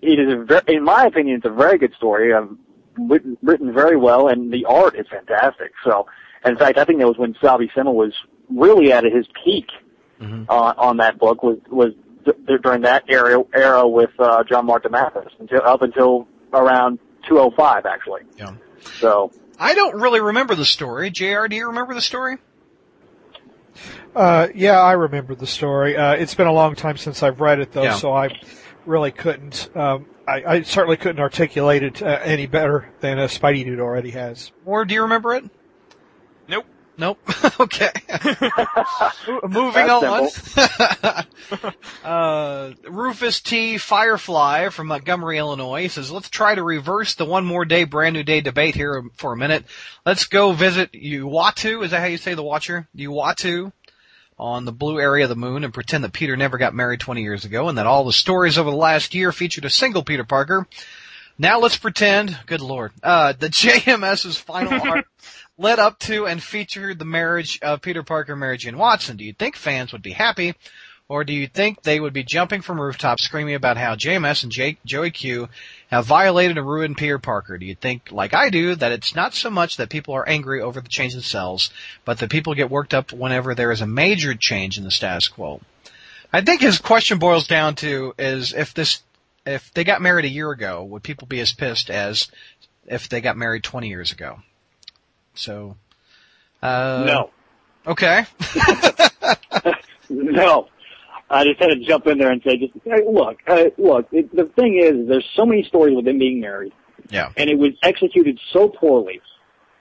it 0.02 0.20
is, 0.20 0.32
a 0.32 0.44
very, 0.44 0.76
in 0.76 0.84
my 0.84 1.06
opinion, 1.06 1.38
it's 1.38 1.46
a 1.46 1.50
very 1.50 1.76
good 1.76 1.94
story. 1.94 2.32
Um, 2.32 2.60
written, 2.98 3.36
written 3.42 3.72
very 3.72 3.96
well, 3.96 4.28
and 4.28 4.52
the 4.52 4.64
art 4.64 4.96
is 4.96 5.06
fantastic. 5.10 5.72
So, 5.84 6.06
in 6.46 6.56
fact, 6.56 6.78
I 6.78 6.84
think 6.84 6.98
that 6.98 7.06
was 7.06 7.18
when 7.18 7.34
Sal 7.40 7.58
Buscema 7.58 7.92
was 7.92 8.12
really 8.48 8.92
at 8.92 9.04
his 9.04 9.26
peak 9.44 9.66
mm-hmm. 10.20 10.44
uh, 10.48 10.74
on 10.76 10.98
that 10.98 11.18
book 11.18 11.42
was 11.42 11.58
was 11.70 11.92
th- 12.24 12.60
during 12.62 12.82
that 12.82 13.04
era 13.08 13.42
era 13.54 13.86
with 13.86 14.10
uh, 14.18 14.44
John 14.44 14.66
Mark 14.66 14.84
DeMatteis 14.84 15.30
until 15.38 15.62
up 15.64 15.82
until 15.82 16.28
around 16.52 16.98
205 17.28 17.86
actually. 17.86 18.22
Yeah. 18.38 18.54
So 19.00 19.32
I 19.58 19.74
don't 19.74 20.00
really 20.00 20.20
remember 20.20 20.54
the 20.54 20.64
story. 20.64 21.10
Jr. 21.10 21.46
Do 21.48 21.56
you 21.56 21.68
remember 21.68 21.94
the 21.94 22.02
story? 22.02 22.38
Uh, 24.14 24.48
yeah, 24.54 24.80
I 24.80 24.92
remember 24.92 25.34
the 25.34 25.46
story. 25.46 25.96
Uh, 25.96 26.14
it's 26.14 26.34
been 26.34 26.46
a 26.46 26.52
long 26.52 26.74
time 26.74 26.96
since 26.96 27.22
I've 27.22 27.40
read 27.40 27.60
it 27.60 27.72
though, 27.72 27.82
Yeah. 27.82 27.94
so 27.96 28.12
I 28.12 28.30
really 28.86 29.10
couldn't. 29.10 29.68
Um, 29.76 30.06
I, 30.26 30.42
I 30.46 30.62
certainly 30.62 30.96
couldn't 30.96 31.20
articulate 31.20 31.82
it 31.82 32.02
uh, 32.02 32.20
any 32.22 32.46
better 32.46 32.88
than 33.00 33.18
uh, 33.18 33.26
Spidey 33.26 33.64
Dude 33.64 33.78
already 33.78 34.10
has. 34.10 34.52
Or 34.64 34.84
do 34.84 34.94
you 34.94 35.02
remember 35.02 35.34
it? 35.34 35.44
Nope. 36.98 37.18
Okay. 37.58 37.90
Moving 39.48 39.88
on. 39.88 40.28
uh, 42.04 42.72
Rufus 42.86 43.40
T. 43.40 43.78
Firefly 43.78 44.68
from 44.68 44.88
Montgomery, 44.88 45.38
Illinois 45.38 45.86
says, 45.86 46.10
let's 46.10 46.28
try 46.28 46.54
to 46.54 46.62
reverse 46.62 47.14
the 47.14 47.24
one 47.24 47.46
more 47.46 47.64
day, 47.64 47.84
brand 47.84 48.12
new 48.12 48.22
day 48.22 48.42
debate 48.42 48.74
here 48.74 49.02
for 49.14 49.32
a 49.32 49.36
minute. 49.38 49.64
Let's 50.04 50.26
go 50.26 50.52
visit 50.52 50.92
Uatu. 50.92 51.82
Is 51.82 51.92
that 51.92 52.00
how 52.00 52.06
you 52.06 52.18
say 52.18 52.34
the 52.34 52.42
Watcher? 52.42 52.88
Uatu 52.94 53.72
on 54.38 54.66
the 54.66 54.72
blue 54.72 55.00
area 55.00 55.24
of 55.24 55.30
the 55.30 55.36
moon 55.36 55.64
and 55.64 55.72
pretend 55.72 56.04
that 56.04 56.12
Peter 56.12 56.36
never 56.36 56.58
got 56.58 56.74
married 56.74 57.00
20 57.00 57.22
years 57.22 57.46
ago 57.46 57.68
and 57.68 57.78
that 57.78 57.86
all 57.86 58.04
the 58.04 58.12
stories 58.12 58.58
over 58.58 58.70
the 58.70 58.76
last 58.76 59.14
year 59.14 59.32
featured 59.32 59.64
a 59.64 59.70
single 59.70 60.02
Peter 60.02 60.24
Parker. 60.24 60.66
Now 61.38 61.58
let's 61.58 61.76
pretend, 61.76 62.38
good 62.46 62.60
lord, 62.60 62.92
uh, 63.02 63.32
the 63.32 63.48
JMS's 63.48 64.36
final 64.36 64.80
arc 64.80 65.06
led 65.58 65.78
up 65.78 65.98
to 66.00 66.26
and 66.26 66.42
featured 66.42 66.98
the 66.98 67.04
marriage 67.04 67.58
of 67.62 67.82
Peter 67.82 68.02
Parker, 68.02 68.32
and 68.32 68.40
Mary 68.40 68.58
Jane 68.58 68.78
Watson. 68.78 69.16
Do 69.16 69.24
you 69.24 69.32
think 69.32 69.56
fans 69.56 69.92
would 69.92 70.02
be 70.02 70.12
happy? 70.12 70.54
Or 71.08 71.22
do 71.22 71.32
you 71.32 71.46
think 71.46 71.82
they 71.82 72.00
would 72.00 72.12
be 72.12 72.24
jumping 72.24 72.62
from 72.62 72.80
rooftops 72.80 73.22
screaming 73.22 73.54
about 73.54 73.76
how 73.76 73.94
JMS 73.94 74.42
and 74.42 74.50
Jake, 74.50 74.78
Joey 74.84 75.12
Q 75.12 75.48
have 75.88 76.04
violated 76.04 76.58
and 76.58 76.66
ruined 76.66 76.96
Peter 76.96 77.20
Parker? 77.20 77.58
Do 77.58 77.64
you 77.64 77.76
think, 77.76 78.10
like 78.10 78.34
I 78.34 78.50
do, 78.50 78.74
that 78.74 78.90
it's 78.90 79.14
not 79.14 79.32
so 79.32 79.48
much 79.48 79.76
that 79.76 79.88
people 79.88 80.14
are 80.14 80.28
angry 80.28 80.60
over 80.60 80.80
the 80.80 80.88
change 80.88 81.14
in 81.14 81.20
cells, 81.20 81.70
but 82.04 82.18
that 82.18 82.30
people 82.30 82.54
get 82.54 82.70
worked 82.70 82.92
up 82.92 83.12
whenever 83.12 83.54
there 83.54 83.70
is 83.70 83.80
a 83.80 83.86
major 83.86 84.34
change 84.34 84.78
in 84.78 84.84
the 84.84 84.90
status 84.90 85.28
quo? 85.28 85.60
I 86.32 86.40
think 86.40 86.60
his 86.60 86.78
question 86.78 87.20
boils 87.20 87.46
down 87.46 87.76
to 87.76 88.12
is 88.18 88.52
if 88.52 88.74
this, 88.74 89.02
if 89.46 89.72
they 89.74 89.84
got 89.84 90.02
married 90.02 90.24
a 90.24 90.28
year 90.28 90.50
ago, 90.50 90.82
would 90.82 91.04
people 91.04 91.28
be 91.28 91.38
as 91.38 91.52
pissed 91.52 91.88
as 91.88 92.28
if 92.84 93.08
they 93.08 93.20
got 93.20 93.36
married 93.36 93.62
20 93.62 93.88
years 93.88 94.10
ago? 94.10 94.40
So, 95.36 95.76
uh, 96.62 97.04
no, 97.06 97.30
Okay. 97.86 98.24
no. 100.10 100.68
I 101.28 101.44
just 101.44 101.60
had 101.60 101.68
to 101.68 101.80
jump 101.80 102.06
in 102.06 102.18
there 102.18 102.30
and 102.30 102.42
say, 102.42 102.56
just 102.56 102.72
hey, 102.84 103.02
look, 103.08 103.38
uh, 103.46 103.64
look. 103.78 104.06
It, 104.12 104.34
the 104.34 104.44
thing 104.56 104.78
is, 104.78 105.08
there's 105.08 105.28
so 105.34 105.44
many 105.44 105.64
stories 105.64 105.96
with 105.96 106.04
them 106.04 106.18
being 106.18 106.40
married, 106.40 106.72
yeah. 107.10 107.30
and 107.36 107.50
it 107.50 107.58
was 107.58 107.72
executed 107.82 108.38
so 108.52 108.68
poorly 108.68 109.20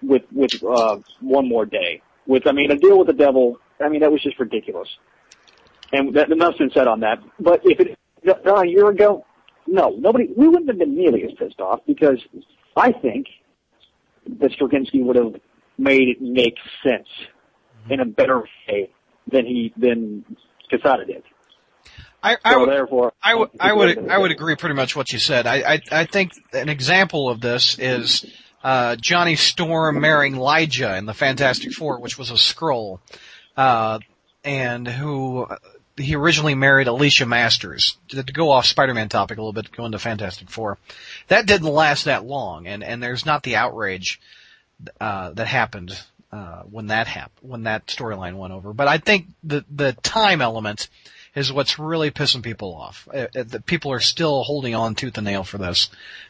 with 0.01 0.23
with 0.31 0.51
uh, 0.63 0.97
one 1.21 1.47
more 1.47 1.65
day. 1.65 2.01
With 2.25 2.47
I 2.47 2.51
mean, 2.51 2.71
a 2.71 2.77
deal 2.77 2.97
with 2.97 3.07
the 3.07 3.13
devil. 3.13 3.59
I 3.79 3.89
mean, 3.89 4.01
that 4.01 4.11
was 4.11 4.23
just 4.23 4.39
ridiculous. 4.39 4.89
And 5.93 6.15
that, 6.15 6.31
enough's 6.31 6.57
been 6.57 6.71
said 6.71 6.87
on 6.87 7.01
that. 7.01 7.19
But 7.39 7.61
if 7.63 7.79
it 7.79 7.97
done 8.23 8.65
a 8.65 8.67
year 8.67 8.89
ago, 8.89 9.23
no, 9.67 9.89
nobody. 9.89 10.29
We 10.35 10.47
wouldn't 10.47 10.67
have 10.67 10.79
been 10.79 10.95
nearly 10.95 11.23
as 11.25 11.31
pissed 11.37 11.61
off 11.61 11.81
because 11.85 12.17
I 12.75 12.91
think 12.91 13.27
that 14.39 14.51
Straczynski 14.51 15.03
would 15.03 15.15
have 15.15 15.35
made 15.77 16.09
it 16.09 16.21
make 16.21 16.55
sense 16.83 17.07
in 17.89 17.99
a 17.99 18.05
better 18.05 18.43
way 18.67 18.89
than 19.31 19.45
he 19.45 19.73
than 19.77 20.25
Quesada 20.69 21.05
did. 21.05 21.23
I, 22.23 22.37
I 22.43 22.53
So 22.53 22.59
would, 22.61 22.69
therefore, 22.69 23.13
I 23.21 23.35
would, 23.35 23.49
I 23.59 23.71
would, 23.71 24.09
I 24.09 24.17
would 24.17 24.31
agree 24.31 24.55
pretty 24.55 24.73
much 24.73 24.95
what 24.95 25.13
you 25.13 25.19
said. 25.19 25.45
I, 25.45 25.73
I, 25.73 25.81
I 25.91 26.05
think 26.05 26.31
an 26.53 26.69
example 26.69 27.29
of 27.29 27.39
this 27.39 27.77
is 27.77 28.25
uh, 28.63 28.95
Johnny 28.95 29.35
Storm 29.35 30.01
marrying 30.01 30.33
Lyja 30.33 30.97
in 30.97 31.05
the 31.05 31.13
Fantastic 31.13 31.71
Four, 31.73 31.99
which 31.99 32.17
was 32.17 32.31
a 32.31 32.33
Skrull, 32.33 32.99
uh, 33.55 33.99
and 34.43 34.87
who 34.87 35.45
he 35.97 36.15
originally 36.15 36.55
married 36.55 36.87
Alicia 36.87 37.27
Masters. 37.27 37.95
To, 38.09 38.23
to 38.23 38.33
go 38.33 38.49
off 38.49 38.65
Spider-Man 38.65 39.07
topic 39.07 39.37
a 39.37 39.41
little 39.41 39.53
bit, 39.53 39.71
go 39.71 39.85
into 39.85 39.99
Fantastic 39.99 40.49
Four. 40.49 40.79
That 41.27 41.45
didn't 41.45 41.67
last 41.67 42.05
that 42.05 42.25
long, 42.25 42.65
and 42.65 42.83
and 42.83 43.03
there's 43.03 43.25
not 43.25 43.43
the 43.43 43.55
outrage 43.57 44.19
uh, 44.99 45.31
that 45.31 45.47
happened 45.47 45.99
uh, 46.31 46.63
when 46.63 46.87
that 46.87 47.07
happened, 47.07 47.49
when 47.49 47.63
that 47.63 47.87
storyline 47.87 48.37
went 48.37 48.53
over. 48.53 48.73
But 48.73 48.87
I 48.87 48.97
think 48.97 49.27
the 49.43 49.63
the 49.69 49.93
time 49.93 50.41
element 50.41 50.89
is 51.35 51.51
what's 51.51 51.77
really 51.77 52.11
pissing 52.11 52.43
people 52.43 52.73
off. 52.73 53.07
Uh, 53.13 53.27
uh, 53.35 53.43
that 53.43 53.65
people 53.65 53.91
are 53.91 53.99
still 53.99 54.43
holding 54.43 54.73
on 54.73 54.95
tooth 54.95 55.17
and 55.17 55.25
nail 55.25 55.43
for 55.43 55.57
this. 55.57 55.89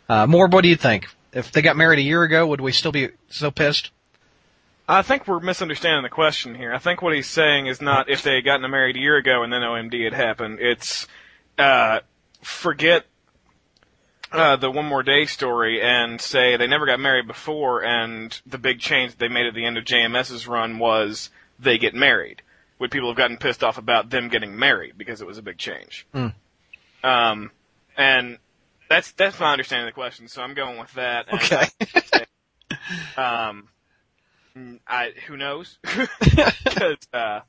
Uh, 0.09 0.27
more, 0.27 0.47
what 0.47 0.61
do 0.61 0.69
you 0.69 0.75
think? 0.75 1.07
If 1.31 1.51
they 1.51 1.61
got 1.61 1.75
married 1.75 1.99
a 1.99 2.03
year 2.03 2.23
ago, 2.23 2.47
would 2.47 2.61
we 2.61 2.71
still 2.71 2.91
be 2.91 3.09
so 3.29 3.51
pissed? 3.51 3.91
I 4.87 5.01
think 5.01 5.27
we're 5.27 5.39
misunderstanding 5.39 6.03
the 6.03 6.09
question 6.09 6.53
here. 6.53 6.71
I 6.73 6.77
think 6.77 7.01
what 7.01 7.15
he's 7.15 7.27
saying 7.27 7.67
is 7.67 7.81
not 7.81 8.09
if 8.09 8.21
they 8.21 8.35
had 8.35 8.45
gotten 8.45 8.69
married 8.69 8.95
a 8.95 8.99
year 8.99 9.17
ago 9.17 9.41
and 9.41 9.51
then 9.51 9.61
OMD 9.61 10.03
had 10.03 10.13
happened. 10.13 10.59
It's 10.59 11.07
uh, 11.57 12.01
forget 12.43 13.05
uh, 14.31 14.55
the 14.55 14.71
one 14.71 14.85
more 14.85 15.03
day 15.03 15.25
story 15.25 15.81
and 15.81 16.19
say 16.19 16.57
they 16.57 16.67
never 16.67 16.85
got 16.85 16.99
married 16.99 17.27
before, 17.27 17.83
and 17.83 18.39
the 18.45 18.57
big 18.57 18.79
change 18.79 19.17
they 19.17 19.27
made 19.27 19.45
at 19.45 19.53
the 19.53 19.65
end 19.65 19.77
of 19.77 19.85
JMS's 19.85 20.47
run 20.47 20.79
was 20.79 21.29
they 21.59 21.77
get 21.77 21.93
married. 21.93 22.41
Would 22.79 22.91
people 22.91 23.09
have 23.09 23.17
gotten 23.17 23.37
pissed 23.37 23.63
off 23.63 23.77
about 23.77 24.09
them 24.09 24.27
getting 24.27 24.57
married 24.57 24.97
because 24.97 25.21
it 25.21 25.27
was 25.27 25.37
a 25.37 25.41
big 25.41 25.57
change? 25.57 26.05
Hmm. 26.13 26.27
Um, 27.03 27.51
and 27.97 28.39
that's 28.89 29.11
that's 29.13 29.39
my 29.39 29.51
understanding 29.51 29.87
of 29.87 29.93
the 29.93 29.99
question. 29.99 30.27
So 30.27 30.41
I'm 30.41 30.53
going 30.53 30.77
with 30.79 30.93
that. 30.93 31.31
Okay. 31.33 31.67
um, 33.17 33.69
I 34.87 35.11
who 35.27 35.37
knows? 35.37 35.77
Because 36.63 36.97
uh, 37.13 37.39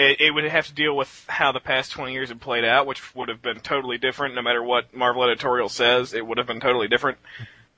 it, 0.00 0.20
it 0.20 0.30
would 0.30 0.44
have 0.44 0.66
to 0.66 0.72
deal 0.72 0.96
with 0.96 1.26
how 1.28 1.52
the 1.52 1.60
past 1.60 1.92
20 1.92 2.12
years 2.12 2.30
had 2.30 2.40
played 2.40 2.64
out, 2.64 2.86
which 2.86 3.14
would 3.14 3.28
have 3.28 3.42
been 3.42 3.60
totally 3.60 3.98
different. 3.98 4.34
No 4.34 4.42
matter 4.42 4.62
what 4.62 4.94
Marvel 4.94 5.24
editorial 5.24 5.68
says, 5.68 6.14
it 6.14 6.26
would 6.26 6.38
have 6.38 6.46
been 6.46 6.60
totally 6.60 6.88
different. 6.88 7.18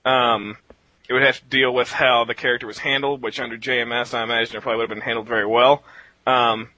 Um, 0.04 0.56
it 1.08 1.12
would 1.12 1.22
have 1.22 1.40
to 1.40 1.44
deal 1.46 1.74
with 1.74 1.90
how 1.90 2.24
the 2.24 2.34
character 2.34 2.66
was 2.66 2.78
handled, 2.78 3.22
which 3.22 3.40
under 3.40 3.58
JMS, 3.58 4.14
I 4.14 4.22
imagine 4.22 4.56
it 4.56 4.62
probably 4.62 4.78
would 4.78 4.90
have 4.90 4.96
been 4.96 5.04
handled 5.04 5.26
very 5.26 5.46
well. 5.46 5.82
Um, 6.24 6.68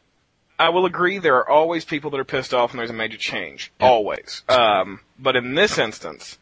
I 0.58 0.70
will 0.70 0.86
agree 0.86 1.18
there 1.18 1.36
are 1.36 1.48
always 1.48 1.84
people 1.84 2.10
that 2.12 2.20
are 2.20 2.24
pissed 2.24 2.54
off 2.54 2.72
when 2.72 2.78
there's 2.78 2.90
a 2.90 2.94
major 2.94 3.18
change. 3.18 3.70
Always. 3.78 4.42
Um, 4.48 5.00
but 5.18 5.36
in 5.36 5.54
this 5.54 5.76
instance, 5.76 6.38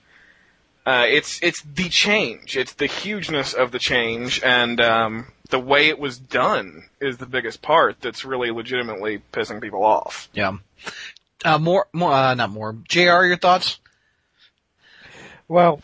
uh, 0.86 1.06
it's 1.08 1.42
it's 1.42 1.62
the 1.62 1.88
change. 1.88 2.56
It's 2.56 2.74
the 2.74 2.86
hugeness 2.86 3.52
of 3.52 3.72
the 3.72 3.78
change, 3.78 4.42
and 4.44 4.80
um, 4.80 5.26
the 5.52 5.58
way 5.58 5.88
it 5.88 5.98
was 5.98 6.18
done 6.18 6.84
is 6.98 7.18
the 7.18 7.26
biggest 7.26 7.60
part. 7.60 8.00
That's 8.00 8.24
really 8.24 8.50
legitimately 8.50 9.22
pissing 9.32 9.60
people 9.60 9.84
off. 9.84 10.30
Yeah. 10.32 10.56
Uh, 11.44 11.58
more, 11.58 11.86
more, 11.92 12.10
uh, 12.10 12.34
not 12.34 12.50
more. 12.50 12.74
Jr. 12.88 13.24
Your 13.24 13.36
thoughts? 13.36 13.78
Well, 15.48 15.82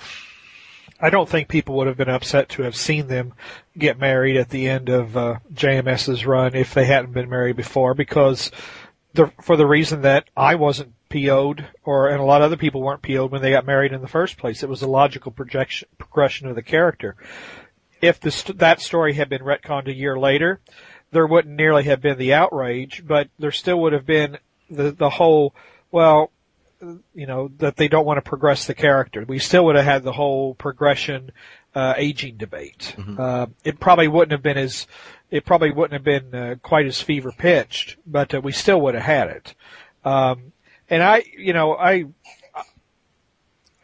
I 0.99 1.11
don't 1.11 1.29
think 1.29 1.49
people 1.49 1.77
would 1.77 1.87
have 1.87 1.99
been 1.99 2.09
upset 2.09 2.49
to 2.51 2.63
have 2.63 2.75
seen 2.75 3.09
them 3.09 3.35
get 3.77 4.01
married 4.01 4.39
at 4.39 4.49
the 4.49 4.69
end 4.69 4.89
of 4.89 5.17
uh, 5.17 5.37
JMS's 5.53 6.25
run 6.25 6.55
if 6.55 6.73
they 6.73 6.87
hadn't 6.87 7.13
been 7.13 7.29
married 7.29 7.57
before, 7.57 7.93
because 7.93 8.51
the, 9.13 9.31
for 9.43 9.59
the 9.59 9.67
reason 9.67 10.01
that 10.01 10.25
I 10.35 10.55
wasn't 10.55 10.95
PO'd, 11.11 11.67
or 11.85 12.09
and 12.09 12.21
a 12.21 12.25
lot 12.25 12.41
of 12.41 12.47
other 12.47 12.57
people 12.57 12.81
weren't 12.81 13.03
PO'd 13.03 13.31
when 13.31 13.43
they 13.43 13.51
got 13.51 13.67
married 13.67 13.93
in 13.93 14.01
the 14.01 14.09
first 14.09 14.39
place. 14.39 14.63
It 14.63 14.69
was 14.71 14.81
a 14.81 14.89
logical 14.89 15.31
projection, 15.31 15.89
progression 15.99 16.49
of 16.49 16.55
the 16.55 16.63
character. 16.63 17.17
If 18.01 18.21
the, 18.21 18.31
st- 18.31 18.59
that 18.59 18.81
story 18.81 19.15
had 19.15 19.29
been 19.29 19.43
retconned 19.43 19.89
a 19.89 19.95
year 19.95 20.19
later, 20.19 20.61
there 21.11 21.27
wouldn't 21.27 21.57
nearly 21.57 21.85
have 21.85 22.01
been 22.01 22.19
the 22.19 22.35
outrage, 22.35 23.03
but 23.07 23.29
there 23.39 23.53
still 23.53 23.81
would 23.81 23.93
have 23.93 24.07
been 24.07 24.39
the 24.71 24.93
the 24.93 25.11
whole 25.11 25.55
well, 25.91 26.31
you 27.15 27.27
know 27.27 27.51
that 27.59 27.77
they 27.77 27.89
don't 27.89 28.05
want 28.05 28.19
to 28.19 28.29
progress 28.29 28.67
the 28.67 28.75
character. 28.75 29.25
We 29.27 29.39
still 29.39 29.65
would 29.67 29.77
have 29.77 29.85
had 29.85 30.03
the 30.03 30.13
whole 30.13 30.55
progression 30.55 31.33
uh, 31.75 31.95
aging 31.97 32.37
debate. 32.37 32.95
Uh, 33.19 33.47
it 33.65 33.81
probably 33.81 34.09
wouldn't 34.09 34.33
have 34.33 34.43
been 34.43 34.59
as 34.59 34.87
it 35.31 35.45
probably 35.45 35.71
wouldn't 35.71 35.93
have 35.93 36.05
been 36.05 36.35
uh, 36.35 36.55
quite 36.63 36.87
as 36.87 37.01
fever 37.01 37.33
pitched, 37.33 37.97
but 38.07 38.35
uh, 38.35 38.41
we 38.41 38.53
still 38.53 38.81
would 38.81 38.95
have 38.95 39.05
had 39.05 39.29
it. 39.29 39.55
Um, 40.05 40.53
and 40.91 41.03
I, 41.03 41.25
you 41.37 41.53
know, 41.53 41.75
I, 41.77 42.07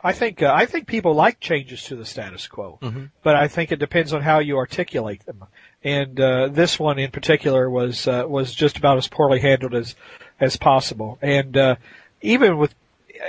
I 0.05 0.13
think 0.13 0.43
uh, 0.43 0.53
I 0.55 0.67
think 0.67 0.87
people 0.87 1.15
like 1.15 1.41
changes 1.41 1.83
to 1.85 1.97
the 1.97 2.05
status 2.05 2.47
quo, 2.47 2.79
Mm-hmm. 2.83 3.05
but 3.23 3.37
I 3.37 3.49
think 3.49 3.73
it 3.73 3.79
depends 3.79 4.13
on 4.13 4.21
how 4.23 4.39
you 4.41 4.59
articulate 4.59 5.25
them. 5.25 5.45
And 5.83 6.21
uh, 6.21 6.49
this 6.49 6.79
one 6.79 6.99
in 6.99 7.11
particular 7.11 7.69
was 7.71 8.07
uh, 8.07 8.25
was 8.29 8.55
just 8.55 8.77
about 8.77 8.99
as 8.99 9.09
poorly 9.09 9.41
handled 9.41 9.75
as 9.75 9.97
as 10.39 10.57
possible. 10.59 11.19
And 11.23 11.57
uh, 11.57 11.77
even 12.21 12.59
with, 12.59 12.75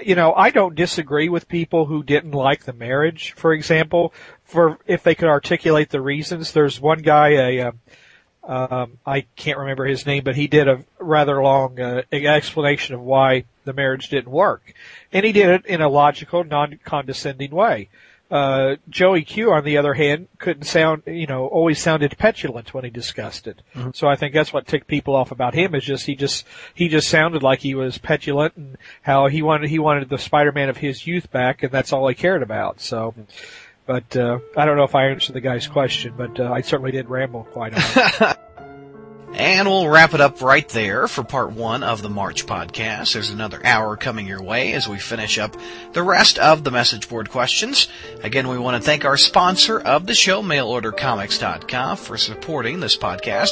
you 0.03 0.15
know, 0.15 0.33
I 0.33 0.49
don't 0.49 0.75
disagree 0.75 1.29
with 1.29 1.47
people 1.47 1.85
who 1.85 2.03
didn't 2.03 2.31
like 2.31 2.65
the 2.65 2.73
marriage, 2.73 3.33
for 3.33 3.53
example, 3.53 4.13
for 4.43 4.77
if 4.85 5.03
they 5.03 5.15
could 5.15 5.29
articulate 5.29 5.89
the 5.89 6.01
reasons. 6.01 6.51
There's 6.51 6.79
one 6.81 6.99
guy, 6.99 7.29
a 7.29 7.61
um, 7.61 7.79
um, 8.43 8.97
I 9.05 9.21
can't 9.35 9.57
remember 9.59 9.85
his 9.85 10.05
name, 10.05 10.23
but 10.23 10.35
he 10.35 10.47
did 10.47 10.67
a 10.67 10.83
rather 10.99 11.41
long 11.41 11.79
uh, 11.79 12.03
explanation 12.11 12.95
of 12.95 13.01
why 13.01 13.45
the 13.65 13.73
marriage 13.73 14.09
didn't 14.09 14.31
work, 14.31 14.73
and 15.11 15.25
he 15.25 15.31
did 15.31 15.49
it 15.49 15.65
in 15.65 15.81
a 15.81 15.89
logical, 15.89 16.43
non-condescending 16.43 17.51
way. 17.51 17.89
Uh, 18.31 18.77
Joey 18.89 19.23
Q, 19.23 19.53
on 19.53 19.63
the 19.63 19.77
other 19.77 19.93
hand, 19.93 20.27
couldn't 20.39 20.63
sound, 20.63 21.03
you 21.05 21.27
know, 21.27 21.45
always 21.45 21.79
sounded 21.79 22.17
petulant 22.17 22.73
when 22.73 22.83
he 22.83 22.89
discussed 22.89 23.45
it. 23.45 23.61
So 23.93 24.07
I 24.07 24.15
think 24.15 24.33
that's 24.33 24.51
what 24.51 24.65
ticked 24.65 24.87
people 24.87 25.15
off 25.15 25.31
about 25.31 25.53
him 25.53 25.75
is 25.75 25.85
just 25.85 26.07
he 26.07 26.15
just 26.15 26.43
he 26.73 26.87
just 26.87 27.07
sounded 27.07 27.43
like 27.43 27.59
he 27.59 27.75
was 27.75 27.99
petulant 27.99 28.55
and 28.57 28.77
how 29.03 29.27
he 29.27 29.43
wanted 29.43 29.69
he 29.69 29.77
wanted 29.77 30.09
the 30.09 30.17
Spider-Man 30.17 30.69
of 30.69 30.77
his 30.77 31.05
youth 31.05 31.31
back, 31.31 31.61
and 31.61 31.71
that's 31.71 31.93
all 31.93 32.07
he 32.07 32.15
cared 32.15 32.41
about. 32.41 32.81
So. 32.81 33.13
But 33.87 34.17
uh, 34.17 34.39
I 34.57 34.65
don't 34.65 34.77
know 34.77 34.83
if 34.83 34.95
I 34.95 35.09
answered 35.09 35.33
the 35.33 35.41
guy's 35.41 35.67
question, 35.67 36.15
but 36.17 36.39
uh, 36.39 36.51
I 36.51 36.61
certainly 36.61 36.91
did 36.91 37.07
ramble 37.07 37.43
quite 37.43 37.73
a 37.75 38.19
lot. 38.19 38.39
And 39.35 39.67
we'll 39.67 39.89
wrap 39.89 40.13
it 40.13 40.21
up 40.21 40.41
right 40.41 40.69
there 40.69 41.09
for 41.09 41.21
part 41.21 41.51
one 41.51 41.83
of 41.83 42.01
the 42.01 42.07
March 42.09 42.45
podcast. 42.45 43.11
There's 43.11 43.31
another 43.31 43.59
hour 43.65 43.97
coming 43.97 44.27
your 44.27 44.41
way 44.41 44.71
as 44.71 44.87
we 44.87 44.97
finish 44.97 45.37
up 45.37 45.57
the 45.91 46.03
rest 46.03 46.39
of 46.39 46.63
the 46.63 46.71
message 46.71 47.09
board 47.09 47.29
questions. 47.29 47.89
Again, 48.23 48.47
we 48.47 48.57
want 48.57 48.81
to 48.81 48.85
thank 48.85 49.03
our 49.03 49.17
sponsor 49.17 49.77
of 49.77 50.07
the 50.07 50.15
show, 50.15 50.41
mailordercomics.com, 50.41 51.97
for 51.97 52.17
supporting 52.17 52.79
this 52.79 52.95
podcast. 52.95 53.51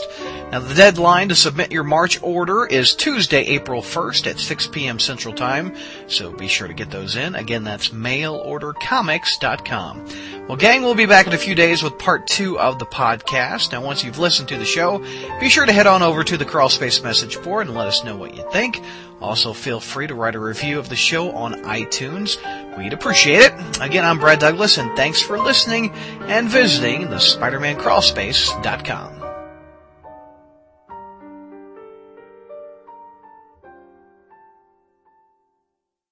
Now, 0.54 0.60
the 0.60 0.74
deadline 0.74 1.28
to 1.30 1.36
submit 1.36 1.74
your 1.74 1.84
March 1.84 2.24
order 2.24 2.66
is 2.66 2.96
Tuesday, 2.96 3.44
April 3.44 3.82
1st 3.82 4.28
at 4.28 4.40
6 4.40 4.68
p.m. 4.68 5.00
Central 5.00 5.34
Time, 5.34 5.76
so 6.08 6.32
be 6.32 6.48
sure 6.48 6.70
to 6.70 6.74
get 6.74 6.92
those 6.92 7.18
in. 7.18 7.36
Again, 7.36 7.66
that's 7.66 7.90
mailordercomics.com. 7.90 10.08
Well, 10.48 10.58
gang, 10.58 10.82
we'll 10.82 10.96
be 10.96 11.06
back 11.06 11.28
in 11.28 11.34
a 11.34 11.38
few 11.38 11.56
days 11.56 11.84
with 11.84 11.98
part 11.98 12.28
two 12.28 12.60
of 12.60 12.78
the 12.78 12.86
podcast. 12.86 13.72
Now, 13.72 13.82
once 13.84 14.04
you've 14.04 14.20
listened 14.20 14.50
to 14.50 14.58
the 14.58 14.66
show, 14.66 15.00
be 15.40 15.50
sure 15.50 15.66
head 15.74 15.88
on 15.88 16.04
over 16.04 16.24
to 16.24 16.38
the 16.38 16.46
Crawlspace 16.46 17.04
message 17.04 17.42
board 17.42 17.68
and 17.68 17.76
let 17.76 17.88
us 17.88 18.04
know 18.04 18.16
what 18.16 18.36
you 18.36 18.48
think. 18.52 18.80
Also, 19.20 19.54
feel 19.54 19.80
free 19.80 20.06
to 20.08 20.16
write 20.16 20.36
a 20.36 20.40
review 20.40 20.78
of 20.78 20.90
the 20.90 20.96
show 20.96 21.32
on 21.32 21.56
iTunes. 21.64 22.38
We'd 22.78 22.94
appreciate 22.94 23.42
it. 23.42 23.54
Again, 23.82 24.06
I'm 24.06 24.20
Brad 24.20 24.38
Douglas, 24.40 24.78
and 24.78 24.96
thanks 24.96 25.22
for 25.22 25.40
listening 25.40 25.92
and 26.28 26.48
visiting 26.48 27.10
the 27.10 27.18
SpiderManCrawlspace.com. 27.18 29.23